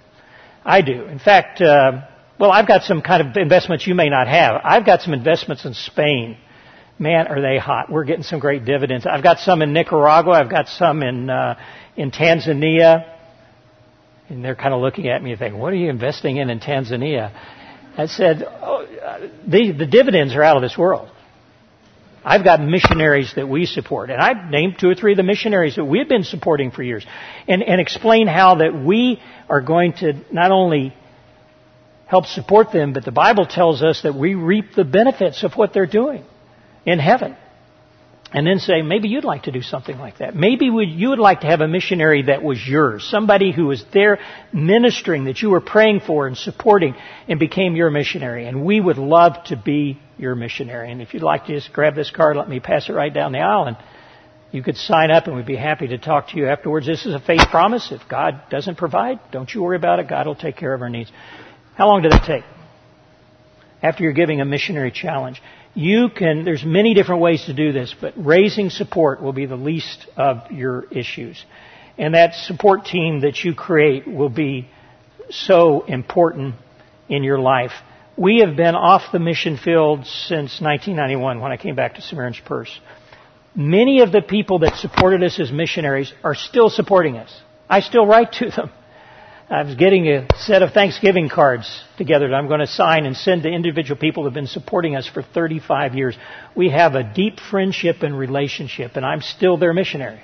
I 0.65 0.81
do. 0.81 1.05
In 1.05 1.19
fact, 1.19 1.61
uh, 1.61 2.07
well, 2.39 2.51
I've 2.51 2.67
got 2.67 2.85
some 2.85 3.03
kind 3.03 3.21
of 3.21 3.37
investments 3.37 3.85
you 3.85 3.93
may 3.93 4.09
not 4.09 4.27
have. 4.27 4.59
I've 4.63 4.85
got 4.85 5.01
some 5.01 5.13
investments 5.13 5.63
in 5.63 5.75
Spain. 5.75 6.37
Man, 6.97 7.27
are 7.27 7.39
they 7.39 7.59
hot? 7.59 7.91
We're 7.91 8.05
getting 8.05 8.23
some 8.23 8.39
great 8.39 8.65
dividends. 8.65 9.05
I've 9.05 9.21
got 9.21 9.37
some 9.37 9.61
in 9.61 9.73
Nicaragua. 9.73 10.31
I've 10.31 10.49
got 10.49 10.69
some 10.69 11.03
in 11.03 11.29
uh, 11.29 11.59
in 11.95 12.09
Tanzania. 12.09 13.13
And 14.29 14.43
they're 14.43 14.55
kind 14.55 14.73
of 14.73 14.81
looking 14.81 15.07
at 15.07 15.23
me 15.23 15.31
and 15.31 15.39
thinking, 15.39 15.59
"What 15.59 15.73
are 15.73 15.77
you 15.77 15.89
investing 15.89 16.37
in 16.37 16.49
in 16.49 16.59
Tanzania?" 16.59 17.31
I 17.97 18.05
said, 18.05 18.43
oh, 18.43 18.85
uh, 18.85 19.27
the, 19.47 19.71
the 19.71 19.87
dividends 19.87 20.35
are 20.35 20.43
out 20.43 20.55
of 20.55 20.61
this 20.61 20.77
world. 20.77 21.09
I've 22.23 22.43
got 22.43 22.61
missionaries 22.61 23.33
that 23.35 23.47
we 23.47 23.65
support, 23.65 24.11
and 24.11 24.21
I've 24.21 24.51
named 24.51 24.75
two 24.79 24.89
or 24.89 24.95
three 24.95 25.13
of 25.13 25.17
the 25.17 25.23
missionaries 25.23 25.77
that 25.77 25.85
we've 25.85 26.07
been 26.07 26.23
supporting 26.23 26.71
for 26.71 26.83
years, 26.83 27.05
and, 27.47 27.63
and 27.63 27.81
explain 27.81 28.27
how 28.27 28.55
that 28.55 28.75
we 28.75 29.19
are 29.49 29.61
going 29.61 29.93
to 29.93 30.13
not 30.31 30.51
only 30.51 30.93
help 32.05 32.25
support 32.25 32.71
them, 32.71 32.93
but 32.93 33.03
the 33.03 33.11
Bible 33.11 33.47
tells 33.47 33.81
us 33.81 34.03
that 34.03 34.13
we 34.13 34.35
reap 34.35 34.75
the 34.75 34.83
benefits 34.83 35.43
of 35.43 35.53
what 35.53 35.73
they're 35.73 35.87
doing 35.87 36.23
in 36.85 36.99
heaven. 36.99 37.35
And 38.33 38.45
then 38.45 38.59
say, 38.59 38.81
maybe 38.81 39.07
you'd 39.07 39.23
like 39.23 39.43
to 39.43 39.51
do 39.53 39.61
something 39.61 39.97
like 39.97 40.17
that. 40.17 40.35
Maybe 40.35 40.65
you 40.65 41.09
would 41.09 41.19
like 41.19 41.41
to 41.41 41.47
have 41.47 41.61
a 41.61 41.67
missionary 41.67 42.23
that 42.23 42.43
was 42.43 42.59
yours. 42.67 43.07
Somebody 43.09 43.53
who 43.53 43.67
was 43.67 43.85
there 43.93 44.19
ministering 44.51 45.25
that 45.25 45.41
you 45.41 45.49
were 45.49 45.61
praying 45.61 46.01
for 46.01 46.27
and 46.27 46.37
supporting 46.37 46.95
and 47.29 47.39
became 47.39 47.77
your 47.77 47.89
missionary. 47.89 48.45
And 48.45 48.65
we 48.65 48.81
would 48.81 48.97
love 48.97 49.45
to 49.45 49.55
be 49.55 49.97
your 50.17 50.35
missionary. 50.35 50.91
And 50.91 51.01
if 51.01 51.13
you'd 51.13 51.23
like 51.23 51.45
to 51.45 51.55
just 51.55 51.71
grab 51.71 51.95
this 51.95 52.11
card, 52.11 52.35
let 52.35 52.49
me 52.49 52.59
pass 52.59 52.89
it 52.89 52.93
right 52.93 53.13
down 53.13 53.31
the 53.31 53.39
aisle 53.39 53.63
and 53.63 53.77
you 54.51 54.63
could 54.63 54.77
sign 54.77 55.11
up 55.11 55.27
and 55.27 55.35
we'd 55.35 55.45
be 55.45 55.55
happy 55.55 55.87
to 55.87 55.97
talk 55.97 56.29
to 56.29 56.37
you 56.37 56.47
afterwards. 56.47 56.85
This 56.85 57.05
is 57.05 57.13
a 57.13 57.19
faith 57.19 57.47
promise. 57.49 57.91
If 57.91 58.07
God 58.09 58.41
doesn't 58.49 58.77
provide, 58.77 59.19
don't 59.31 59.53
you 59.53 59.61
worry 59.61 59.77
about 59.77 59.99
it. 59.99 60.09
God 60.09 60.27
will 60.27 60.35
take 60.35 60.57
care 60.57 60.73
of 60.73 60.81
our 60.81 60.89
needs. 60.89 61.11
How 61.75 61.87
long 61.87 62.01
did 62.01 62.13
it 62.13 62.23
take? 62.25 62.43
After 63.81 64.03
you're 64.03 64.13
giving 64.13 64.41
a 64.41 64.45
missionary 64.45 64.91
challenge, 64.91 65.41
you 65.77 66.09
can, 66.09 66.43
there's 66.43 66.65
many 66.65 66.95
different 66.95 67.21
ways 67.21 67.45
to 67.45 67.53
do 67.53 67.71
this, 67.71 67.93
but 68.01 68.13
raising 68.17 68.71
support 68.71 69.21
will 69.21 69.31
be 69.31 69.45
the 69.45 69.55
least 69.55 70.07
of 70.17 70.51
your 70.51 70.85
issues. 70.85 71.45
And 71.99 72.15
that 72.15 72.33
support 72.33 72.85
team 72.85 73.21
that 73.21 73.43
you 73.43 73.53
create 73.53 74.07
will 74.07 74.29
be 74.29 74.67
so 75.29 75.85
important 75.85 76.55
in 77.09 77.23
your 77.23 77.37
life. 77.37 77.73
We 78.17 78.39
have 78.39 78.55
been 78.55 78.73
off 78.73 79.11
the 79.11 79.19
mission 79.19 79.55
field 79.55 80.07
since 80.07 80.59
1991 80.59 81.39
when 81.39 81.51
I 81.51 81.57
came 81.57 81.75
back 81.75 81.95
to 81.95 82.01
Samaritan's 82.01 82.41
Purse. 82.43 82.79
Many 83.55 84.01
of 84.01 84.11
the 84.11 84.23
people 84.23 84.59
that 84.59 84.77
supported 84.77 85.23
us 85.23 85.39
as 85.39 85.51
missionaries 85.51 86.11
are 86.23 86.33
still 86.33 86.71
supporting 86.71 87.17
us. 87.17 87.31
I 87.69 87.81
still 87.81 88.07
write 88.07 88.31
to 88.33 88.49
them. 88.49 88.71
I 89.49 89.63
was 89.63 89.75
getting 89.75 90.09
a 90.09 90.27
set 90.39 90.61
of 90.61 90.73
Thanksgiving 90.73 91.29
cards 91.29 91.81
together 91.97 92.27
that 92.27 92.35
I'm 92.35 92.49
going 92.49 92.59
to 92.59 92.67
sign 92.67 93.05
and 93.05 93.15
send 93.15 93.43
to 93.43 93.49
individual 93.49 93.97
people 93.97 94.23
that 94.23 94.31
have 94.31 94.33
been 94.33 94.45
supporting 94.45 94.97
us 94.97 95.07
for 95.07 95.23
35 95.23 95.95
years. 95.95 96.17
We 96.53 96.69
have 96.69 96.95
a 96.95 97.03
deep 97.03 97.39
friendship 97.39 98.01
and 98.01 98.17
relationship, 98.17 98.97
and 98.97 99.05
I'm 99.05 99.21
still 99.21 99.55
their 99.55 99.73
missionary. 99.73 100.21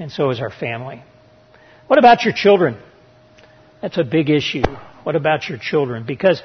And 0.00 0.10
so 0.10 0.30
is 0.30 0.40
our 0.40 0.50
family. 0.50 1.04
What 1.86 2.00
about 2.00 2.24
your 2.24 2.34
children? 2.34 2.76
That's 3.80 3.98
a 3.98 4.04
big 4.04 4.30
issue. 4.30 4.64
What 5.04 5.14
about 5.14 5.48
your 5.48 5.58
children? 5.58 6.04
Because 6.04 6.42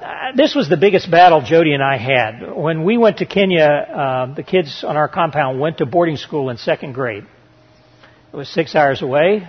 uh, 0.00 0.36
this 0.36 0.54
was 0.54 0.68
the 0.68 0.76
biggest 0.76 1.10
battle 1.10 1.40
Jody 1.40 1.72
and 1.74 1.82
I 1.82 1.96
had. 1.96 2.54
When 2.54 2.84
we 2.84 2.98
went 2.98 3.16
to 3.16 3.26
Kenya, 3.26 3.64
uh, 3.64 4.34
the 4.34 4.44
kids 4.44 4.84
on 4.84 4.96
our 4.96 5.08
compound 5.08 5.58
went 5.58 5.78
to 5.78 5.86
boarding 5.86 6.18
school 6.18 6.50
in 6.50 6.56
second 6.56 6.92
grade. 6.92 7.26
It 8.32 8.36
was 8.36 8.48
six 8.48 8.76
hours 8.76 9.02
away. 9.02 9.48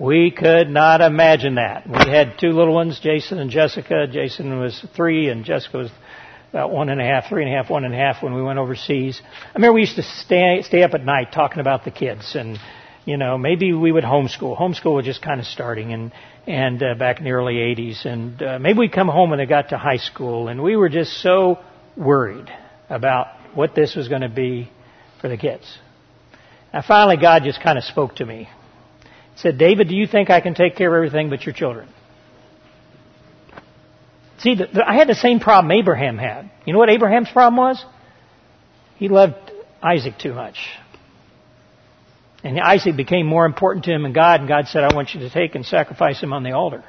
We 0.00 0.30
could 0.30 0.70
not 0.70 1.00
imagine 1.00 1.56
that. 1.56 1.88
We 1.88 2.10
had 2.10 2.38
two 2.38 2.52
little 2.52 2.72
ones, 2.72 3.00
Jason 3.00 3.38
and 3.40 3.50
Jessica. 3.50 4.06
Jason 4.06 4.60
was 4.60 4.84
three 4.94 5.28
and 5.28 5.44
Jessica 5.44 5.78
was 5.78 5.90
about 6.50 6.70
one 6.70 6.88
and 6.88 7.00
a 7.00 7.04
half, 7.04 7.28
three 7.28 7.42
and 7.42 7.52
a 7.52 7.56
half, 7.56 7.68
one 7.68 7.84
and 7.84 7.92
a 7.92 7.96
half 7.96 8.22
when 8.22 8.32
we 8.32 8.40
went 8.40 8.60
overseas. 8.60 9.20
I 9.24 9.54
remember 9.56 9.74
we 9.74 9.80
used 9.80 9.96
to 9.96 10.04
stay, 10.04 10.62
stay 10.62 10.84
up 10.84 10.94
at 10.94 11.04
night 11.04 11.32
talking 11.32 11.58
about 11.58 11.84
the 11.84 11.90
kids 11.90 12.36
and, 12.36 12.58
you 13.06 13.16
know, 13.16 13.36
maybe 13.38 13.72
we 13.72 13.90
would 13.90 14.04
homeschool. 14.04 14.56
Homeschool 14.56 14.94
was 14.94 15.04
just 15.04 15.20
kind 15.20 15.40
of 15.40 15.46
starting 15.46 15.92
and, 15.92 16.12
and 16.46 16.80
uh, 16.80 16.94
back 16.94 17.18
in 17.18 17.24
the 17.24 17.32
early 17.32 17.54
80s. 17.54 18.06
And 18.06 18.40
uh, 18.40 18.58
maybe 18.60 18.78
we'd 18.78 18.92
come 18.92 19.08
home 19.08 19.30
when 19.30 19.40
they 19.40 19.46
got 19.46 19.70
to 19.70 19.78
high 19.78 19.96
school, 19.96 20.46
and 20.46 20.62
we 20.62 20.76
were 20.76 20.88
just 20.88 21.20
so 21.20 21.58
worried 21.96 22.48
about 22.88 23.26
what 23.54 23.74
this 23.74 23.96
was 23.96 24.06
going 24.08 24.22
to 24.22 24.28
be 24.28 24.70
for 25.20 25.28
the 25.28 25.36
kids. 25.36 25.78
And 26.72 26.84
finally, 26.84 27.16
God 27.16 27.42
just 27.42 27.60
kind 27.60 27.76
of 27.76 27.84
spoke 27.84 28.16
to 28.16 28.26
me. 28.26 28.48
Said, 29.38 29.56
David, 29.56 29.88
do 29.88 29.94
you 29.94 30.06
think 30.08 30.30
I 30.30 30.40
can 30.40 30.54
take 30.54 30.74
care 30.74 30.88
of 30.88 30.96
everything 30.96 31.30
but 31.30 31.46
your 31.46 31.54
children? 31.54 31.88
See, 34.38 34.56
the, 34.56 34.66
the, 34.66 34.88
I 34.88 34.94
had 34.94 35.08
the 35.08 35.14
same 35.14 35.38
problem 35.38 35.70
Abraham 35.70 36.18
had. 36.18 36.50
You 36.64 36.72
know 36.72 36.78
what 36.80 36.90
Abraham's 36.90 37.30
problem 37.30 37.56
was? 37.56 37.84
He 38.96 39.08
loved 39.08 39.36
Isaac 39.80 40.14
too 40.18 40.34
much. 40.34 40.56
And 42.42 42.58
Isaac 42.58 42.96
became 42.96 43.26
more 43.26 43.46
important 43.46 43.84
to 43.84 43.92
him 43.92 44.02
than 44.02 44.12
God, 44.12 44.40
and 44.40 44.48
God 44.48 44.66
said, 44.66 44.82
I 44.82 44.94
want 44.94 45.14
you 45.14 45.20
to 45.20 45.30
take 45.30 45.54
and 45.54 45.64
sacrifice 45.64 46.20
him 46.20 46.32
on 46.32 46.42
the 46.42 46.52
altar. 46.52 46.84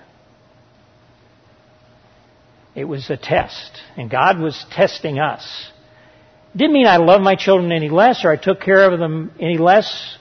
It 2.76 2.86
was 2.86 3.10
a 3.10 3.18
test, 3.18 3.80
and 3.96 4.10
God 4.10 4.40
was 4.40 4.66
testing 4.72 5.20
us. 5.20 5.72
Didn't 6.56 6.74
mean 6.74 6.88
I 6.88 6.98
loved 6.98 7.24
my 7.24 7.36
children 7.36 7.72
any 7.72 7.90
less 7.90 8.26
or 8.26 8.32
I 8.32 8.38
took 8.38 8.60
care 8.62 8.92
of 8.92 9.00
them 9.00 9.32
any 9.40 9.58
less, 9.58 10.18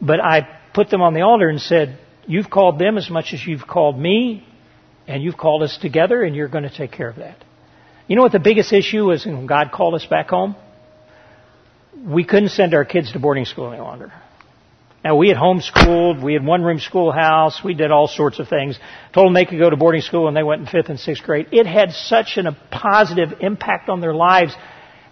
but 0.00 0.20
I 0.20 0.58
put 0.74 0.90
them 0.90 1.02
on 1.02 1.14
the 1.14 1.22
altar 1.22 1.48
and 1.48 1.60
said, 1.60 1.98
You've 2.26 2.50
called 2.50 2.78
them 2.78 2.98
as 2.98 3.10
much 3.10 3.32
as 3.32 3.44
you've 3.44 3.66
called 3.66 3.98
me, 3.98 4.46
and 5.08 5.22
you've 5.22 5.36
called 5.36 5.62
us 5.62 5.76
together, 5.76 6.22
and 6.22 6.36
you're 6.36 6.48
going 6.48 6.64
to 6.64 6.74
take 6.74 6.92
care 6.92 7.08
of 7.08 7.16
that. 7.16 7.36
You 8.06 8.16
know 8.16 8.22
what 8.22 8.32
the 8.32 8.38
biggest 8.38 8.72
issue 8.72 9.06
was 9.06 9.26
when 9.26 9.46
God 9.46 9.70
called 9.72 9.94
us 9.94 10.06
back 10.06 10.28
home? 10.28 10.54
We 12.04 12.24
couldn't 12.24 12.50
send 12.50 12.74
our 12.74 12.84
kids 12.84 13.12
to 13.12 13.18
boarding 13.18 13.44
school 13.44 13.72
any 13.72 13.80
longer. 13.80 14.12
Now 15.04 15.16
we 15.16 15.28
had 15.28 15.36
homeschooled, 15.36 16.22
we 16.22 16.32
had 16.32 16.44
one 16.44 16.62
room 16.62 16.78
schoolhouse, 16.78 17.60
we 17.64 17.74
did 17.74 17.90
all 17.90 18.06
sorts 18.06 18.38
of 18.38 18.48
things. 18.48 18.78
Told 19.12 19.26
them 19.26 19.34
they 19.34 19.44
could 19.44 19.58
go 19.58 19.68
to 19.68 19.76
boarding 19.76 20.00
school 20.00 20.28
and 20.28 20.36
they 20.36 20.44
went 20.44 20.60
in 20.60 20.66
fifth 20.68 20.90
and 20.90 20.98
sixth 20.98 21.24
grade. 21.24 21.48
It 21.50 21.66
had 21.66 21.92
such 21.92 22.36
an, 22.36 22.46
a 22.46 22.56
positive 22.70 23.40
impact 23.40 23.88
on 23.88 24.00
their 24.00 24.14
lives. 24.14 24.54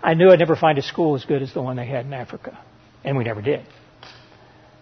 I 0.00 0.14
knew 0.14 0.30
I'd 0.30 0.38
never 0.38 0.54
find 0.54 0.78
a 0.78 0.82
school 0.82 1.16
as 1.16 1.24
good 1.24 1.42
as 1.42 1.52
the 1.52 1.61
one 1.61 1.76
they 1.76 1.86
had 1.86 2.06
in 2.06 2.12
Africa. 2.12 2.56
And 3.02 3.16
we 3.16 3.24
never 3.24 3.42
did. 3.42 3.64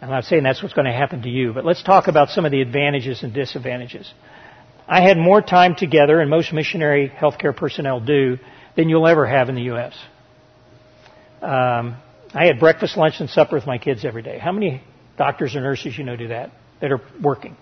I'm 0.00 0.10
not 0.10 0.24
saying 0.24 0.44
that's 0.44 0.62
what's 0.62 0.74
going 0.74 0.86
to 0.86 0.92
happen 0.92 1.22
to 1.22 1.28
you, 1.28 1.52
but 1.52 1.64
let's 1.64 1.82
talk 1.82 2.06
about 2.06 2.30
some 2.30 2.44
of 2.44 2.52
the 2.52 2.60
advantages 2.60 3.22
and 3.22 3.34
disadvantages. 3.34 4.12
I 4.86 5.02
had 5.02 5.18
more 5.18 5.42
time 5.42 5.74
together, 5.74 6.20
and 6.20 6.30
most 6.30 6.52
missionary 6.52 7.10
healthcare 7.10 7.54
personnel 7.54 8.00
do, 8.00 8.38
than 8.76 8.88
you'll 8.88 9.06
ever 9.06 9.26
have 9.26 9.48
in 9.48 9.56
the 9.56 9.62
U.S. 9.62 9.94
Um, 11.42 11.96
I 12.32 12.46
had 12.46 12.60
breakfast, 12.60 12.96
lunch, 12.96 13.20
and 13.20 13.28
supper 13.28 13.56
with 13.56 13.66
my 13.66 13.78
kids 13.78 14.04
every 14.04 14.22
day. 14.22 14.38
How 14.38 14.52
many 14.52 14.82
doctors 15.16 15.56
or 15.56 15.60
nurses 15.60 15.98
you 15.98 16.04
know 16.04 16.16
do 16.16 16.28
that 16.28 16.52
that 16.80 16.92
are 16.92 17.00
working? 17.22 17.56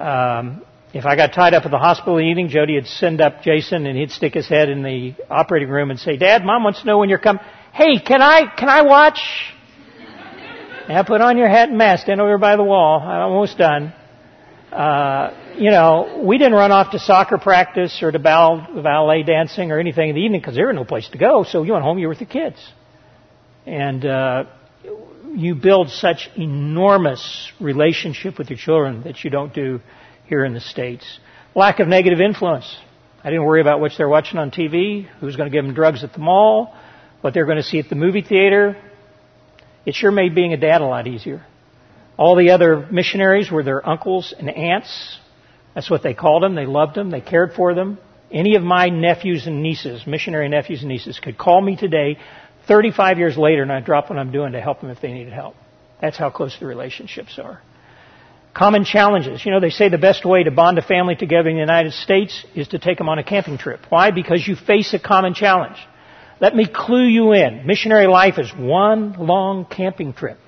Um, 0.00 0.64
if 0.94 1.04
I 1.04 1.16
got 1.16 1.32
tied 1.32 1.54
up 1.54 1.64
at 1.64 1.70
the 1.70 1.78
hospital 1.78 2.18
in 2.18 2.24
the 2.24 2.30
evening, 2.30 2.48
Jody 2.48 2.74
would 2.74 2.86
send 2.86 3.20
up 3.20 3.42
Jason 3.42 3.86
and 3.86 3.98
he'd 3.98 4.12
stick 4.12 4.32
his 4.32 4.48
head 4.48 4.68
in 4.68 4.82
the 4.82 5.14
operating 5.28 5.68
room 5.68 5.90
and 5.90 5.98
say, 5.98 6.16
Dad, 6.16 6.44
Mom 6.44 6.64
wants 6.64 6.80
to 6.80 6.86
know 6.86 6.98
when 6.98 7.08
you're 7.08 7.18
coming. 7.18 7.42
Hey, 7.72 7.98
can 7.98 8.22
I, 8.22 8.46
can 8.56 8.68
I 8.68 8.82
watch? 8.82 9.18
Now 10.88 11.02
put 11.02 11.20
on 11.22 11.38
your 11.38 11.48
hat 11.48 11.70
and 11.70 11.78
mask, 11.78 12.02
stand 12.02 12.20
over 12.20 12.36
by 12.36 12.56
the 12.56 12.62
wall. 12.62 13.00
I'm 13.00 13.32
almost 13.32 13.56
done. 13.56 13.94
Uh, 14.70 15.54
you 15.56 15.70
know, 15.70 16.22
we 16.26 16.36
didn't 16.36 16.54
run 16.54 16.72
off 16.72 16.90
to 16.92 16.98
soccer 16.98 17.38
practice 17.38 18.02
or 18.02 18.10
to 18.10 18.18
ballet 18.18 19.22
dancing 19.22 19.70
or 19.70 19.78
anything 19.78 20.10
in 20.10 20.14
the 20.14 20.20
evening 20.20 20.40
because 20.40 20.56
there 20.56 20.66
was 20.66 20.74
no 20.74 20.84
place 20.84 21.08
to 21.10 21.18
go. 21.18 21.44
So 21.44 21.62
you 21.62 21.72
went 21.72 21.84
home, 21.84 21.98
you 21.98 22.06
were 22.06 22.10
with 22.10 22.18
the 22.18 22.26
kids. 22.26 22.56
And, 23.66 24.04
uh, 24.04 24.44
you 25.34 25.54
build 25.54 25.90
such 25.90 26.28
enormous 26.36 27.50
relationship 27.60 28.38
with 28.38 28.50
your 28.50 28.58
children 28.58 29.02
that 29.04 29.24
you 29.24 29.30
don't 29.30 29.54
do 29.54 29.80
here 30.26 30.44
in 30.44 30.54
the 30.54 30.60
States. 30.60 31.18
Lack 31.54 31.80
of 31.80 31.88
negative 31.88 32.20
influence. 32.20 32.76
I 33.22 33.30
didn't 33.30 33.44
worry 33.44 33.60
about 33.60 33.80
what 33.80 33.92
they're 33.96 34.08
watching 34.08 34.38
on 34.38 34.50
TV, 34.50 35.08
who's 35.20 35.36
going 35.36 35.50
to 35.50 35.56
give 35.56 35.64
them 35.64 35.74
drugs 35.74 36.04
at 36.04 36.12
the 36.12 36.18
mall, 36.18 36.74
what 37.20 37.32
they're 37.32 37.46
going 37.46 37.56
to 37.56 37.62
see 37.62 37.78
at 37.78 37.88
the 37.88 37.94
movie 37.94 38.22
theater. 38.22 38.76
It 39.86 39.94
sure 39.94 40.10
made 40.10 40.34
being 40.34 40.52
a 40.52 40.56
dad 40.56 40.80
a 40.80 40.86
lot 40.86 41.06
easier. 41.06 41.44
All 42.16 42.36
the 42.36 42.50
other 42.50 42.86
missionaries 42.90 43.50
were 43.50 43.62
their 43.62 43.86
uncles 43.86 44.34
and 44.38 44.48
aunts. 44.48 45.18
That's 45.74 45.90
what 45.90 46.02
they 46.02 46.14
called 46.14 46.42
them. 46.42 46.54
They 46.54 46.66
loved 46.66 46.94
them. 46.94 47.10
They 47.10 47.20
cared 47.20 47.52
for 47.54 47.74
them. 47.74 47.98
Any 48.30 48.56
of 48.56 48.62
my 48.62 48.88
nephews 48.88 49.46
and 49.46 49.62
nieces, 49.62 50.06
missionary 50.06 50.48
nephews 50.48 50.80
and 50.80 50.88
nieces, 50.88 51.18
could 51.18 51.36
call 51.36 51.60
me 51.60 51.76
today, 51.76 52.18
35 52.66 53.18
years 53.18 53.36
later, 53.36 53.62
and 53.62 53.72
I'd 53.72 53.84
drop 53.84 54.10
what 54.10 54.18
I'm 54.18 54.32
doing 54.32 54.52
to 54.52 54.60
help 54.60 54.80
them 54.80 54.90
if 54.90 55.00
they 55.00 55.12
needed 55.12 55.32
help. 55.32 55.54
That's 56.00 56.16
how 56.16 56.30
close 56.30 56.56
the 56.58 56.66
relationships 56.66 57.38
are. 57.38 57.60
Common 58.54 58.84
challenges. 58.84 59.44
You 59.44 59.50
know, 59.50 59.60
they 59.60 59.70
say 59.70 59.88
the 59.88 59.98
best 59.98 60.24
way 60.24 60.44
to 60.44 60.50
bond 60.50 60.78
a 60.78 60.82
family 60.82 61.16
together 61.16 61.48
in 61.48 61.56
the 61.56 61.60
United 61.60 61.92
States 61.92 62.44
is 62.54 62.68
to 62.68 62.78
take 62.78 62.98
them 62.98 63.08
on 63.08 63.18
a 63.18 63.24
camping 63.24 63.58
trip. 63.58 63.80
Why? 63.88 64.12
Because 64.12 64.46
you 64.46 64.54
face 64.54 64.94
a 64.94 64.98
common 64.98 65.34
challenge. 65.34 65.76
Let 66.40 66.56
me 66.56 66.66
clue 66.66 67.06
you 67.06 67.32
in. 67.32 67.66
Missionary 67.66 68.06
life 68.06 68.38
is 68.38 68.50
one 68.52 69.14
long 69.18 69.66
camping 69.66 70.12
trip. 70.12 70.38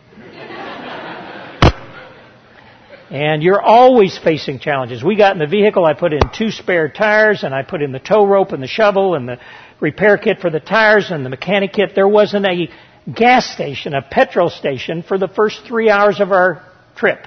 and 3.10 3.42
you're 3.42 3.62
always 3.62 4.18
facing 4.18 4.58
challenges. 4.58 5.04
We 5.04 5.16
got 5.16 5.34
in 5.34 5.38
the 5.38 5.46
vehicle, 5.46 5.84
I 5.84 5.94
put 5.94 6.12
in 6.12 6.20
two 6.36 6.50
spare 6.50 6.88
tires, 6.88 7.44
and 7.44 7.54
I 7.54 7.62
put 7.62 7.82
in 7.82 7.92
the 7.92 8.00
tow 8.00 8.26
rope 8.26 8.50
and 8.50 8.62
the 8.62 8.66
shovel 8.66 9.14
and 9.14 9.28
the 9.28 9.38
repair 9.78 10.18
kit 10.18 10.40
for 10.40 10.50
the 10.50 10.58
tires 10.58 11.10
and 11.10 11.24
the 11.24 11.30
mechanic 11.30 11.72
kit. 11.72 11.92
There 11.94 12.08
wasn't 12.08 12.46
a 12.46 12.68
gas 13.12 13.46
station, 13.46 13.94
a 13.94 14.02
petrol 14.02 14.50
station 14.50 15.04
for 15.04 15.18
the 15.18 15.28
first 15.28 15.62
three 15.66 15.88
hours 15.88 16.18
of 16.20 16.32
our 16.32 16.64
trip 16.96 17.20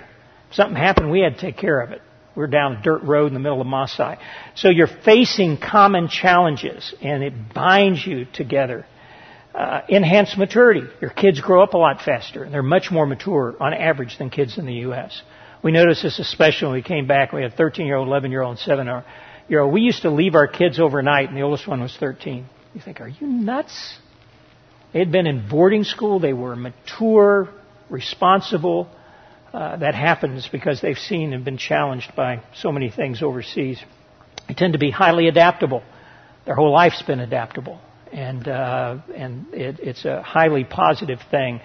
If 0.49 0.55
something 0.55 0.75
happened, 0.75 1.11
we 1.11 1.21
had 1.21 1.35
to 1.35 1.39
take 1.39 1.57
care 1.57 1.79
of 1.79 1.91
it. 1.91 2.01
We 2.39 2.45
are 2.45 2.47
down 2.47 2.77
a 2.77 2.81
dirt 2.81 3.03
road 3.03 3.27
in 3.27 3.33
the 3.33 3.41
middle 3.41 3.59
of 3.59 3.67
Maasai. 3.67 4.17
So 4.55 4.69
you're 4.69 4.87
facing 4.87 5.57
common 5.57 6.07
challenges, 6.07 6.95
and 7.01 7.21
it 7.21 7.33
binds 7.53 8.07
you 8.07 8.27
together. 8.31 8.85
Uh, 9.53 9.81
enhanced 9.89 10.37
maturity. 10.37 10.83
Your 11.01 11.09
kids 11.09 11.41
grow 11.41 11.61
up 11.61 11.73
a 11.73 11.77
lot 11.77 12.01
faster, 12.01 12.45
and 12.45 12.53
they're 12.53 12.63
much 12.63 12.91
more 12.91 13.05
mature 13.05 13.57
on 13.59 13.73
average 13.73 14.17
than 14.17 14.29
kids 14.29 14.57
in 14.57 14.65
the 14.65 14.75
U.S. 14.75 15.21
We 15.61 15.73
noticed 15.73 16.01
this 16.01 16.17
especially 16.17 16.67
when 16.67 16.75
we 16.75 16.81
came 16.81 17.07
back. 17.07 17.33
We 17.33 17.41
had 17.41 17.51
a 17.51 17.55
13 17.57 17.85
year 17.85 17.97
old, 17.97 18.07
11 18.07 18.31
year 18.31 18.41
old, 18.41 18.51
and 18.51 18.59
7 18.59 19.03
year 19.49 19.59
old. 19.59 19.73
We 19.73 19.81
used 19.81 20.03
to 20.03 20.09
leave 20.09 20.35
our 20.35 20.47
kids 20.47 20.79
overnight, 20.79 21.27
and 21.27 21.37
the 21.37 21.41
oldest 21.41 21.67
one 21.67 21.81
was 21.81 21.93
13. 21.99 22.45
You 22.73 22.79
think, 22.79 23.01
are 23.01 23.09
you 23.09 23.27
nuts? 23.27 23.97
They 24.93 24.99
had 24.99 25.11
been 25.11 25.27
in 25.27 25.49
boarding 25.49 25.83
school. 25.83 26.21
They 26.21 26.31
were 26.31 26.55
mature, 26.55 27.49
responsible, 27.89 28.89
uh, 29.53 29.77
that 29.77 29.95
happens 29.95 30.47
because 30.51 30.81
they've 30.81 30.97
seen 30.97 31.33
and 31.33 31.43
been 31.43 31.57
challenged 31.57 32.15
by 32.15 32.41
so 32.55 32.71
many 32.71 32.91
things 32.91 33.23
overseas. 33.23 33.81
They 34.47 34.53
tend 34.53 34.73
to 34.73 34.79
be 34.79 34.91
highly 34.91 35.27
adaptable. 35.27 35.83
Their 36.45 36.55
whole 36.55 36.71
life's 36.71 37.01
been 37.01 37.19
adaptable, 37.19 37.79
and 38.11 38.47
uh, 38.47 38.97
and 39.15 39.53
it, 39.53 39.79
it's 39.79 40.05
a 40.05 40.21
highly 40.21 40.63
positive 40.63 41.19
thing. 41.29 41.61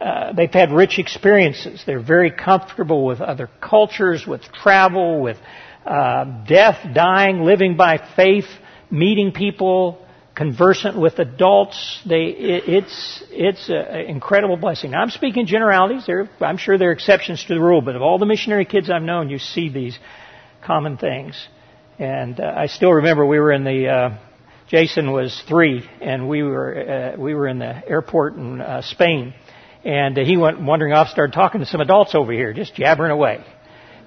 Uh, 0.00 0.32
they've 0.32 0.52
had 0.52 0.70
rich 0.70 0.98
experiences. 0.98 1.82
They're 1.84 2.02
very 2.02 2.30
comfortable 2.30 3.04
with 3.04 3.20
other 3.20 3.48
cultures, 3.60 4.24
with 4.26 4.42
travel, 4.52 5.20
with 5.20 5.38
uh, 5.84 6.44
death, 6.46 6.94
dying, 6.94 7.42
living 7.42 7.76
by 7.76 7.98
faith, 8.14 8.46
meeting 8.90 9.32
people, 9.32 10.06
conversant 10.38 10.96
with 10.96 11.18
adults. 11.18 12.00
They, 12.06 12.26
it, 12.26 12.68
it's, 12.68 13.24
it's 13.30 13.68
an 13.68 14.06
incredible 14.06 14.56
blessing. 14.56 14.92
Now, 14.92 15.02
I'm 15.02 15.10
speaking 15.10 15.46
generalities. 15.46 16.04
There, 16.06 16.30
I'm 16.40 16.58
sure 16.58 16.78
there 16.78 16.90
are 16.90 16.92
exceptions 16.92 17.44
to 17.46 17.54
the 17.54 17.60
rule, 17.60 17.82
but 17.82 17.96
of 17.96 18.02
all 18.02 18.18
the 18.18 18.26
missionary 18.26 18.64
kids 18.64 18.88
I've 18.88 19.02
known, 19.02 19.30
you 19.30 19.38
see 19.38 19.68
these 19.68 19.98
common 20.64 20.96
things. 20.96 21.34
And 21.98 22.38
uh, 22.38 22.54
I 22.56 22.66
still 22.66 22.92
remember 22.92 23.26
we 23.26 23.40
were 23.40 23.50
in 23.50 23.64
the, 23.64 23.88
uh, 23.88 24.18
Jason 24.68 25.10
was 25.10 25.42
three, 25.48 25.84
and 26.00 26.28
we 26.28 26.44
were, 26.44 27.14
uh, 27.16 27.20
we 27.20 27.34
were 27.34 27.48
in 27.48 27.58
the 27.58 27.82
airport 27.88 28.36
in 28.36 28.60
uh, 28.60 28.82
Spain. 28.82 29.34
And 29.84 30.16
uh, 30.16 30.24
he 30.24 30.36
went 30.36 30.62
wandering 30.62 30.92
off, 30.92 31.08
started 31.08 31.32
talking 31.32 31.60
to 31.62 31.66
some 31.66 31.80
adults 31.80 32.14
over 32.14 32.30
here, 32.30 32.52
just 32.52 32.76
jabbering 32.76 33.10
away. 33.10 33.44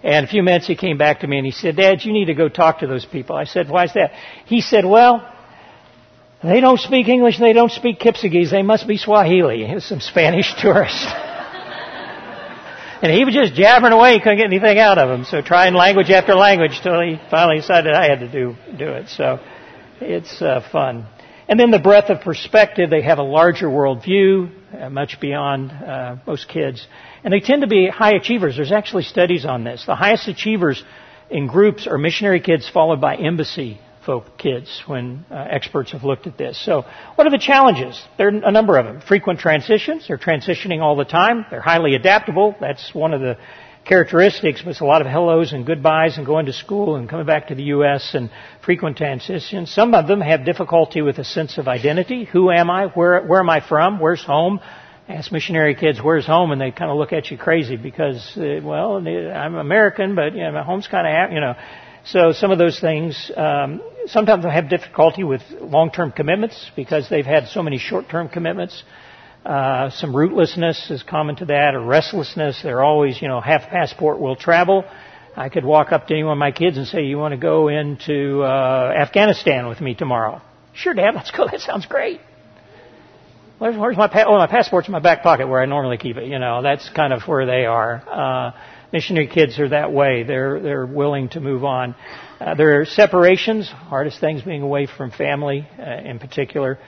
And 0.01 0.25
a 0.25 0.29
few 0.29 0.43
minutes 0.43 0.65
he 0.65 0.77
came 0.77 0.97
back 0.97 1.19
to 1.19 1.27
me 1.27 1.37
and 1.37 1.45
he 1.45 1.51
said, 1.51 1.75
Dad, 1.75 2.05
you 2.05 2.13
need 2.13 2.25
to 2.25 2.33
go 2.33 2.47
talk 2.47 2.79
to 2.79 2.87
those 2.87 3.05
people. 3.05 3.35
I 3.35 3.43
said, 3.43 3.69
why 3.69 3.83
is 3.83 3.93
that? 3.95 4.13
He 4.45 4.61
said, 4.61 4.85
well, 4.85 5.27
they 6.43 6.59
don't 6.59 6.79
speak 6.79 7.07
English, 7.07 7.37
and 7.37 7.45
they 7.45 7.53
don't 7.53 7.71
speak 7.71 7.99
Kipsigis, 7.99 8.49
they 8.49 8.63
must 8.63 8.87
be 8.87 8.97
Swahili. 8.97 9.65
Here's 9.65 9.85
some 9.89 9.99
Spanish 9.99 10.53
tourists. 10.59 11.05
and 13.01 13.11
he 13.11 13.23
was 13.25 13.33
just 13.33 13.53
jabbering 13.53 13.93
away, 13.93 14.13
he 14.13 14.19
couldn't 14.19 14.37
get 14.37 14.45
anything 14.45 14.79
out 14.79 14.97
of 14.97 15.09
him. 15.09 15.25
So 15.25 15.41
trying 15.41 15.73
language 15.73 16.09
after 16.09 16.33
language 16.33 16.79
till 16.81 16.99
he 17.01 17.19
finally 17.29 17.57
decided 17.57 17.93
I 17.93 18.09
had 18.09 18.19
to 18.21 18.31
do, 18.31 18.55
do 18.77 18.89
it. 18.89 19.09
So 19.09 19.39
it's 19.99 20.41
uh, 20.41 20.67
fun. 20.71 21.05
And 21.47 21.59
then 21.59 21.69
the 21.69 21.79
breadth 21.79 22.09
of 22.09 22.21
perspective, 22.21 22.89
they 22.89 23.01
have 23.01 23.19
a 23.19 23.23
larger 23.23 23.67
worldview, 23.67 24.51
uh, 24.73 24.89
much 24.89 25.19
beyond 25.19 25.71
uh, 25.71 26.15
most 26.25 26.47
kids. 26.47 26.87
And 27.23 27.33
they 27.33 27.41
tend 27.41 27.61
to 27.61 27.67
be 27.67 27.87
high 27.87 28.13
achievers. 28.15 28.55
There's 28.55 28.71
actually 28.71 29.03
studies 29.03 29.45
on 29.45 29.63
this. 29.63 29.85
The 29.85 29.95
highest 29.95 30.27
achievers 30.27 30.81
in 31.29 31.47
groups 31.47 31.87
are 31.87 31.97
missionary 31.97 32.39
kids 32.39 32.69
followed 32.69 33.01
by 33.01 33.15
embassy 33.15 33.79
folk 34.05 34.37
kids 34.37 34.83
when 34.87 35.25
uh, 35.29 35.35
experts 35.49 35.91
have 35.91 36.03
looked 36.03 36.27
at 36.27 36.37
this. 36.37 36.63
So, 36.63 36.83
what 37.15 37.27
are 37.27 37.29
the 37.29 37.37
challenges? 37.37 38.01
There 38.17 38.27
are 38.27 38.41
a 38.43 38.51
number 38.51 38.77
of 38.77 38.85
them. 38.85 39.01
Frequent 39.01 39.39
transitions. 39.39 40.07
They're 40.07 40.17
transitioning 40.17 40.81
all 40.81 40.95
the 40.95 41.05
time. 41.05 41.45
They're 41.49 41.61
highly 41.61 41.95
adaptable. 41.95 42.55
That's 42.59 42.93
one 42.93 43.13
of 43.13 43.21
the 43.21 43.37
characteristics, 43.85 44.61
but 44.61 44.71
it's 44.71 44.81
a 44.81 44.85
lot 44.85 45.01
of 45.01 45.07
hellos 45.07 45.53
and 45.53 45.65
goodbyes 45.65 46.17
and 46.17 46.25
going 46.25 46.45
to 46.45 46.53
school 46.53 46.95
and 46.95 47.09
coming 47.09 47.25
back 47.25 47.47
to 47.47 47.55
the 47.55 47.63
U.S. 47.63 48.11
and 48.13 48.29
frequent 48.63 48.97
transitions. 48.97 49.73
Some 49.73 49.93
of 49.93 50.07
them 50.07 50.21
have 50.21 50.45
difficulty 50.45 51.01
with 51.01 51.17
a 51.17 51.23
sense 51.23 51.57
of 51.57 51.67
identity. 51.67 52.25
Who 52.25 52.51
am 52.51 52.69
I? 52.69 52.87
Where, 52.87 53.25
where 53.25 53.39
am 53.39 53.49
I 53.49 53.59
from? 53.67 53.99
Where's 53.99 54.23
home? 54.23 54.59
Ask 55.09 55.31
missionary 55.31 55.75
kids, 55.75 55.99
where's 56.01 56.25
home? 56.25 56.51
And 56.51 56.61
they 56.61 56.71
kind 56.71 56.91
of 56.91 56.97
look 56.97 57.11
at 57.11 57.31
you 57.31 57.37
crazy 57.37 57.75
because, 57.75 58.37
uh, 58.37 58.61
well, 58.63 58.97
I'm 58.97 59.55
American, 59.55 60.15
but, 60.15 60.33
you 60.35 60.43
know, 60.43 60.51
my 60.51 60.63
home's 60.63 60.87
kind 60.87 61.07
of, 61.07 61.33
you 61.33 61.41
know, 61.41 61.55
so 62.05 62.31
some 62.31 62.51
of 62.51 62.57
those 62.57 62.79
things, 62.79 63.31
um, 63.35 63.81
sometimes 64.07 64.43
they 64.43 64.49
have 64.49 64.69
difficulty 64.69 65.23
with 65.23 65.41
long-term 65.59 66.11
commitments 66.13 66.71
because 66.75 67.07
they've 67.09 67.25
had 67.25 67.47
so 67.47 67.61
many 67.61 67.77
short-term 67.77 68.29
commitments. 68.29 68.83
Uh, 69.45 69.89
some 69.89 70.13
rootlessness 70.13 70.91
is 70.91 71.03
common 71.03 71.35
to 71.35 71.45
that, 71.45 71.73
or 71.75 71.81
restlessness. 71.81 72.61
They're 72.61 72.83
always, 72.83 73.21
you 73.21 73.27
know, 73.27 73.41
half 73.41 73.69
passport 73.69 74.19
will 74.19 74.35
travel. 74.35 74.83
I 75.35 75.49
could 75.49 75.65
walk 75.65 75.91
up 75.91 76.07
to 76.07 76.13
any 76.13 76.23
one 76.23 76.33
of 76.33 76.37
my 76.37 76.51
kids 76.51 76.77
and 76.77 76.85
say, 76.85 77.03
"You 77.03 77.17
want 77.17 77.31
to 77.31 77.37
go 77.37 77.69
into 77.69 78.43
uh, 78.43 78.93
Afghanistan 78.95 79.67
with 79.67 79.79
me 79.81 79.95
tomorrow?" 79.95 80.41
Sure, 80.73 80.93
Dad. 80.93 81.15
Let's 81.15 81.31
go. 81.31 81.47
That 81.51 81.61
sounds 81.61 81.85
great. 81.85 82.19
Where's, 83.57 83.77
where's 83.77 83.97
my 83.97 84.07
pa- 84.07 84.25
oh 84.27 84.37
my 84.37 84.47
passport's 84.47 84.87
in 84.87 84.91
my 84.91 84.99
back 84.99 85.21
pocket 85.23 85.47
where 85.47 85.61
I 85.61 85.65
normally 85.65 85.97
keep 85.97 86.17
it. 86.17 86.27
You 86.27 86.39
know, 86.39 86.61
that's 86.61 86.89
kind 86.89 87.13
of 87.13 87.21
where 87.23 87.45
they 87.45 87.65
are. 87.65 88.03
Uh, 88.07 88.51
missionary 88.91 89.27
kids 89.27 89.59
are 89.59 89.69
that 89.69 89.91
way. 89.91 90.23
They're 90.23 90.59
they're 90.59 90.85
willing 90.85 91.29
to 91.29 91.39
move 91.39 91.63
on. 91.63 91.95
Uh, 92.39 92.55
there 92.55 92.81
are 92.81 92.85
separations, 92.85 93.67
hardest 93.69 94.19
things 94.19 94.41
being 94.41 94.61
away 94.61 94.87
from 94.87 95.11
family 95.11 95.67
uh, 95.79 96.09
in 96.09 96.19
particular. 96.19 96.79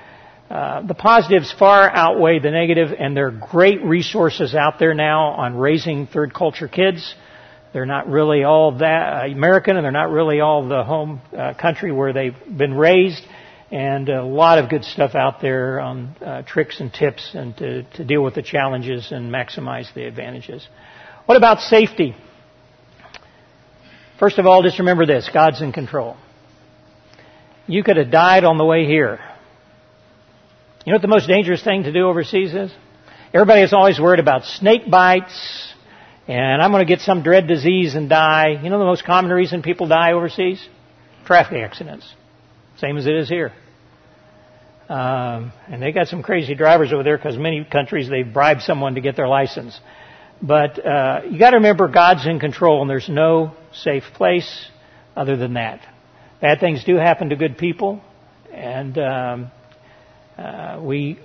Uh, 0.49 0.85
the 0.85 0.93
positives 0.93 1.51
far 1.51 1.89
outweigh 1.89 2.39
the 2.39 2.51
negative, 2.51 2.89
and 2.97 3.15
there 3.15 3.27
are 3.27 3.47
great 3.51 3.83
resources 3.83 4.53
out 4.53 4.77
there 4.77 4.93
now 4.93 5.29
on 5.29 5.55
raising 5.55 6.05
third 6.07 6.33
culture 6.33 6.67
kids. 6.67 7.15
They're 7.71 7.87
not 7.87 8.07
really 8.07 8.43
all 8.43 8.77
that 8.77 9.23
uh, 9.23 9.31
American, 9.31 9.77
and 9.77 9.83
they're 9.83 9.91
not 9.91 10.11
really 10.11 10.41
all 10.41 10.67
the 10.67 10.83
home 10.83 11.21
uh, 11.35 11.53
country 11.55 11.91
where 11.91 12.13
they've 12.13 12.35
been 12.55 12.75
raised. 12.75 13.23
and 13.71 14.09
a 14.09 14.23
lot 14.23 14.59
of 14.59 14.69
good 14.69 14.83
stuff 14.83 15.15
out 15.15 15.41
there 15.41 15.79
on 15.79 16.15
uh, 16.23 16.43
tricks 16.43 16.79
and 16.79 16.93
tips 16.93 17.31
and 17.33 17.57
to, 17.57 17.83
to 17.95 18.05
deal 18.05 18.23
with 18.23 18.35
the 18.35 18.43
challenges 18.43 19.11
and 19.11 19.31
maximize 19.31 19.91
the 19.95 20.05
advantages. 20.05 20.67
What 21.25 21.37
about 21.37 21.59
safety? 21.59 22.15
First 24.19 24.39
of 24.39 24.45
all, 24.45 24.61
just 24.63 24.79
remember 24.79 25.05
this 25.05 25.29
God's 25.33 25.61
in 25.61 25.71
control. 25.71 26.17
You 27.67 27.83
could 27.83 27.97
have 27.97 28.11
died 28.11 28.43
on 28.43 28.57
the 28.57 28.65
way 28.65 28.85
here. 28.85 29.19
You 30.85 30.91
know 30.91 30.97
what 30.97 31.01
the 31.01 31.07
most 31.07 31.27
dangerous 31.27 31.63
thing 31.63 31.83
to 31.83 31.93
do 31.93 32.07
overseas 32.07 32.53
is? 32.53 32.71
Everybody 33.33 33.61
is 33.61 33.73
always 33.73 33.99
worried 33.99 34.19
about 34.19 34.43
snake 34.43 34.89
bites, 34.89 35.73
and 36.27 36.61
I'm 36.61 36.71
going 36.71 36.85
to 36.85 36.87
get 36.87 36.99
some 36.99 37.23
dread 37.23 37.47
disease 37.47 37.95
and 37.95 38.09
die. 38.09 38.59
You 38.61 38.69
know 38.69 38.79
the 38.79 38.85
most 38.85 39.05
common 39.05 39.31
reason 39.31 39.61
people 39.61 39.87
die 39.87 40.11
overseas? 40.11 40.65
Traffic 41.25 41.57
accidents. 41.63 42.13
Same 42.79 42.97
as 42.97 43.07
it 43.07 43.15
is 43.15 43.29
here. 43.29 43.53
Um, 44.89 45.53
and 45.67 45.81
they 45.81 45.93
got 45.93 46.07
some 46.07 46.21
crazy 46.21 46.53
drivers 46.53 46.91
over 46.91 47.03
there 47.03 47.17
because 47.17 47.37
many 47.37 47.63
countries 47.63 48.09
they 48.09 48.23
bribe 48.23 48.59
someone 48.59 48.95
to 48.95 49.01
get 49.01 49.15
their 49.15 49.29
license. 49.29 49.79
But 50.41 50.85
uh, 50.85 51.21
you 51.29 51.39
got 51.39 51.51
to 51.51 51.57
remember 51.57 51.87
God's 51.87 52.25
in 52.25 52.39
control, 52.39 52.81
and 52.81 52.89
there's 52.89 53.09
no 53.09 53.53
safe 53.71 54.03
place 54.15 54.67
other 55.15 55.37
than 55.37 55.53
that. 55.53 55.81
Bad 56.41 56.59
things 56.59 56.83
do 56.83 56.95
happen 56.95 57.29
to 57.29 57.35
good 57.35 57.57
people, 57.57 58.01
and 58.51 58.97
um, 58.97 59.51
uh, 60.37 60.79
we, 60.81 61.19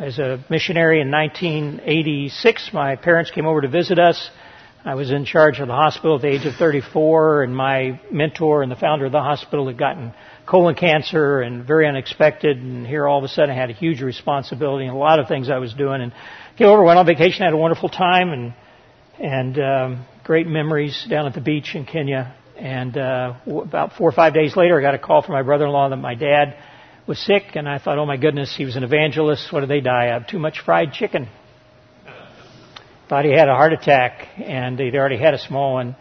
as 0.00 0.18
a 0.18 0.44
missionary 0.50 1.00
in 1.00 1.10
1986, 1.10 2.70
my 2.72 2.96
parents 2.96 3.30
came 3.30 3.46
over 3.46 3.60
to 3.60 3.68
visit 3.68 3.98
us. 3.98 4.30
I 4.84 4.94
was 4.94 5.10
in 5.10 5.24
charge 5.24 5.60
of 5.60 5.68
the 5.68 5.74
hospital 5.74 6.16
at 6.16 6.22
the 6.22 6.28
age 6.28 6.46
of 6.46 6.54
34, 6.54 7.42
and 7.42 7.54
my 7.54 8.00
mentor 8.10 8.62
and 8.62 8.72
the 8.72 8.76
founder 8.76 9.06
of 9.06 9.12
the 9.12 9.20
hospital 9.20 9.66
had 9.66 9.76
gotten 9.76 10.14
colon 10.46 10.74
cancer 10.76 11.40
and 11.40 11.66
very 11.66 11.86
unexpected. 11.86 12.56
And 12.56 12.86
here 12.86 13.06
all 13.06 13.18
of 13.18 13.24
a 13.24 13.28
sudden 13.28 13.50
I 13.50 13.54
had 13.54 13.70
a 13.70 13.74
huge 13.74 14.00
responsibility 14.00 14.86
and 14.86 14.94
a 14.94 14.98
lot 14.98 15.18
of 15.18 15.28
things 15.28 15.50
I 15.50 15.58
was 15.58 15.74
doing. 15.74 16.00
And 16.00 16.12
came 16.58 16.66
over, 16.66 16.82
went 16.82 16.98
on 16.98 17.06
vacation, 17.06 17.44
had 17.44 17.54
a 17.54 17.56
wonderful 17.56 17.88
time, 17.88 18.30
and 18.30 18.54
and 19.20 19.58
um, 19.58 20.06
great 20.24 20.46
memories 20.46 21.06
down 21.08 21.26
at 21.26 21.34
the 21.34 21.40
beach 21.40 21.74
in 21.74 21.84
Kenya. 21.84 22.34
And 22.56 22.98
uh, 22.98 23.34
about 23.46 23.92
four 23.92 24.08
or 24.08 24.12
five 24.12 24.34
days 24.34 24.56
later, 24.56 24.78
I 24.78 24.82
got 24.82 24.94
a 24.94 24.98
call 24.98 25.22
from 25.22 25.34
my 25.34 25.42
brother-in-law 25.42 25.90
that 25.90 25.96
my 25.96 26.16
dad 26.16 26.56
was 27.06 27.18
sick, 27.20 27.54
and 27.54 27.68
I 27.68 27.78
thought, 27.78 27.98
oh 27.98 28.06
my 28.06 28.16
goodness, 28.16 28.54
he 28.56 28.64
was 28.64 28.74
an 28.74 28.82
evangelist. 28.82 29.52
What 29.52 29.60
did 29.60 29.70
they 29.70 29.80
die 29.80 30.16
of? 30.16 30.26
Too 30.26 30.40
much 30.40 30.60
fried 30.60 30.92
chicken. 30.92 31.28
Thought 33.08 33.24
he 33.24 33.30
had 33.30 33.48
a 33.48 33.54
heart 33.54 33.72
attack, 33.72 34.26
and 34.36 34.78
he'd 34.78 34.96
already 34.96 35.16
had 35.16 35.34
a 35.34 35.38
small 35.38 35.74
one. 35.74 35.96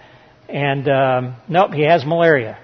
And 0.49 0.89
um, 0.89 1.35
nope, 1.47 1.73
he 1.73 1.83
has 1.83 2.03
malaria. 2.03 2.57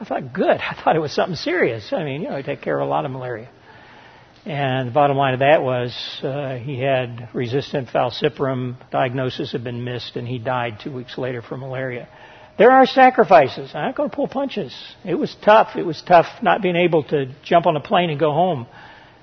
I 0.00 0.04
thought, 0.04 0.32
good. 0.32 0.44
I 0.60 0.74
thought 0.82 0.96
it 0.96 1.00
was 1.00 1.14
something 1.14 1.36
serious. 1.36 1.92
I 1.92 2.02
mean, 2.02 2.22
you 2.22 2.30
know, 2.30 2.36
I 2.36 2.42
take 2.42 2.62
care 2.62 2.80
of 2.80 2.86
a 2.86 2.90
lot 2.90 3.04
of 3.04 3.12
malaria. 3.12 3.48
And 4.44 4.88
the 4.88 4.92
bottom 4.92 5.16
line 5.16 5.34
of 5.34 5.40
that 5.40 5.62
was 5.62 5.94
uh, 6.22 6.56
he 6.56 6.80
had 6.80 7.28
resistant 7.32 7.88
falciparum. 7.88 8.76
Diagnosis 8.90 9.52
had 9.52 9.62
been 9.62 9.84
missed, 9.84 10.16
and 10.16 10.26
he 10.26 10.38
died 10.38 10.80
two 10.82 10.92
weeks 10.92 11.16
later 11.16 11.42
from 11.42 11.60
malaria. 11.60 12.08
There 12.58 12.70
are 12.70 12.84
sacrifices. 12.84 13.70
I'm 13.72 13.86
not 13.86 13.96
going 13.96 14.10
to 14.10 14.16
pull 14.16 14.28
punches. 14.28 14.74
It 15.04 15.14
was 15.14 15.34
tough. 15.42 15.76
It 15.76 15.86
was 15.86 16.02
tough 16.02 16.26
not 16.42 16.60
being 16.60 16.76
able 16.76 17.04
to 17.04 17.32
jump 17.44 17.66
on 17.66 17.76
a 17.76 17.80
plane 17.80 18.10
and 18.10 18.18
go 18.18 18.32
home. 18.32 18.66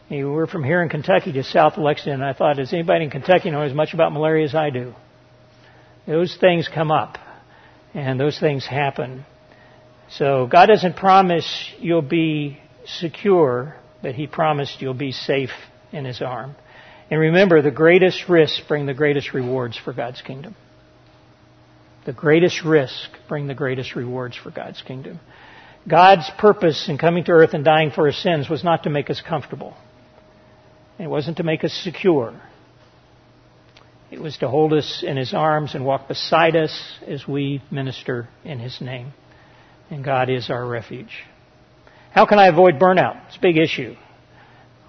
We 0.09 0.23
were 0.23 0.47
from 0.47 0.63
here 0.63 0.81
in 0.81 0.89
Kentucky 0.89 1.33
to 1.33 1.43
south 1.43 1.77
Lexington, 1.77 2.21
and 2.21 2.23
I 2.23 2.33
thought, 2.33 2.55
does 2.55 2.73
anybody 2.73 3.05
in 3.05 3.11
Kentucky 3.11 3.51
know 3.51 3.61
as 3.61 3.73
much 3.73 3.93
about 3.93 4.11
malaria 4.11 4.45
as 4.45 4.55
I 4.55 4.71
do? 4.71 4.95
Those 6.07 6.35
things 6.37 6.67
come 6.67 6.91
up, 6.91 7.19
and 7.93 8.19
those 8.19 8.39
things 8.39 8.65
happen. 8.65 9.25
So 10.09 10.47
God 10.47 10.65
doesn't 10.65 10.95
promise 10.95 11.71
you'll 11.77 12.01
be 12.01 12.59
secure, 12.85 13.75
but 14.01 14.15
He 14.15 14.27
promised 14.27 14.81
you'll 14.81 14.93
be 14.93 15.11
safe 15.11 15.51
in 15.91 16.05
His 16.05 16.21
arm. 16.21 16.55
And 17.09 17.19
remember, 17.19 17.61
the 17.61 17.71
greatest 17.71 18.29
risks 18.29 18.61
bring 18.67 18.85
the 18.85 18.93
greatest 18.93 19.33
rewards 19.33 19.77
for 19.77 19.93
God's 19.93 20.21
kingdom. 20.21 20.55
The 22.05 22.13
greatest 22.13 22.63
risk 22.63 23.09
bring 23.27 23.47
the 23.47 23.55
greatest 23.55 23.95
rewards 23.95 24.37
for 24.37 24.51
God's 24.51 24.81
kingdom. 24.81 25.19
God's 25.87 26.29
purpose 26.37 26.87
in 26.87 26.97
coming 26.97 27.23
to 27.25 27.31
earth 27.31 27.53
and 27.53 27.65
dying 27.65 27.91
for 27.91 28.07
His 28.07 28.21
sins 28.21 28.49
was 28.49 28.63
not 28.63 28.83
to 28.83 28.89
make 28.89 29.09
us 29.09 29.21
comfortable. 29.21 29.75
It 30.99 31.07
wasn't 31.07 31.37
to 31.37 31.43
make 31.43 31.63
us 31.63 31.73
secure. 31.73 32.39
It 34.11 34.19
was 34.19 34.37
to 34.37 34.47
hold 34.47 34.73
us 34.73 35.03
in 35.05 35.17
His 35.17 35.33
arms 35.33 35.75
and 35.75 35.85
walk 35.85 36.07
beside 36.07 36.55
us 36.55 36.99
as 37.07 37.27
we 37.27 37.61
minister 37.71 38.27
in 38.43 38.59
His 38.59 38.81
name 38.81 39.13
and 39.89 40.03
God 40.03 40.29
is 40.29 40.49
our 40.49 40.65
refuge. 40.65 41.23
How 42.11 42.25
can 42.25 42.39
I 42.39 42.47
avoid 42.47 42.79
burnout? 42.79 43.27
It's 43.27 43.37
a 43.37 43.41
big 43.41 43.57
issue. 43.57 43.95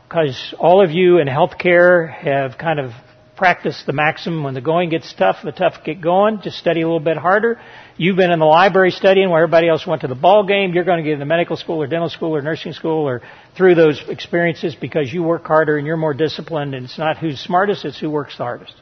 Because 0.09 0.55
all 0.59 0.83
of 0.83 0.91
you 0.91 1.19
in 1.19 1.29
healthcare 1.29 2.11
have 2.13 2.59
kind 2.59 2.81
of 2.81 2.93
practiced 3.37 3.87
the 3.87 3.93
maximum 3.93 4.43
when 4.43 4.53
the 4.53 4.61
going 4.61 4.91
gets 4.91 5.15
tough, 5.15 5.37
the 5.43 5.53
tough 5.53 5.83
get 5.85 6.01
going, 6.01 6.41
just 6.43 6.59
study 6.59 6.83
a 6.83 6.85
little 6.85 7.01
bit 7.01 7.17
harder. 7.17 7.59
You've 7.97 8.17
been 8.17 8.31
in 8.31 8.39
the 8.39 8.45
library 8.45 8.91
studying 8.91 9.31
where 9.31 9.43
everybody 9.43 9.69
else 9.69 9.87
went 9.87 10.03
to 10.03 10.09
the 10.09 10.15
ball 10.15 10.45
game. 10.45 10.75
You're 10.75 10.85
going 10.85 10.99
to 10.99 11.03
get 11.03 11.15
into 11.15 11.25
medical 11.25 11.57
school 11.57 11.83
or 11.83 11.87
dental 11.87 12.11
school 12.11 12.37
or 12.37 12.43
nursing 12.43 12.75
school 12.75 13.09
or 13.09 13.23
through 13.57 13.77
those 13.77 14.03
experiences 14.09 14.75
because 14.75 15.11
you 15.13 15.23
work 15.23 15.47
harder 15.47 15.79
and 15.79 15.87
you're 15.87 15.97
more 15.97 16.13
disciplined 16.13 16.75
and 16.75 16.85
it's 16.85 16.99
not 16.99 17.17
who's 17.17 17.41
smartest, 17.41 17.87
it's 17.87 17.99
who 17.99 18.11
works 18.11 18.37
the 18.37 18.45
hardest. 18.45 18.75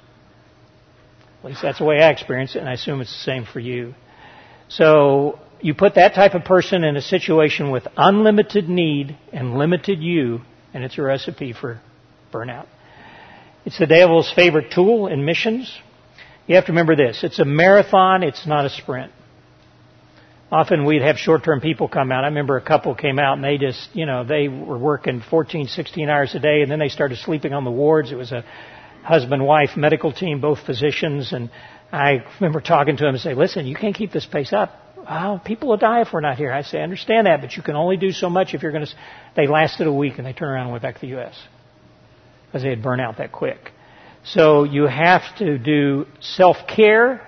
At 1.40 1.50
least 1.50 1.62
that's 1.62 1.78
the 1.78 1.84
way 1.84 2.02
I 2.02 2.10
experience 2.10 2.56
it 2.56 2.58
and 2.58 2.68
I 2.68 2.72
assume 2.72 3.00
it's 3.00 3.12
the 3.12 3.24
same 3.24 3.44
for 3.44 3.60
you. 3.60 3.94
So 4.68 5.38
you 5.60 5.74
put 5.74 5.96
that 5.96 6.14
type 6.14 6.34
of 6.34 6.44
person 6.44 6.84
in 6.84 6.96
a 6.96 7.02
situation 7.02 7.70
with 7.70 7.86
unlimited 7.96 8.68
need 8.68 9.16
and 9.32 9.58
limited 9.58 10.00
you, 10.00 10.40
and 10.72 10.84
it's 10.84 10.98
a 10.98 11.02
recipe 11.02 11.52
for 11.52 11.80
burnout. 12.32 12.66
It's 13.64 13.78
the 13.78 13.86
devil's 13.86 14.32
favorite 14.32 14.70
tool 14.72 15.08
in 15.08 15.24
missions. 15.24 15.72
You 16.46 16.54
have 16.54 16.66
to 16.66 16.72
remember 16.72 16.96
this. 16.96 17.22
It's 17.24 17.38
a 17.38 17.44
marathon, 17.44 18.22
it's 18.22 18.46
not 18.46 18.64
a 18.64 18.70
sprint. 18.70 19.12
Often 20.50 20.86
we'd 20.86 21.02
have 21.02 21.18
short-term 21.18 21.60
people 21.60 21.88
come 21.88 22.10
out. 22.10 22.24
I 22.24 22.28
remember 22.28 22.56
a 22.56 22.62
couple 22.62 22.94
came 22.94 23.18
out 23.18 23.34
and 23.34 23.44
they 23.44 23.58
just, 23.58 23.90
you 23.94 24.06
know, 24.06 24.24
they 24.24 24.48
were 24.48 24.78
working 24.78 25.20
14, 25.20 25.66
16 25.66 26.08
hours 26.08 26.34
a 26.34 26.38
day 26.38 26.62
and 26.62 26.70
then 26.70 26.78
they 26.78 26.88
started 26.88 27.18
sleeping 27.18 27.52
on 27.52 27.64
the 27.64 27.70
wards. 27.70 28.10
It 28.10 28.14
was 28.14 28.32
a 28.32 28.44
husband-wife 29.02 29.76
medical 29.76 30.10
team, 30.10 30.40
both 30.40 30.60
physicians, 30.64 31.34
and 31.34 31.50
I 31.92 32.24
remember 32.40 32.62
talking 32.62 32.96
to 32.96 33.04
them 33.04 33.14
and 33.14 33.20
say, 33.20 33.34
listen, 33.34 33.66
you 33.66 33.74
can't 33.74 33.94
keep 33.94 34.10
this 34.12 34.24
pace 34.24 34.54
up 34.54 34.70
oh, 35.08 35.40
people 35.44 35.68
will 35.68 35.76
die 35.76 36.02
if 36.02 36.08
we're 36.12 36.20
not 36.20 36.36
here. 36.36 36.52
I 36.52 36.62
say, 36.62 36.78
I 36.78 36.82
understand 36.82 37.26
that, 37.26 37.40
but 37.40 37.56
you 37.56 37.62
can 37.62 37.76
only 37.76 37.96
do 37.96 38.12
so 38.12 38.28
much 38.28 38.54
if 38.54 38.62
you're 38.62 38.72
going 38.72 38.86
to. 38.86 38.92
They 39.36 39.46
lasted 39.46 39.86
a 39.86 39.92
week 39.92 40.14
and 40.18 40.26
they 40.26 40.32
turned 40.32 40.52
around 40.52 40.64
and 40.64 40.72
went 40.72 40.82
back 40.82 40.96
to 40.96 41.00
the 41.00 41.08
U.S. 41.08 41.34
because 42.46 42.62
they 42.62 42.70
had 42.70 42.82
burned 42.82 43.00
out 43.00 43.18
that 43.18 43.32
quick. 43.32 43.72
So 44.24 44.64
you 44.64 44.84
have 44.84 45.22
to 45.38 45.58
do 45.58 46.06
self-care 46.20 47.26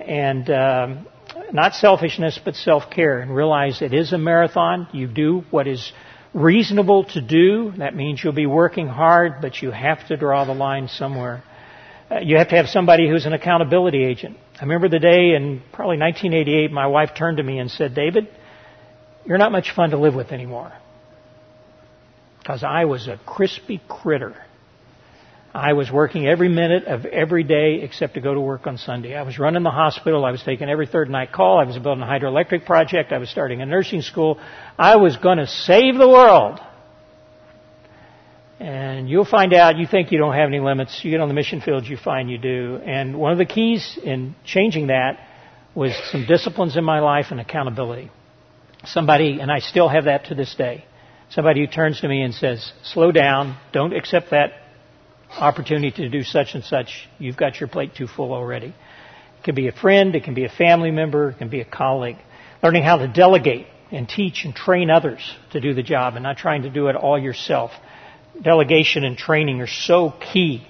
and 0.00 0.50
um, 0.50 1.06
not 1.52 1.74
selfishness, 1.74 2.38
but 2.44 2.56
self-care, 2.56 3.20
and 3.20 3.34
realize 3.34 3.80
it 3.80 3.94
is 3.94 4.12
a 4.12 4.18
marathon. 4.18 4.88
You 4.92 5.06
do 5.06 5.44
what 5.50 5.66
is 5.66 5.92
reasonable 6.34 7.04
to 7.04 7.20
do. 7.20 7.72
That 7.78 7.94
means 7.94 8.22
you'll 8.22 8.32
be 8.32 8.46
working 8.46 8.88
hard, 8.88 9.34
but 9.40 9.62
you 9.62 9.70
have 9.70 10.06
to 10.08 10.16
draw 10.16 10.44
the 10.44 10.52
line 10.52 10.88
somewhere. 10.88 11.42
Uh, 12.10 12.18
you 12.20 12.36
have 12.36 12.48
to 12.48 12.56
have 12.56 12.66
somebody 12.66 13.08
who's 13.08 13.24
an 13.24 13.32
accountability 13.32 14.04
agent. 14.04 14.36
I 14.56 14.62
remember 14.62 14.88
the 14.88 14.98
day 14.98 15.34
in 15.34 15.62
probably 15.72 15.98
1988, 15.98 16.70
my 16.70 16.86
wife 16.86 17.10
turned 17.16 17.38
to 17.38 17.42
me 17.42 17.58
and 17.58 17.70
said, 17.70 17.94
David, 17.94 18.28
you're 19.24 19.38
not 19.38 19.52
much 19.52 19.72
fun 19.74 19.90
to 19.90 19.98
live 19.98 20.14
with 20.14 20.30
anymore. 20.30 20.72
Because 22.38 22.62
I 22.62 22.84
was 22.84 23.08
a 23.08 23.18
crispy 23.24 23.80
critter. 23.88 24.36
I 25.54 25.72
was 25.72 25.90
working 25.90 26.26
every 26.26 26.48
minute 26.48 26.84
of 26.84 27.06
every 27.06 27.44
day 27.44 27.80
except 27.82 28.14
to 28.14 28.20
go 28.20 28.34
to 28.34 28.40
work 28.40 28.66
on 28.66 28.76
Sunday. 28.76 29.14
I 29.14 29.22
was 29.22 29.38
running 29.38 29.62
the 29.62 29.70
hospital. 29.70 30.24
I 30.24 30.32
was 30.32 30.42
taking 30.42 30.68
every 30.68 30.86
third 30.86 31.08
night 31.08 31.32
call. 31.32 31.58
I 31.58 31.64
was 31.64 31.78
building 31.78 32.02
a 32.02 32.06
hydroelectric 32.06 32.66
project. 32.66 33.12
I 33.12 33.18
was 33.18 33.30
starting 33.30 33.62
a 33.62 33.66
nursing 33.66 34.02
school. 34.02 34.40
I 34.76 34.96
was 34.96 35.16
going 35.16 35.38
to 35.38 35.46
save 35.46 35.96
the 35.96 36.08
world. 36.08 36.60
And 38.60 39.10
you'll 39.10 39.24
find 39.24 39.52
out 39.52 39.76
you 39.78 39.86
think 39.86 40.12
you 40.12 40.18
don't 40.18 40.34
have 40.34 40.48
any 40.48 40.60
limits. 40.60 41.00
You 41.02 41.10
get 41.10 41.20
on 41.20 41.28
the 41.28 41.34
mission 41.34 41.60
field, 41.60 41.86
you 41.86 41.96
find 41.96 42.30
you 42.30 42.38
do. 42.38 42.80
And 42.84 43.18
one 43.18 43.32
of 43.32 43.38
the 43.38 43.44
keys 43.44 43.98
in 44.02 44.34
changing 44.44 44.88
that 44.88 45.18
was 45.74 45.92
some 46.12 46.24
disciplines 46.26 46.76
in 46.76 46.84
my 46.84 47.00
life 47.00 47.26
and 47.30 47.40
accountability. 47.40 48.10
Somebody, 48.84 49.40
and 49.40 49.50
I 49.50 49.58
still 49.58 49.88
have 49.88 50.04
that 50.04 50.26
to 50.26 50.34
this 50.34 50.54
day, 50.54 50.84
somebody 51.30 51.60
who 51.60 51.66
turns 51.66 52.00
to 52.00 52.08
me 52.08 52.22
and 52.22 52.32
says, 52.32 52.72
slow 52.84 53.10
down, 53.10 53.58
don't 53.72 53.92
accept 53.92 54.30
that 54.30 54.52
opportunity 55.30 55.90
to 55.90 56.08
do 56.08 56.22
such 56.22 56.54
and 56.54 56.62
such. 56.62 57.08
You've 57.18 57.36
got 57.36 57.58
your 57.58 57.68
plate 57.68 57.96
too 57.96 58.06
full 58.06 58.32
already. 58.32 58.68
It 58.68 59.44
can 59.44 59.54
be 59.56 59.66
a 59.66 59.72
friend, 59.72 60.14
it 60.14 60.22
can 60.22 60.34
be 60.34 60.44
a 60.44 60.48
family 60.48 60.92
member, 60.92 61.30
it 61.30 61.38
can 61.38 61.48
be 61.48 61.60
a 61.60 61.64
colleague. 61.64 62.18
Learning 62.62 62.84
how 62.84 62.98
to 62.98 63.08
delegate 63.08 63.66
and 63.90 64.08
teach 64.08 64.44
and 64.44 64.54
train 64.54 64.90
others 64.90 65.20
to 65.52 65.60
do 65.60 65.74
the 65.74 65.82
job 65.82 66.14
and 66.14 66.22
not 66.22 66.36
trying 66.36 66.62
to 66.62 66.70
do 66.70 66.86
it 66.86 66.94
all 66.94 67.18
yourself 67.18 67.72
delegation 68.42 69.04
and 69.04 69.16
training 69.16 69.60
are 69.60 69.66
so 69.66 70.12
key 70.32 70.66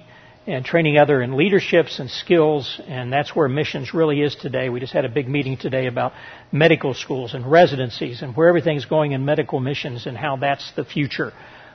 and 0.47 0.63
training 0.63 0.97
other 0.97 1.21
in 1.21 1.35
leaderships 1.35 1.99
and 1.99 2.09
skills, 2.09 2.79
and 2.87 3.11
that's 3.11 3.35
where 3.35 3.47
missions 3.47 3.93
really 3.93 4.21
is 4.21 4.35
today. 4.35 4.69
We 4.69 4.79
just 4.79 4.93
had 4.93 5.05
a 5.05 5.09
big 5.09 5.27
meeting 5.27 5.57
today 5.57 5.87
about 5.87 6.13
medical 6.51 6.93
schools 6.93 7.33
and 7.33 7.49
residencies 7.49 8.21
and 8.21 8.35
where 8.35 8.47
everything's 8.47 8.85
going 8.85 9.13
in 9.13 9.25
medical 9.25 9.59
missions 9.59 10.05
and 10.05 10.15
how 10.15 10.37
that's 10.37 10.71
the 10.75 10.85
future 10.85 11.33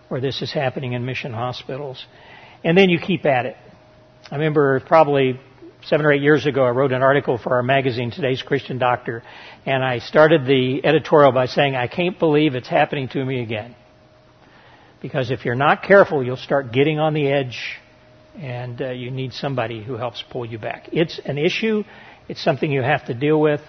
where 0.09 0.21
this 0.21 0.41
is 0.41 0.53
happening 0.53 0.93
in 0.93 1.05
mission 1.05 1.33
hospitals. 1.33 2.05
And 2.63 2.77
then 2.79 2.91
you 2.91 3.01
keep 3.01 3.27
at 3.27 3.47
it. 3.47 3.57
I 4.31 4.37
remember 4.37 4.79
probably 4.81 5.41
seven 5.85 6.07
or 6.07 6.13
eight 6.13 6.23
years 6.23 6.47
ago, 6.47 6.63
I 6.65 6.71
wrote 6.71 6.93
an 6.93 7.03
article 7.03 7.39
for 7.39 7.57
our 7.57 7.63
magazine, 7.63 8.11
Today's 8.11 8.43
Christian 8.43 8.79
Doctor, 8.79 9.23
and 9.67 9.83
I 9.83 9.99
started 9.99 10.45
the 10.45 10.85
editorial 10.85 11.33
by 11.33 11.47
saying, 11.47 11.75
I 11.75 11.89
can't 11.89 12.19
believe 12.19 12.55
it's 12.55 12.69
happening 12.69 13.09
to 13.09 13.25
me 13.25 13.43
again. 13.43 13.75
Because 15.01 15.31
if 15.31 15.45
you're 15.45 15.55
not 15.55 15.83
careful, 15.83 16.25
you'll 16.25 16.37
start 16.37 16.73
getting 16.73 16.99
on 16.99 17.15
the 17.15 17.29
edge 17.29 17.59
and 18.39 18.81
uh, 18.81 18.91
you 18.91 19.11
need 19.11 19.33
somebody 19.33 19.83
who 19.83 19.97
helps 19.97 20.23
pull 20.31 20.45
you 20.45 20.59
back. 20.59 20.89
It's 20.93 21.21
an 21.25 21.39
issue. 21.39 21.85
It's 22.29 22.43
something 22.43 22.71
you 22.71 22.83
have 22.83 23.07
to 23.07 23.15
deal 23.15 23.41
with, 23.41 23.61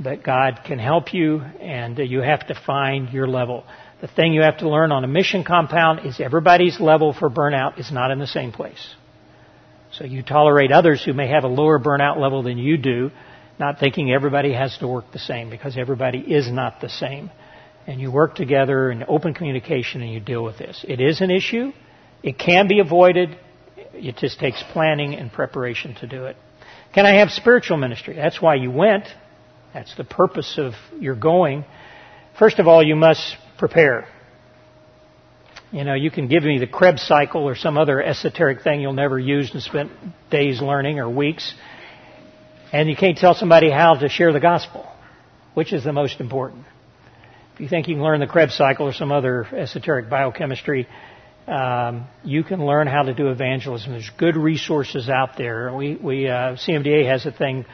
but 0.00 0.24
God 0.24 0.60
can 0.66 0.78
help 0.78 1.14
you 1.14 1.40
and 1.60 1.98
uh, 1.98 2.02
you 2.02 2.20
have 2.20 2.46
to 2.48 2.54
find 2.66 3.10
your 3.10 3.28
level. 3.28 3.64
The 4.00 4.08
thing 4.08 4.32
you 4.32 4.42
have 4.42 4.58
to 4.58 4.68
learn 4.68 4.90
on 4.90 5.04
a 5.04 5.08
mission 5.08 5.44
compound 5.44 6.06
is 6.06 6.18
everybody's 6.18 6.80
level 6.80 7.12
for 7.12 7.30
burnout 7.30 7.78
is 7.78 7.92
not 7.92 8.10
in 8.10 8.18
the 8.18 8.26
same 8.26 8.50
place. 8.50 8.94
So 9.92 10.04
you 10.04 10.22
tolerate 10.22 10.72
others 10.72 11.04
who 11.04 11.12
may 11.12 11.28
have 11.28 11.44
a 11.44 11.48
lower 11.48 11.78
burnout 11.78 12.16
level 12.16 12.42
than 12.42 12.58
you 12.58 12.78
do, 12.78 13.10
not 13.60 13.78
thinking 13.78 14.10
everybody 14.10 14.54
has 14.54 14.76
to 14.78 14.88
work 14.88 15.12
the 15.12 15.18
same 15.18 15.50
because 15.50 15.76
everybody 15.76 16.18
is 16.18 16.50
not 16.50 16.80
the 16.80 16.88
same. 16.88 17.30
And 17.86 18.00
you 18.00 18.10
work 18.12 18.34
together 18.36 18.90
in 18.90 19.04
open 19.08 19.34
communication 19.34 20.02
and 20.02 20.12
you 20.12 20.20
deal 20.20 20.44
with 20.44 20.58
this. 20.58 20.84
It 20.86 21.00
is 21.00 21.20
an 21.20 21.30
issue. 21.30 21.72
It 22.22 22.38
can 22.38 22.68
be 22.68 22.78
avoided. 22.78 23.36
It 23.94 24.16
just 24.16 24.38
takes 24.38 24.62
planning 24.72 25.14
and 25.14 25.32
preparation 25.32 25.94
to 25.96 26.06
do 26.06 26.26
it. 26.26 26.36
Can 26.94 27.06
I 27.06 27.18
have 27.18 27.30
spiritual 27.30 27.78
ministry? 27.78 28.14
That's 28.14 28.40
why 28.40 28.54
you 28.56 28.70
went. 28.70 29.04
That's 29.74 29.94
the 29.96 30.04
purpose 30.04 30.58
of 30.58 30.74
your 31.00 31.16
going. 31.16 31.64
First 32.38 32.58
of 32.58 32.68
all, 32.68 32.82
you 32.82 32.94
must 32.94 33.36
prepare. 33.58 34.06
You 35.72 35.84
know, 35.84 35.94
you 35.94 36.10
can 36.10 36.28
give 36.28 36.42
me 36.42 36.58
the 36.58 36.66
Krebs 36.66 37.02
cycle 37.02 37.48
or 37.48 37.56
some 37.56 37.78
other 37.78 38.02
esoteric 38.02 38.62
thing 38.62 38.82
you'll 38.82 38.92
never 38.92 39.18
use 39.18 39.50
and 39.54 39.62
spend 39.62 39.90
days 40.30 40.60
learning 40.60 40.98
or 40.98 41.08
weeks. 41.08 41.54
And 42.72 42.90
you 42.90 42.96
can't 42.96 43.16
tell 43.16 43.34
somebody 43.34 43.70
how 43.70 43.94
to 43.94 44.08
share 44.08 44.32
the 44.32 44.40
gospel, 44.40 44.86
which 45.54 45.72
is 45.72 45.82
the 45.82 45.92
most 45.92 46.20
important. 46.20 46.64
You 47.62 47.68
think 47.68 47.86
you 47.86 47.94
can 47.94 48.02
learn 48.02 48.18
the 48.18 48.26
Krebs 48.26 48.56
cycle 48.56 48.88
or 48.88 48.92
some 48.92 49.12
other 49.12 49.46
esoteric 49.54 50.10
biochemistry, 50.10 50.88
um, 51.46 52.06
you 52.24 52.42
can 52.42 52.66
learn 52.66 52.88
how 52.88 53.04
to 53.04 53.14
do 53.14 53.28
evangelism. 53.28 53.92
There's 53.92 54.10
good 54.18 54.34
resources 54.34 55.08
out 55.08 55.36
there. 55.38 55.72
We, 55.72 55.94
we 55.94 56.26
uh, 56.26 56.56
CMDA 56.56 57.06
has 57.06 57.24
a 57.24 57.30
thing 57.30 57.64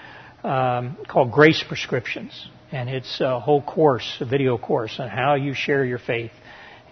um, 0.44 0.98
called 1.08 1.32
Grace 1.32 1.64
Prescriptions, 1.66 2.50
and 2.70 2.90
it's 2.90 3.18
a 3.22 3.40
whole 3.40 3.62
course, 3.62 4.18
a 4.20 4.26
video 4.26 4.58
course 4.58 4.96
on 4.98 5.08
how 5.08 5.36
you 5.36 5.54
share 5.54 5.86
your 5.86 5.98
faith 5.98 6.32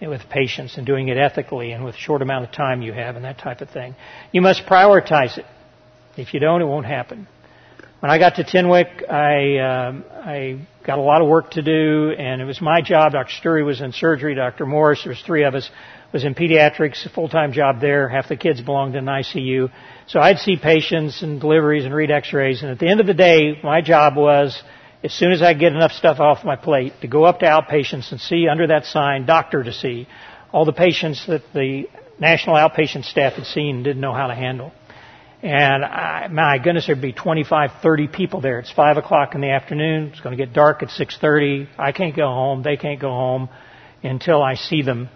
with 0.01 0.21
patients 0.31 0.75
and 0.77 0.87
doing 0.87 1.09
it 1.09 1.17
ethically 1.17 1.73
and 1.73 1.85
with 1.85 1.93
short 1.93 2.23
amount 2.23 2.45
of 2.45 2.51
time 2.51 2.81
you 2.81 2.93
have 2.93 3.15
and 3.15 3.25
that 3.25 3.37
type 3.37 3.61
of 3.61 3.69
thing. 3.69 3.93
You 4.31 4.41
must 4.41 4.65
prioritize 4.65 5.37
it. 5.37 5.45
If 6.17 6.33
you 6.33 6.39
don't, 6.39 6.63
it 6.63 6.65
won't 6.65 6.87
happen. 6.87 7.27
When 7.99 8.11
I 8.11 8.19
got 8.19 8.35
to 8.35 8.43
Tenwek, 8.43 9.11
I 9.11 9.87
um, 9.87 10.05
I 10.13 10.67
got 10.85 10.99
a 10.99 11.01
lot 11.01 11.23
of 11.23 11.27
work 11.27 11.49
to 11.51 11.63
do, 11.63 12.11
and 12.11 12.39
it 12.39 12.45
was 12.45 12.61
my 12.61 12.79
job. 12.79 13.13
Dr. 13.13 13.31
Steury 13.41 13.65
was 13.65 13.81
in 13.81 13.91
surgery. 13.91 14.35
Dr. 14.35 14.67
Morris, 14.67 15.01
there 15.03 15.09
was 15.09 15.21
three 15.23 15.45
of 15.45 15.55
us, 15.55 15.67
was 16.13 16.23
in 16.23 16.35
pediatrics, 16.35 17.03
a 17.07 17.09
full-time 17.09 17.53
job 17.53 17.81
there. 17.81 18.07
Half 18.07 18.29
the 18.29 18.35
kids 18.35 18.61
belonged 18.61 18.95
in 18.95 19.05
ICU. 19.05 19.71
So 20.05 20.19
I'd 20.19 20.37
see 20.37 20.57
patients 20.57 21.23
and 21.23 21.41
deliveries 21.41 21.85
and 21.85 21.95
read 21.95 22.11
X-rays. 22.11 22.61
And 22.61 22.69
at 22.69 22.77
the 22.77 22.87
end 22.87 22.99
of 22.99 23.07
the 23.07 23.15
day, 23.15 23.59
my 23.63 23.81
job 23.81 24.15
was 24.15 24.61
as 25.03 25.11
soon 25.11 25.31
as 25.31 25.41
I 25.41 25.55
get 25.55 25.73
enough 25.73 25.93
stuff 25.93 26.19
off 26.19 26.45
my 26.45 26.55
plate 26.55 26.93
to 27.01 27.07
go 27.07 27.23
up 27.23 27.39
to 27.39 27.47
outpatients 27.47 28.11
and 28.11 28.21
see 28.21 28.47
under 28.47 28.67
that 28.67 28.85
sign, 28.85 29.25
doctor 29.25 29.63
to 29.63 29.73
see, 29.73 30.07
all 30.51 30.65
the 30.65 30.71
patients 30.71 31.25
that 31.25 31.41
the 31.51 31.85
national 32.19 32.57
outpatient 32.57 33.05
staff 33.05 33.33
had 33.33 33.45
seen 33.45 33.81
didn't 33.81 34.01
know 34.01 34.13
how 34.13 34.27
to 34.27 34.35
handle. 34.35 34.71
And 35.43 35.85
I, 35.85 36.27
my 36.31 36.57
goodness, 36.57 36.87
there'd 36.87 37.01
be 37.01 37.13
25, 37.13 37.71
30 37.81 38.07
people 38.07 38.41
there. 38.41 38.59
It's 38.59 38.71
5 38.71 38.97
o'clock 38.97 39.35
in 39.35 39.41
the 39.41 39.51
afternoon. 39.51 40.07
It's 40.07 40.19
going 40.19 40.35
to 40.35 40.43
get 40.43 40.53
dark 40.53 40.81
at 40.81 40.89
6.30. 40.89 41.67
I 41.77 41.91
can't 41.91 42.15
go 42.15 42.25
home. 42.25 42.63
They 42.63 42.75
can't 42.75 42.99
go 42.99 43.09
home 43.09 43.49
until 44.03 44.41
I 44.41 44.55
see 44.55 44.81
them. 44.81 45.09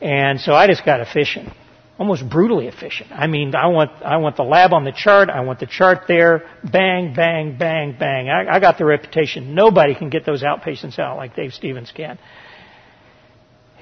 And 0.00 0.40
so 0.40 0.54
I 0.54 0.66
just 0.66 0.84
got 0.84 1.00
efficient 1.00 1.52
almost 1.98 2.28
brutally 2.28 2.66
efficient. 2.66 3.10
I 3.12 3.26
mean, 3.26 3.54
I 3.54 3.68
want 3.68 3.90
I 4.02 4.16
want 4.16 4.36
the 4.36 4.42
lab 4.42 4.72
on 4.72 4.84
the 4.84 4.92
chart. 4.92 5.30
I 5.30 5.40
want 5.40 5.60
the 5.60 5.66
chart 5.66 6.04
there. 6.08 6.42
Bang, 6.64 7.14
bang, 7.14 7.56
bang, 7.56 7.96
bang. 7.98 8.28
I, 8.28 8.56
I 8.56 8.60
got 8.60 8.78
the 8.78 8.84
reputation. 8.84 9.54
Nobody 9.54 9.94
can 9.94 10.10
get 10.10 10.26
those 10.26 10.42
outpatients 10.42 10.98
out 10.98 11.16
like 11.16 11.36
Dave 11.36 11.52
Stevens 11.52 11.92
can. 11.94 12.18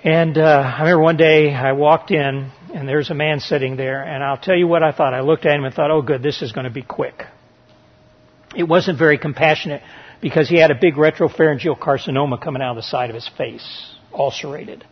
And 0.04 0.36
uh, 0.36 0.42
I 0.42 0.80
remember 0.80 1.02
one 1.02 1.16
day 1.16 1.54
I 1.54 1.72
walked 1.72 2.10
in 2.10 2.50
and 2.74 2.88
there's 2.88 3.10
a 3.10 3.14
man 3.14 3.38
sitting 3.38 3.76
there, 3.76 4.02
and 4.02 4.24
I'll 4.24 4.38
tell 4.38 4.56
you 4.56 4.66
what 4.66 4.82
I 4.82 4.92
thought. 4.92 5.14
I 5.14 5.20
looked 5.20 5.46
at 5.46 5.54
him 5.54 5.64
and 5.64 5.74
thought, 5.74 5.90
"Oh, 5.90 6.02
good, 6.02 6.22
this 6.22 6.42
is 6.42 6.52
going 6.52 6.64
to 6.64 6.70
be 6.70 6.82
quick." 6.82 7.22
It 8.56 8.64
wasn't 8.64 8.98
very 8.98 9.18
compassionate 9.18 9.82
because 10.20 10.48
he 10.48 10.58
had 10.58 10.70
a 10.70 10.74
big 10.74 10.94
retropharyngeal 10.94 11.78
carcinoma 11.78 12.40
coming 12.42 12.62
out 12.62 12.70
of 12.70 12.76
the 12.76 12.82
side 12.82 13.10
of 13.10 13.14
his 13.14 13.28
face, 13.36 13.94
ulcerated. 14.12 14.84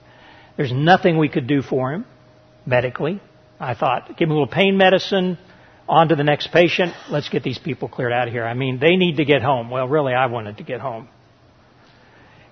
There's 0.57 0.73
nothing 0.73 1.19
we 1.19 1.29
could 1.29 1.47
do 1.47 1.63
for 1.63 1.93
him 1.93 2.05
medically. 2.67 3.21
I 3.59 3.75
thought, 3.75 4.17
give 4.17 4.29
him 4.29 4.33
a 4.33 4.35
little 4.35 4.47
pain 4.47 4.77
medicine, 4.77 5.39
on 5.89 6.09
to 6.09 6.17
the 6.17 6.25
next 6.25 6.53
patient. 6.53 6.95
Let's 7.11 7.29
get 7.29 7.43
these 7.43 7.59
people 7.59 7.89
cleared 7.89 8.13
out 8.13 8.29
of 8.29 8.33
here. 8.33 8.45
I 8.45 8.55
mean, 8.55 8.79
they 8.79 8.97
need 8.97 9.17
to 9.17 9.25
get 9.25 9.43
home. 9.43 9.71
Well, 9.71 9.89
really, 9.89 10.15
I 10.15 10.27
wanted 10.27 10.59
to 10.59 10.65
get 10.65 10.81
home. 10.81 11.09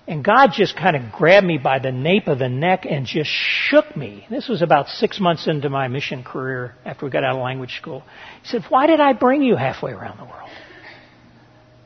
And 0.09 0.23
God 0.23 0.53
just 0.53 0.75
kind 0.75 0.95
of 0.95 1.11
grabbed 1.11 1.45
me 1.45 1.59
by 1.59 1.77
the 1.77 1.91
nape 1.91 2.27
of 2.27 2.39
the 2.39 2.49
neck 2.49 2.87
and 2.89 3.05
just 3.05 3.29
shook 3.29 3.95
me. 3.95 4.25
This 4.27 4.47
was 4.47 4.63
about 4.63 4.87
six 4.87 5.19
months 5.19 5.47
into 5.47 5.69
my 5.69 5.87
mission 5.87 6.23
career 6.23 6.73
after 6.83 7.05
we 7.05 7.11
got 7.11 7.23
out 7.23 7.35
of 7.35 7.43
language 7.43 7.77
school. 7.79 8.03
He 8.41 8.47
said, 8.47 8.63
Why 8.69 8.87
did 8.87 8.99
I 8.99 9.13
bring 9.13 9.43
you 9.43 9.55
halfway 9.55 9.91
around 9.91 10.17
the 10.17 10.25
world? 10.25 10.49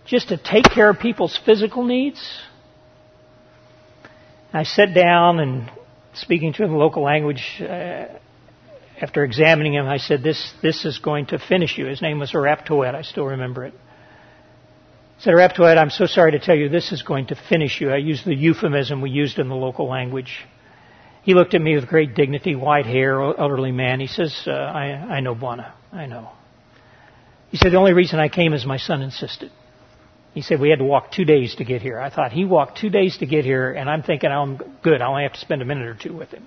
Just 0.05 0.29
to 0.29 0.37
take 0.37 0.63
care 0.63 0.89
of 0.89 0.99
people's 0.99 1.37
physical 1.45 1.83
needs? 1.83 2.25
I 4.53 4.63
sat 4.63 4.95
down 4.95 5.41
and 5.41 5.69
speaking 6.13 6.53
to 6.53 6.63
him 6.63 6.71
in 6.71 6.77
local 6.77 7.03
language, 7.03 7.43
uh, 7.59 8.05
after 9.01 9.25
examining 9.25 9.73
him, 9.73 9.85
I 9.85 9.97
said, 9.97 10.23
this, 10.23 10.53
this 10.61 10.85
is 10.85 10.99
going 10.99 11.25
to 11.27 11.39
finish 11.39 11.77
you. 11.77 11.87
His 11.87 12.01
name 12.01 12.19
was 12.19 12.31
Araptoet. 12.31 12.95
I 12.95 13.01
still 13.01 13.25
remember 13.25 13.65
it. 13.65 13.73
I 15.25 15.47
said, 15.55 15.77
I'm 15.77 15.89
so 15.89 16.05
sorry 16.05 16.33
to 16.33 16.39
tell 16.39 16.55
you 16.55 16.67
this 16.67 16.91
is 16.91 17.01
going 17.01 17.27
to 17.27 17.35
finish 17.35 17.79
you. 17.79 17.91
I 17.91 17.97
used 17.97 18.25
the 18.25 18.35
euphemism 18.35 19.01
we 19.01 19.09
used 19.09 19.39
in 19.39 19.47
the 19.47 19.55
local 19.55 19.87
language. 19.87 20.45
He 21.23 21.33
looked 21.33 21.53
at 21.53 21.61
me 21.61 21.75
with 21.75 21.87
great 21.87 22.13
dignity, 22.13 22.55
white 22.55 22.85
hair, 22.85 23.21
elderly 23.21 23.71
man. 23.71 24.01
He 24.01 24.07
says, 24.07 24.43
uh, 24.45 24.51
I, 24.51 24.87
I 24.91 25.19
know 25.21 25.33
Bwana. 25.33 25.71
I 25.93 26.07
know. 26.07 26.31
He 27.51 27.57
said, 27.57 27.71
the 27.71 27.77
only 27.77 27.93
reason 27.93 28.19
I 28.19 28.27
came 28.27 28.53
is 28.53 28.65
my 28.65 28.77
son 28.77 29.01
insisted. 29.01 29.51
He 30.33 30.41
said 30.41 30.59
we 30.59 30.69
had 30.69 30.79
to 30.79 30.85
walk 30.85 31.11
two 31.11 31.25
days 31.25 31.55
to 31.55 31.63
get 31.63 31.81
here. 31.81 31.99
I 31.99 32.09
thought 32.09 32.31
he 32.33 32.43
walked 32.43 32.79
two 32.79 32.89
days 32.89 33.17
to 33.19 33.25
get 33.25 33.45
here, 33.45 33.71
and 33.71 33.89
I'm 33.89 34.03
thinking 34.03 34.31
I'm 34.31 34.57
good. 34.81 35.01
I 35.01 35.07
only 35.07 35.23
have 35.23 35.33
to 35.33 35.39
spend 35.39 35.61
a 35.61 35.65
minute 35.65 35.87
or 35.87 35.95
two 35.95 36.11
with 36.11 36.31
him. 36.31 36.45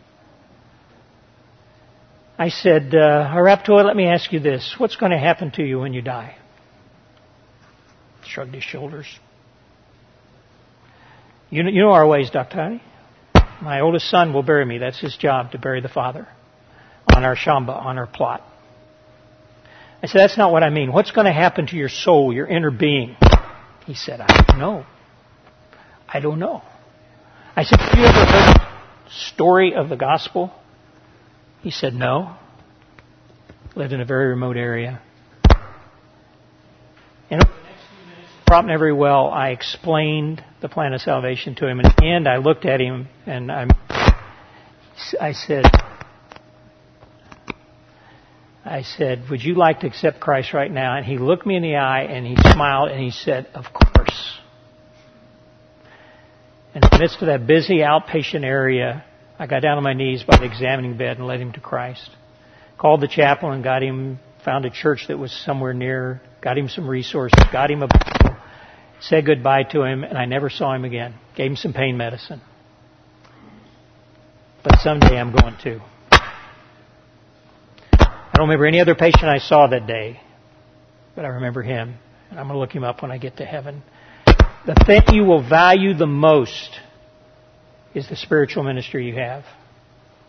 I 2.39 2.51
said, 2.51 2.95
uh, 2.95 3.33
Araptoy, 3.33 3.85
let 3.85 3.97
me 3.97 4.07
ask 4.07 4.33
you 4.33 4.41
this. 4.41 4.75
What's 4.77 4.97
going 4.97 5.13
to 5.13 5.19
happen 5.19 5.53
to 5.53 5.63
you 5.63 5.79
when 5.79 5.95
you 5.95 6.03
die? 6.03 6.37
Shrugged 8.27 8.55
his 8.55 8.65
shoulders. 8.65 9.07
You 11.51 11.63
know, 11.63 11.71
you 11.71 11.81
know 11.81 11.93
our 11.93 12.07
ways, 12.07 12.31
Dr. 12.31 12.81
My 13.63 13.81
oldest 13.81 14.11
son 14.11 14.33
will 14.35 14.43
bury 14.43 14.65
me. 14.65 14.79
That's 14.79 15.01
his 15.01 15.17
job, 15.17 15.53
to 15.53 15.59
bury 15.59 15.81
the 15.81 15.89
father 15.89 16.27
on 17.15 17.25
our 17.25 17.37
shamba, 17.37 17.71
on 17.71 17.99
our 17.99 18.07
plot. 18.07 18.43
I 20.03 20.07
said, 20.07 20.19
that's 20.19 20.37
not 20.37 20.53
what 20.53 20.63
I 20.63 20.71
mean. 20.71 20.93
What's 20.93 21.11
going 21.11 21.25
to 21.25 21.33
happen 21.33 21.67
to 21.69 21.77
your 21.77 21.89
soul, 21.89 22.33
your 22.33 22.47
inner 22.47 22.71
being? 22.71 23.17
He 23.87 23.95
said, 23.95 24.21
I 24.21 24.45
don't 24.47 24.59
know. 24.59 24.85
I 26.09 26.21
don't 26.21 26.39
know. 26.39 26.63
I 27.55 27.63
said, 27.63 27.81
Have 27.81 27.99
you 27.99 28.05
ever 28.05 28.25
heard 28.27 28.55
the 29.07 29.11
story 29.11 29.75
of 29.75 29.89
the 29.89 29.97
gospel? 29.97 30.53
He 31.63 31.71
said, 31.71 31.95
No. 31.95 32.37
Lived 33.75 33.93
in 33.93 34.01
a 34.01 34.05
very 34.05 34.29
remote 34.29 34.57
area. 34.57 35.01
And 37.31 37.43
over 38.51 38.63
the 38.63 38.69
next 38.69 38.79
few 38.79 38.79
minutes, 38.79 38.79
probably 38.79 38.79
very 38.79 38.93
well, 38.93 39.29
I 39.29 39.51
explained 39.51 40.45
the 40.61 40.69
plan 40.69 40.93
of 40.93 41.01
salvation 41.01 41.55
to 41.57 41.67
him. 41.67 41.81
And 42.03 42.29
I 42.29 42.39
looked 42.39 42.65
at 42.65 42.81
him 42.81 43.09
and 43.27 43.51
I, 43.51 43.67
I 45.21 45.33
said, 45.33 45.65
I 48.65 48.83
said, 48.83 49.31
Would 49.31 49.43
you 49.43 49.55
like 49.55 49.81
to 49.81 49.87
accept 49.87 50.21
Christ 50.21 50.53
right 50.53 50.71
now? 50.71 50.97
And 50.97 51.07
he 51.07 51.19
looked 51.19 51.47
me 51.47 51.57
in 51.57 51.63
the 51.63 51.77
eye 51.77 52.03
and 52.03 52.27
he 52.27 52.37
smiled 52.53 52.91
and 52.91 53.01
he 53.01 53.11
said, 53.11 53.47
Of 53.55 53.67
course. 53.73 54.39
In 56.75 56.81
the 56.81 56.99
midst 56.99 57.23
of 57.23 57.29
that 57.29 57.47
busy 57.47 57.79
outpatient 57.79 58.45
area, 58.45 59.05
I 59.39 59.47
got 59.47 59.63
down 59.63 59.79
on 59.79 59.83
my 59.83 59.95
knees 59.95 60.25
by 60.25 60.37
the 60.37 60.45
examining 60.45 60.97
bed 60.99 61.17
and 61.17 61.27
led 61.27 61.41
him 61.41 61.53
to 61.53 61.61
Christ. 61.61 62.11
Called 62.77 63.01
the 63.01 63.09
chaplain 63.09 63.55
and 63.55 63.65
got 63.65 63.83
him 63.83 64.19
found 64.45 64.65
a 64.65 64.71
church 64.71 65.07
that 65.09 65.19
was 65.19 65.33
somewhere 65.33 65.73
near, 65.73 66.21
got 66.41 66.57
him 66.57 66.69
some 66.69 66.87
resources, 66.89 67.39
got 67.51 67.71
him 67.71 67.83
a 67.83 67.89
Bible, 67.89 68.36
said 69.01 69.27
goodbye 69.27 69.65
to 69.65 69.83
him, 69.83 70.05
and 70.05 70.17
I 70.17 70.25
never 70.25 70.51
saw 70.51 70.75
him 70.75 70.85
again. 70.85 71.15
Gave 71.37 71.51
him 71.51 71.57
some 71.57 71.73
pain 71.73 71.97
medicine. 71.97 72.41
But 74.63 74.79
someday 74.81 75.19
I'm 75.19 75.33
going 75.33 75.57
to. 75.65 75.81
I 78.01 78.39
don't 78.39 78.49
remember 78.49 78.67
any 78.67 78.81
other 78.81 78.95
patient 78.95 79.25
I 79.25 79.39
saw 79.39 79.67
that 79.69 79.87
day, 79.87 80.21
but 81.15 81.25
I 81.25 81.29
remember 81.29 81.63
him, 81.63 81.95
and 82.31 82.39
I'm 82.39 82.47
going 82.47 82.57
to 82.57 82.59
look 82.59 82.73
him 82.73 82.85
up 82.85 83.01
when 83.01 83.11
I 83.11 83.19
get 83.19 83.39
to 83.39 83.45
heaven. 83.45 83.83
The 84.67 84.75
thing 84.85 85.15
you 85.15 85.25
will 85.25 85.49
value 85.49 85.95
the 85.95 86.07
most 86.07 86.81
is 87.95 88.09
the 88.09 88.17
spiritual 88.17 88.65
ministry 88.65 89.07
you 89.07 89.15
have. 89.15 89.45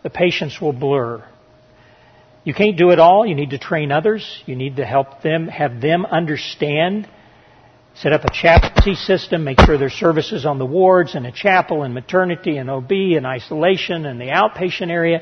The 0.02 0.10
patients 0.10 0.60
will 0.60 0.72
blur. 0.72 1.24
You 2.44 2.54
can't 2.54 2.78
do 2.78 2.90
it 2.90 2.98
all. 2.98 3.26
You 3.26 3.34
need 3.34 3.50
to 3.50 3.58
train 3.58 3.92
others. 3.92 4.42
You 4.46 4.56
need 4.56 4.76
to 4.76 4.86
help 4.86 5.22
them, 5.22 5.48
have 5.48 5.80
them 5.80 6.06
understand. 6.06 7.08
Set 8.00 8.12
up 8.12 8.24
a 8.24 8.30
chaplaincy 8.32 8.94
system, 8.94 9.42
make 9.42 9.60
sure 9.60 9.76
there's 9.76 9.92
services 9.92 10.46
on 10.46 10.60
the 10.60 10.64
wards 10.64 11.16
and 11.16 11.26
a 11.26 11.32
chapel 11.32 11.82
and 11.82 11.92
maternity 11.92 12.56
and 12.56 12.70
OB 12.70 12.92
and 12.92 13.26
isolation 13.26 14.06
and 14.06 14.20
the 14.20 14.26
outpatient 14.26 14.88
area. 14.88 15.20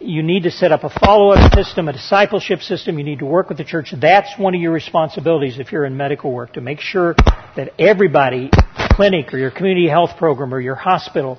You 0.00 0.24
need 0.24 0.42
to 0.42 0.50
set 0.50 0.72
up 0.72 0.82
a 0.82 0.90
follow-up 0.90 1.54
system, 1.54 1.88
a 1.88 1.92
discipleship 1.92 2.62
system. 2.62 2.98
You 2.98 3.04
need 3.04 3.20
to 3.20 3.24
work 3.24 3.48
with 3.48 3.58
the 3.58 3.64
church. 3.64 3.94
That's 3.96 4.36
one 4.36 4.56
of 4.56 4.60
your 4.60 4.72
responsibilities 4.72 5.60
if 5.60 5.70
you're 5.70 5.84
in 5.84 5.96
medical 5.96 6.32
work, 6.32 6.54
to 6.54 6.60
make 6.60 6.80
sure 6.80 7.14
that 7.54 7.72
everybody, 7.78 8.50
clinic 8.90 9.32
or 9.32 9.38
your 9.38 9.52
community 9.52 9.88
health 9.88 10.16
program 10.18 10.52
or 10.52 10.60
your 10.60 10.74
hospital, 10.74 11.38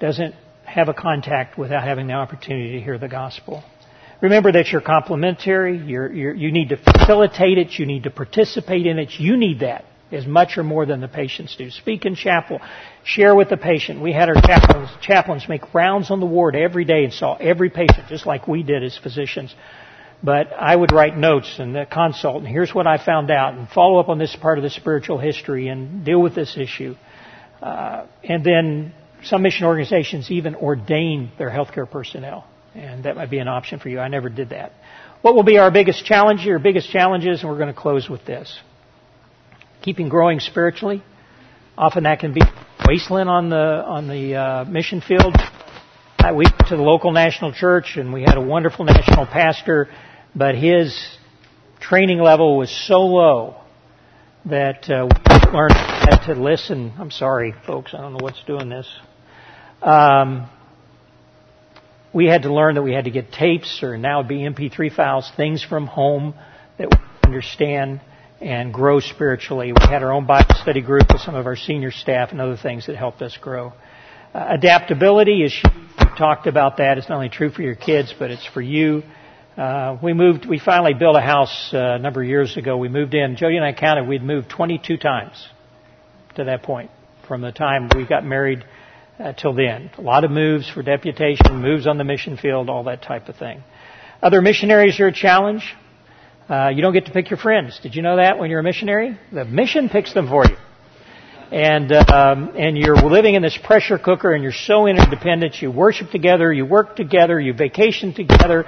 doesn't 0.00 0.34
have 0.64 0.88
a 0.88 0.94
contact 0.94 1.58
without 1.58 1.84
having 1.84 2.06
the 2.06 2.14
opportunity 2.14 2.78
to 2.78 2.80
hear 2.80 2.96
the 2.96 3.08
gospel. 3.08 3.62
Remember 4.22 4.52
that 4.52 4.68
you're 4.68 4.80
complementary. 4.80 5.76
You're, 5.76 6.10
you're, 6.10 6.34
you 6.34 6.50
need 6.50 6.70
to 6.70 6.78
facilitate 6.78 7.58
it. 7.58 7.78
You 7.78 7.84
need 7.84 8.04
to 8.04 8.10
participate 8.10 8.86
in 8.86 8.98
it. 8.98 9.10
You 9.18 9.36
need 9.36 9.60
that 9.60 9.84
as 10.10 10.26
much 10.26 10.56
or 10.56 10.64
more 10.64 10.86
than 10.86 11.00
the 11.00 11.08
patients 11.08 11.54
do. 11.56 11.70
Speak 11.70 12.06
in 12.06 12.14
chapel. 12.14 12.60
Share 13.04 13.34
with 13.34 13.48
the 13.48 13.56
patient. 13.56 14.00
We 14.00 14.12
had 14.12 14.28
our 14.28 14.40
chaplains, 14.40 14.90
chaplains 15.00 15.48
make 15.48 15.74
rounds 15.74 16.10
on 16.10 16.20
the 16.20 16.26
ward 16.26 16.56
every 16.56 16.84
day 16.84 17.04
and 17.04 17.12
saw 17.12 17.36
every 17.36 17.70
patient 17.70 18.08
just 18.08 18.26
like 18.26 18.48
we 18.48 18.62
did 18.62 18.82
as 18.82 18.96
physicians. 18.96 19.54
But 20.22 20.52
I 20.52 20.74
would 20.74 20.92
write 20.92 21.16
notes 21.16 21.56
and 21.58 21.76
consult, 21.90 22.38
and 22.38 22.48
here's 22.48 22.74
what 22.74 22.88
I 22.88 22.98
found 23.02 23.30
out, 23.30 23.54
and 23.54 23.68
follow 23.68 24.00
up 24.00 24.08
on 24.08 24.18
this 24.18 24.34
part 24.34 24.58
of 24.58 24.64
the 24.64 24.70
spiritual 24.70 25.18
history 25.18 25.68
and 25.68 26.04
deal 26.04 26.20
with 26.20 26.34
this 26.34 26.56
issue. 26.56 26.96
Uh, 27.62 28.06
and 28.24 28.42
then 28.42 28.92
some 29.22 29.42
mission 29.42 29.66
organizations 29.66 30.30
even 30.30 30.56
ordain 30.56 31.30
their 31.38 31.50
healthcare 31.50 31.88
personnel, 31.88 32.46
and 32.74 33.04
that 33.04 33.14
might 33.14 33.30
be 33.30 33.38
an 33.38 33.48
option 33.48 33.78
for 33.78 33.88
you. 33.88 34.00
I 34.00 34.08
never 34.08 34.28
did 34.28 34.50
that. 34.50 34.72
What 35.22 35.36
will 35.36 35.44
be 35.44 35.58
our 35.58 35.70
biggest 35.70 36.04
challenge? 36.04 36.44
Your 36.44 36.58
biggest 36.58 36.90
challenges, 36.90 37.40
and 37.40 37.50
we're 37.50 37.58
going 37.58 37.72
to 37.72 37.80
close 37.80 38.08
with 38.08 38.24
this. 38.24 38.58
Keeping 39.88 40.10
growing 40.10 40.38
spiritually. 40.38 41.02
Often 41.78 42.02
that 42.02 42.20
can 42.20 42.34
be 42.34 42.42
wasteland 42.86 43.30
on 43.30 43.48
the 43.48 43.56
on 43.56 44.06
the 44.06 44.34
uh, 44.34 44.64
mission 44.66 45.00
field. 45.00 45.34
We 46.22 46.44
went 46.44 46.58
to 46.68 46.76
the 46.76 46.82
local 46.82 47.10
national 47.10 47.54
church, 47.54 47.96
and 47.96 48.12
we 48.12 48.20
had 48.20 48.36
a 48.36 48.40
wonderful 48.42 48.84
national 48.84 49.24
pastor, 49.24 49.88
but 50.36 50.56
his 50.56 50.94
training 51.80 52.18
level 52.20 52.58
was 52.58 52.70
so 52.70 53.00
low 53.00 53.62
that 54.44 54.90
uh, 54.90 55.08
we 55.08 55.52
learned 55.54 55.72
to 56.26 56.34
listen. 56.34 56.92
I'm 56.98 57.10
sorry, 57.10 57.54
folks. 57.66 57.94
I 57.94 58.02
don't 58.02 58.12
know 58.12 58.20
what's 58.20 58.44
doing 58.44 58.68
this. 58.68 58.86
Um, 59.80 60.50
we 62.12 62.26
had 62.26 62.42
to 62.42 62.52
learn 62.52 62.74
that 62.74 62.82
we 62.82 62.92
had 62.92 63.04
to 63.04 63.10
get 63.10 63.32
tapes, 63.32 63.82
or 63.82 63.96
now 63.96 64.20
it'd 64.20 64.28
be 64.28 64.40
MP3 64.40 64.94
files, 64.94 65.32
things 65.34 65.64
from 65.64 65.86
home 65.86 66.34
that 66.76 66.90
we 66.90 66.98
understand 67.24 68.02
and 68.40 68.72
grow 68.72 69.00
spiritually. 69.00 69.72
We 69.72 69.86
had 69.86 70.02
our 70.02 70.12
own 70.12 70.26
Bible 70.26 70.54
study 70.62 70.80
group 70.80 71.12
with 71.12 71.22
some 71.22 71.34
of 71.34 71.46
our 71.46 71.56
senior 71.56 71.90
staff 71.90 72.30
and 72.30 72.40
other 72.40 72.56
things 72.56 72.86
that 72.86 72.96
helped 72.96 73.22
us 73.22 73.36
grow. 73.36 73.72
Uh, 74.34 74.46
adaptability 74.50 75.42
is 75.42 75.60
we 75.98 76.06
talked 76.16 76.46
about 76.46 76.76
that. 76.76 76.98
It's 76.98 77.08
not 77.08 77.16
only 77.16 77.30
true 77.30 77.50
for 77.50 77.62
your 77.62 77.74
kids, 77.74 78.14
but 78.18 78.30
it's 78.30 78.46
for 78.46 78.60
you. 78.60 79.02
Uh, 79.56 79.98
we 80.00 80.12
moved. 80.12 80.46
We 80.46 80.60
finally 80.60 80.94
built 80.94 81.16
a 81.16 81.20
house 81.20 81.70
uh, 81.72 81.78
a 81.78 81.98
number 81.98 82.22
of 82.22 82.28
years 82.28 82.56
ago. 82.56 82.76
We 82.76 82.88
moved 82.88 83.14
in. 83.14 83.36
Jody 83.36 83.56
and 83.56 83.64
I 83.64 83.72
counted. 83.72 84.06
We'd 84.06 84.22
moved 84.22 84.50
22 84.50 84.98
times 84.98 85.48
to 86.36 86.44
that 86.44 86.62
point 86.62 86.90
from 87.26 87.40
the 87.40 87.50
time 87.50 87.90
we 87.96 88.06
got 88.06 88.24
married 88.24 88.64
uh, 89.18 89.32
till 89.32 89.54
then. 89.54 89.90
A 89.98 90.00
lot 90.00 90.22
of 90.24 90.30
moves 90.30 90.70
for 90.70 90.82
deputation, 90.82 91.60
moves 91.60 91.86
on 91.88 91.98
the 91.98 92.04
mission 92.04 92.36
field, 92.36 92.70
all 92.70 92.84
that 92.84 93.02
type 93.02 93.28
of 93.28 93.36
thing. 93.36 93.64
Other 94.22 94.40
missionaries 94.40 95.00
are 95.00 95.08
a 95.08 95.12
challenge. 95.12 95.74
Uh, 96.48 96.70
you 96.70 96.80
don't 96.80 96.94
get 96.94 97.06
to 97.06 97.12
pick 97.12 97.28
your 97.28 97.36
friends. 97.36 97.78
Did 97.82 97.94
you 97.94 98.00
know 98.00 98.16
that 98.16 98.38
when 98.38 98.48
you're 98.48 98.60
a 98.60 98.62
missionary? 98.62 99.18
The 99.32 99.44
mission 99.44 99.90
picks 99.90 100.14
them 100.14 100.28
for 100.28 100.46
you. 100.46 100.56
And 101.50 101.92
um, 101.92 102.54
and 102.56 102.76
you're 102.76 102.96
living 102.96 103.34
in 103.34 103.42
this 103.42 103.56
pressure 103.56 103.98
cooker, 103.98 104.32
and 104.32 104.42
you're 104.42 104.52
so 104.52 104.86
interdependent. 104.86 105.60
You 105.60 105.70
worship 105.70 106.10
together, 106.10 106.52
you 106.52 106.64
work 106.64 106.96
together, 106.96 107.38
you 107.38 107.52
vacation 107.54 108.14
together, 108.14 108.66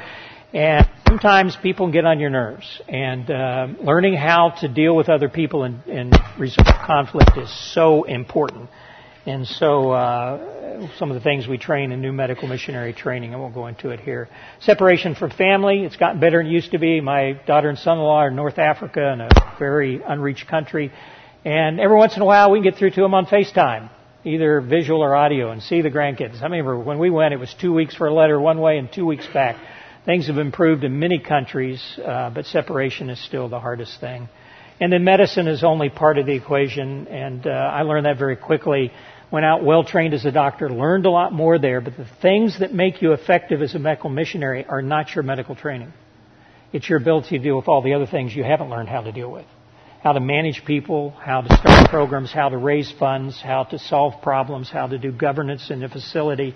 and 0.52 0.88
sometimes 1.06 1.56
people 1.56 1.90
get 1.90 2.04
on 2.04 2.20
your 2.20 2.30
nerves. 2.30 2.80
And 2.88 3.30
uh, 3.30 3.68
learning 3.82 4.14
how 4.14 4.50
to 4.60 4.68
deal 4.68 4.94
with 4.94 5.08
other 5.08 5.28
people 5.28 5.64
and, 5.64 5.82
and 5.86 6.14
resolve 6.38 6.74
conflict 6.86 7.32
is 7.36 7.50
so 7.72 8.04
important. 8.04 8.68
And 9.26 9.46
so, 9.46 9.90
uh, 9.90 10.88
some 10.96 11.10
of 11.10 11.14
the 11.14 11.20
things 11.20 11.46
we 11.46 11.58
train 11.58 11.92
in 11.92 12.00
new 12.00 12.12
medical 12.12 12.48
missionary 12.48 12.94
training, 12.94 13.34
I 13.34 13.36
won't 13.36 13.54
go 13.54 13.66
into 13.66 13.90
it 13.90 14.00
here. 14.00 14.28
Separation 14.60 15.14
from 15.14 15.30
family, 15.30 15.84
it's 15.84 15.96
gotten 15.96 16.20
better 16.20 16.38
than 16.38 16.46
it 16.46 16.54
used 16.54 16.70
to 16.70 16.78
be. 16.78 17.02
My 17.02 17.32
daughter 17.46 17.68
and 17.68 17.78
son-in-law 17.78 18.16
are 18.16 18.28
in 18.28 18.36
North 18.36 18.58
Africa 18.58 19.12
in 19.12 19.20
a 19.20 19.28
very 19.58 20.00
unreached 20.02 20.46
country. 20.46 20.90
And 21.44 21.80
every 21.80 21.96
once 21.96 22.16
in 22.16 22.22
a 22.22 22.24
while 22.24 22.50
we 22.50 22.58
can 22.58 22.64
get 22.64 22.76
through 22.76 22.90
to 22.92 23.00
them 23.02 23.12
on 23.12 23.26
FaceTime, 23.26 23.90
either 24.24 24.62
visual 24.62 25.02
or 25.02 25.14
audio, 25.14 25.50
and 25.50 25.62
see 25.62 25.82
the 25.82 25.90
grandkids. 25.90 26.40
I 26.40 26.44
remember 26.44 26.78
when 26.78 26.98
we 26.98 27.10
went, 27.10 27.34
it 27.34 27.38
was 27.38 27.54
two 27.60 27.74
weeks 27.74 27.94
for 27.94 28.06
a 28.06 28.14
letter 28.14 28.40
one 28.40 28.58
way 28.58 28.78
and 28.78 28.90
two 28.90 29.04
weeks 29.04 29.26
back. 29.26 29.56
Things 30.06 30.28
have 30.28 30.38
improved 30.38 30.82
in 30.82 30.98
many 30.98 31.18
countries, 31.18 31.82
uh, 32.02 32.30
but 32.30 32.46
separation 32.46 33.10
is 33.10 33.22
still 33.22 33.50
the 33.50 33.60
hardest 33.60 34.00
thing. 34.00 34.30
And 34.80 34.90
then 34.90 35.04
medicine 35.04 35.46
is 35.46 35.62
only 35.62 35.90
part 35.90 36.16
of 36.16 36.24
the 36.24 36.32
equation, 36.32 37.06
and 37.08 37.46
uh, 37.46 37.50
I 37.50 37.82
learned 37.82 38.06
that 38.06 38.16
very 38.16 38.36
quickly. 38.36 38.92
Went 39.30 39.46
out 39.46 39.64
well 39.64 39.84
trained 39.84 40.12
as 40.12 40.24
a 40.24 40.32
doctor, 40.32 40.68
learned 40.68 41.06
a 41.06 41.10
lot 41.10 41.32
more 41.32 41.58
there, 41.58 41.80
but 41.80 41.96
the 41.96 42.06
things 42.20 42.58
that 42.58 42.74
make 42.74 43.00
you 43.00 43.12
effective 43.12 43.62
as 43.62 43.74
a 43.74 43.78
medical 43.78 44.10
missionary 44.10 44.64
are 44.64 44.82
not 44.82 45.14
your 45.14 45.22
medical 45.22 45.54
training. 45.54 45.92
It's 46.72 46.88
your 46.88 46.98
ability 46.98 47.38
to 47.38 47.44
deal 47.44 47.56
with 47.56 47.68
all 47.68 47.80
the 47.82 47.94
other 47.94 48.06
things 48.06 48.34
you 48.34 48.42
haven't 48.42 48.70
learned 48.70 48.88
how 48.88 49.02
to 49.02 49.12
deal 49.12 49.30
with. 49.30 49.46
How 50.02 50.12
to 50.12 50.20
manage 50.20 50.64
people, 50.64 51.10
how 51.10 51.42
to 51.42 51.56
start 51.56 51.90
programs, 51.90 52.32
how 52.32 52.48
to 52.48 52.56
raise 52.56 52.90
funds, 52.98 53.40
how 53.40 53.64
to 53.64 53.78
solve 53.78 54.20
problems, 54.22 54.68
how 54.68 54.88
to 54.88 54.98
do 54.98 55.12
governance 55.12 55.70
in 55.70 55.84
a 55.84 55.88
facility, 55.88 56.54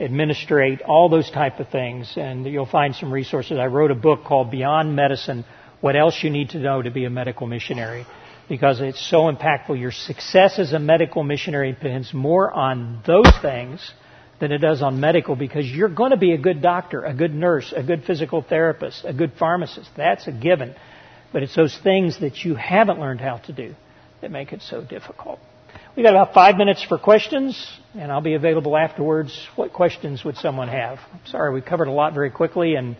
administrate, 0.00 0.80
all 0.82 1.08
those 1.08 1.30
type 1.30 1.60
of 1.60 1.68
things. 1.68 2.14
And 2.16 2.46
you'll 2.46 2.66
find 2.66 2.96
some 2.96 3.12
resources. 3.12 3.58
I 3.58 3.66
wrote 3.66 3.90
a 3.90 3.96
book 3.96 4.24
called 4.24 4.50
Beyond 4.50 4.96
Medicine, 4.96 5.44
what 5.80 5.94
else 5.94 6.18
you 6.24 6.30
need 6.30 6.50
to 6.50 6.58
know 6.58 6.82
to 6.82 6.90
be 6.90 7.04
a 7.04 7.10
medical 7.10 7.46
missionary 7.46 8.06
because 8.48 8.80
it's 8.80 9.08
so 9.10 9.30
impactful. 9.30 9.78
Your 9.78 9.92
success 9.92 10.58
as 10.58 10.72
a 10.72 10.78
medical 10.78 11.22
missionary 11.22 11.72
depends 11.72 12.14
more 12.14 12.50
on 12.50 13.02
those 13.06 13.30
things 13.42 13.92
than 14.40 14.52
it 14.52 14.58
does 14.58 14.82
on 14.82 15.00
medical 15.00 15.36
because 15.36 15.66
you're 15.66 15.88
going 15.88 16.12
to 16.12 16.16
be 16.16 16.32
a 16.32 16.38
good 16.38 16.62
doctor, 16.62 17.04
a 17.04 17.14
good 17.14 17.34
nurse, 17.34 17.72
a 17.76 17.82
good 17.82 18.04
physical 18.04 18.42
therapist, 18.42 19.04
a 19.04 19.12
good 19.12 19.32
pharmacist. 19.38 19.90
That's 19.96 20.26
a 20.26 20.32
given. 20.32 20.74
But 21.32 21.42
it's 21.42 21.54
those 21.54 21.78
things 21.82 22.20
that 22.20 22.44
you 22.44 22.54
haven't 22.54 23.00
learned 23.00 23.20
how 23.20 23.38
to 23.38 23.52
do 23.52 23.74
that 24.22 24.30
make 24.30 24.52
it 24.52 24.62
so 24.62 24.82
difficult. 24.82 25.38
We've 25.94 26.04
got 26.04 26.14
about 26.14 26.32
five 26.32 26.56
minutes 26.56 26.82
for 26.82 26.98
questions, 26.98 27.70
and 27.94 28.10
I'll 28.10 28.20
be 28.20 28.34
available 28.34 28.76
afterwards. 28.76 29.46
What 29.56 29.72
questions 29.72 30.24
would 30.24 30.36
someone 30.36 30.68
have? 30.68 30.98
I'm 31.12 31.26
sorry, 31.26 31.52
we 31.52 31.60
covered 31.60 31.88
a 31.88 31.92
lot 31.92 32.14
very 32.14 32.30
quickly, 32.30 32.76
and 32.76 32.96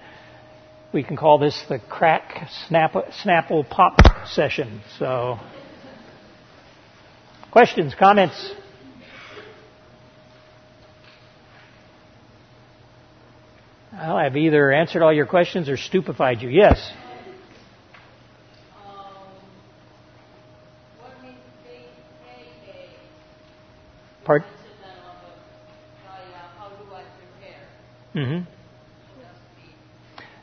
we 0.92 1.02
can 1.02 1.16
call 1.16 1.38
this 1.38 1.62
the 1.68 1.78
crack 1.78 2.48
snap, 2.66 2.92
snapple 3.22 3.68
pop 3.68 4.00
session. 4.26 4.80
So, 4.98 5.38
questions, 7.50 7.94
comments? 7.94 8.52
Well, 13.92 14.16
I've 14.16 14.36
either 14.36 14.72
answered 14.72 15.02
all 15.02 15.12
your 15.12 15.26
questions 15.26 15.68
or 15.68 15.76
stupefied 15.76 16.40
you. 16.40 16.48
Yes. 16.48 16.92
Part. 24.24 24.42
Mm-hmm. 28.14 28.57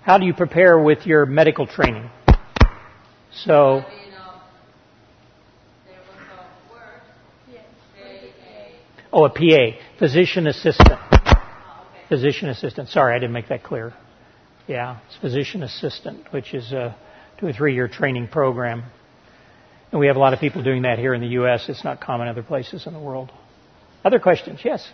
How 0.06 0.20
do 0.20 0.26
you 0.26 0.34
prepare 0.34 0.78
with 0.80 1.06
your 1.08 1.26
medical 1.26 1.66
training? 1.66 2.10
So. 3.34 3.84
Oh, 9.12 9.24
a 9.26 9.30
PA, 9.30 9.78
physician 9.98 10.46
assistant. 10.46 11.00
Physician 12.10 12.50
assistant. 12.50 12.90
Sorry, 12.90 13.16
I 13.16 13.20
didn't 13.20 13.32
make 13.34 13.48
that 13.48 13.64
clear. 13.64 13.94
Yeah, 14.68 15.00
it's 15.08 15.18
physician 15.18 15.64
assistant, 15.64 16.32
which 16.32 16.54
is 16.54 16.72
a 16.72 16.96
two 17.40 17.48
or 17.48 17.54
three 17.54 17.74
year 17.74 17.88
training 17.88 18.28
program. 18.28 18.84
And 19.92 20.00
we 20.00 20.08
have 20.08 20.18
a 20.18 20.20
lot 20.20 20.34
of 20.34 20.40
people 20.40 20.62
doing 20.64 20.82
that 20.82 21.00
here 21.00 21.14
in 21.14 21.22
the 21.22 21.30
U.S. 21.40 21.66
It's 21.70 21.84
not 21.84 22.02
common 22.02 22.28
other 22.28 22.44
places 22.44 22.86
in 22.86 22.94
the 22.94 23.00
world. 23.00 23.32
Other 24.04 24.20
questions? 24.20 24.60
Yes. 24.64 24.86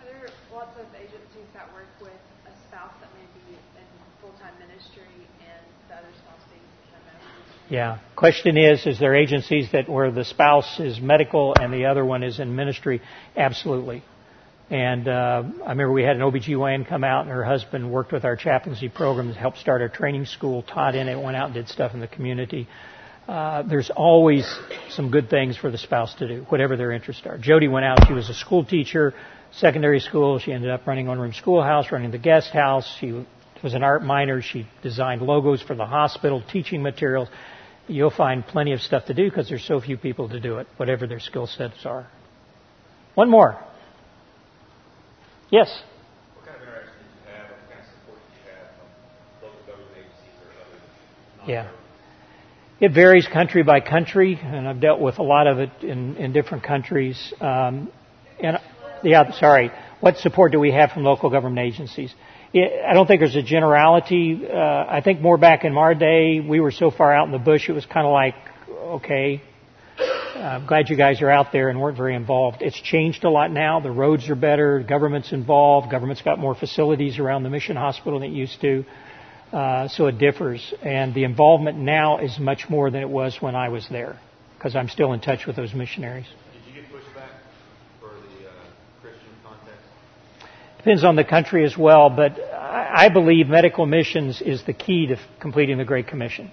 Are 0.00 0.06
there 0.06 0.28
lots 0.50 0.74
of 0.80 0.86
agencies 0.96 1.46
that 1.52 1.68
work 1.74 1.86
with 2.00 2.16
a 2.48 2.52
spouse 2.66 2.94
that 3.00 3.10
may 3.14 3.26
be 3.36 3.54
in 3.54 3.84
full-time 4.22 4.54
ministry 4.58 5.12
and 5.44 5.62
the 5.90 5.94
other 6.00 6.12
spouse 6.24 6.40
being 6.48 6.64
Yeah. 7.70 7.98
Question 8.16 8.56
is, 8.56 8.86
is 8.86 8.98
there 8.98 9.14
agencies 9.14 9.68
that 9.72 9.88
where 9.90 10.10
the 10.10 10.24
spouse 10.24 10.80
is 10.80 11.00
medical 11.00 11.54
and 11.60 11.72
the 11.72 11.84
other 11.84 12.04
one 12.04 12.22
is 12.22 12.40
in 12.40 12.56
ministry? 12.56 13.02
Absolutely. 13.36 14.02
And 14.70 15.06
uh, 15.06 15.42
I 15.66 15.70
remember 15.70 15.92
we 15.92 16.02
had 16.02 16.16
an 16.16 16.22
OBGYN 16.22 16.88
come 16.88 17.04
out 17.04 17.22
and 17.22 17.30
her 17.30 17.44
husband 17.44 17.90
worked 17.90 18.12
with 18.12 18.24
our 18.24 18.36
chaplaincy 18.36 18.88
program 18.88 19.32
to 19.32 19.38
help 19.38 19.56
start 19.56 19.82
our 19.82 19.88
training 19.88 20.26
school, 20.26 20.62
taught 20.62 20.94
in 20.94 21.08
it, 21.08 21.22
went 21.22 21.36
out 21.36 21.46
and 21.46 21.54
did 21.54 21.68
stuff 21.68 21.92
in 21.92 22.00
the 22.00 22.08
community. 22.08 22.68
Uh, 23.26 23.62
there's 23.62 23.90
always 23.90 24.46
some 24.90 25.10
good 25.10 25.28
things 25.28 25.56
for 25.56 25.70
the 25.70 25.76
spouse 25.78 26.14
to 26.14 26.28
do, 26.28 26.46
whatever 26.48 26.76
their 26.76 26.92
interests 26.92 27.22
are. 27.26 27.36
Jody 27.36 27.68
went 27.68 27.84
out, 27.84 28.06
she 28.06 28.14
was 28.14 28.30
a 28.30 28.34
school 28.34 28.64
teacher, 28.64 29.12
secondary 29.52 30.00
school, 30.00 30.38
she 30.38 30.52
ended 30.52 30.70
up 30.70 30.86
running 30.86 31.06
one 31.06 31.18
room 31.18 31.34
schoolhouse, 31.34 31.92
running 31.92 32.10
the 32.10 32.18
guest 32.18 32.50
house, 32.52 32.96
she 32.98 33.26
was 33.62 33.74
an 33.74 33.82
art 33.82 34.02
minor, 34.02 34.40
she 34.40 34.66
designed 34.82 35.20
logos 35.20 35.60
for 35.60 35.74
the 35.74 35.84
hospital, 35.84 36.42
teaching 36.50 36.82
materials. 36.82 37.28
You'll 37.88 38.10
find 38.10 38.46
plenty 38.46 38.72
of 38.72 38.80
stuff 38.80 39.06
to 39.06 39.14
do 39.14 39.28
because 39.28 39.48
there's 39.48 39.64
so 39.64 39.80
few 39.80 39.96
people 39.96 40.28
to 40.28 40.38
do 40.38 40.58
it, 40.58 40.66
whatever 40.76 41.06
their 41.06 41.20
skill 41.20 41.46
sets 41.46 41.84
are. 41.84 42.06
One 43.14 43.30
more. 43.30 43.58
Yes. 45.50 45.82
What 46.34 46.44
kind 46.44 46.56
of 46.56 46.62
interaction 46.62 46.92
did 46.98 47.08
you 47.16 47.32
have, 47.32 47.50
what 47.50 47.70
kind 47.70 47.80
of 47.80 47.86
support 47.86 48.18
did 48.28 48.36
you 48.36 48.52
have 48.52 48.68
from 49.40 49.48
local 49.48 49.66
government 49.66 49.96
agencies 49.96 50.36
or 50.44 50.50
other 50.60 51.50
Yeah. 51.50 51.70
It 52.80 52.94
varies 52.94 53.26
country 53.26 53.62
by 53.62 53.80
country, 53.80 54.38
and 54.40 54.68
I've 54.68 54.80
dealt 54.80 55.00
with 55.00 55.18
a 55.18 55.22
lot 55.22 55.46
of 55.46 55.58
it 55.58 55.70
in, 55.82 56.16
in 56.16 56.32
different 56.32 56.64
countries. 56.64 57.32
Um, 57.40 57.90
and 58.38 58.58
yeah, 59.02 59.32
sorry. 59.32 59.72
What 60.00 60.18
support 60.18 60.52
do 60.52 60.60
we 60.60 60.70
have 60.72 60.92
from 60.92 61.02
local 61.02 61.30
government 61.30 61.66
agencies? 61.66 62.14
I 62.54 62.94
don't 62.94 63.06
think 63.06 63.20
there's 63.20 63.36
a 63.36 63.42
generality. 63.42 64.40
Uh, 64.46 64.56
I 64.56 65.02
think 65.04 65.20
more 65.20 65.36
back 65.36 65.64
in 65.64 65.76
our 65.76 65.94
day, 65.94 66.40
we 66.40 66.60
were 66.60 66.70
so 66.70 66.90
far 66.90 67.14
out 67.14 67.26
in 67.26 67.32
the 67.32 67.38
bush, 67.38 67.68
it 67.68 67.72
was 67.72 67.84
kind 67.84 68.06
of 68.06 68.12
like, 68.12 68.34
okay, 68.68 69.42
I'm 70.36 70.66
glad 70.66 70.88
you 70.88 70.96
guys 70.96 71.20
are 71.20 71.30
out 71.30 71.52
there 71.52 71.68
and 71.68 71.80
weren't 71.80 71.96
very 71.96 72.14
involved. 72.14 72.58
It's 72.62 72.80
changed 72.80 73.24
a 73.24 73.30
lot 73.30 73.50
now. 73.50 73.80
The 73.80 73.90
roads 73.90 74.30
are 74.30 74.36
better. 74.36 74.80
Government's 74.80 75.32
involved. 75.32 75.90
Government's 75.90 76.22
got 76.22 76.38
more 76.38 76.54
facilities 76.54 77.18
around 77.18 77.42
the 77.42 77.50
mission 77.50 77.76
hospital 77.76 78.20
than 78.20 78.30
it 78.30 78.34
used 78.34 78.60
to. 78.60 78.84
Uh, 79.52 79.88
so 79.88 80.06
it 80.06 80.18
differs. 80.18 80.74
And 80.82 81.14
the 81.14 81.24
involvement 81.24 81.78
now 81.78 82.18
is 82.18 82.38
much 82.38 82.68
more 82.68 82.90
than 82.90 83.02
it 83.02 83.08
was 83.08 83.36
when 83.40 83.56
I 83.56 83.68
was 83.68 83.86
there 83.90 84.18
because 84.56 84.76
I'm 84.76 84.88
still 84.88 85.12
in 85.12 85.20
touch 85.20 85.46
with 85.46 85.56
those 85.56 85.74
missionaries. 85.74 86.26
Did 86.52 86.74
you 86.74 86.82
get 86.82 86.90
pushback 86.90 87.30
for 88.00 88.10
the 88.10 88.48
uh, 88.48 88.52
Christian 89.00 89.30
context? 89.42 89.84
Depends 90.88 91.04
on 91.04 91.16
the 91.16 91.24
country 91.24 91.66
as 91.66 91.76
well, 91.76 92.08
but 92.08 92.40
I 92.40 93.10
believe 93.10 93.46
medical 93.46 93.84
missions 93.84 94.40
is 94.40 94.64
the 94.64 94.72
key 94.72 95.08
to 95.08 95.18
completing 95.38 95.76
the 95.76 95.84
Great 95.84 96.06
Commission. 96.06 96.50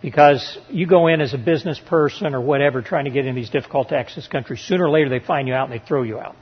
Because 0.00 0.56
you 0.68 0.86
go 0.86 1.08
in 1.08 1.20
as 1.20 1.34
a 1.34 1.38
business 1.38 1.80
person 1.80 2.36
or 2.36 2.40
whatever 2.40 2.82
trying 2.82 3.06
to 3.06 3.10
get 3.10 3.26
in 3.26 3.34
these 3.34 3.50
difficult 3.50 3.90
access 3.90 4.28
countries, 4.28 4.60
sooner 4.60 4.84
or 4.84 4.90
later 4.90 5.08
they 5.10 5.18
find 5.18 5.48
you 5.48 5.54
out 5.54 5.68
and 5.68 5.72
they 5.72 5.84
throw 5.84 6.04
you 6.04 6.20
out. 6.20 6.36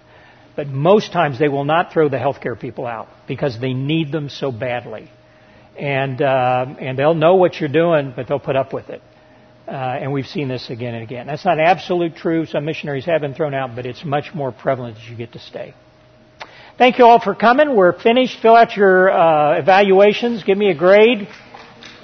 But 0.56 0.66
most 0.66 1.10
times 1.10 1.38
they 1.38 1.48
will 1.48 1.64
not 1.64 1.90
throw 1.90 2.10
the 2.10 2.18
healthcare 2.18 2.60
people 2.60 2.84
out 2.84 3.08
because 3.26 3.58
they 3.58 3.72
need 3.72 4.12
them 4.12 4.28
so 4.28 4.52
badly. 4.52 5.10
And, 5.74 6.20
uh, 6.20 6.66
and 6.78 6.98
they'll 6.98 7.14
know 7.14 7.36
what 7.36 7.58
you're 7.58 7.70
doing, 7.70 8.12
but 8.14 8.28
they'll 8.28 8.38
put 8.38 8.56
up 8.56 8.74
with 8.74 8.90
it. 8.90 9.00
Uh, 9.66 9.70
and 9.70 10.12
we've 10.12 10.26
seen 10.26 10.48
this 10.48 10.68
again 10.68 10.92
and 10.92 11.02
again. 11.02 11.26
That's 11.26 11.46
not 11.46 11.58
absolute 11.58 12.14
true. 12.14 12.44
Some 12.44 12.66
missionaries 12.66 13.06
have 13.06 13.22
been 13.22 13.32
thrown 13.32 13.54
out, 13.54 13.74
but 13.74 13.86
it's 13.86 14.04
much 14.04 14.34
more 14.34 14.52
prevalent 14.52 14.98
as 14.98 15.08
you 15.08 15.16
get 15.16 15.32
to 15.32 15.38
stay. 15.38 15.72
Thank 16.79 16.99
you 16.99 17.07
all 17.07 17.20
for 17.20 17.35
coming. 17.35 17.74
We're 17.74 17.99
finished. 17.99 18.41
Fill 18.43 18.55
out 18.55 18.77
your 18.77 19.11
uh, 19.11 19.59
evaluations. 19.59 20.45
Give 20.45 20.59
me 20.59 20.68
a 20.70 20.74
grade. 20.74 21.20
and 21.20 21.29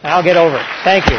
I'll 0.03 0.23
get 0.23 0.37
over 0.39 0.57
it. 0.57 0.67
Thank 0.83 1.11
you. 1.11 1.19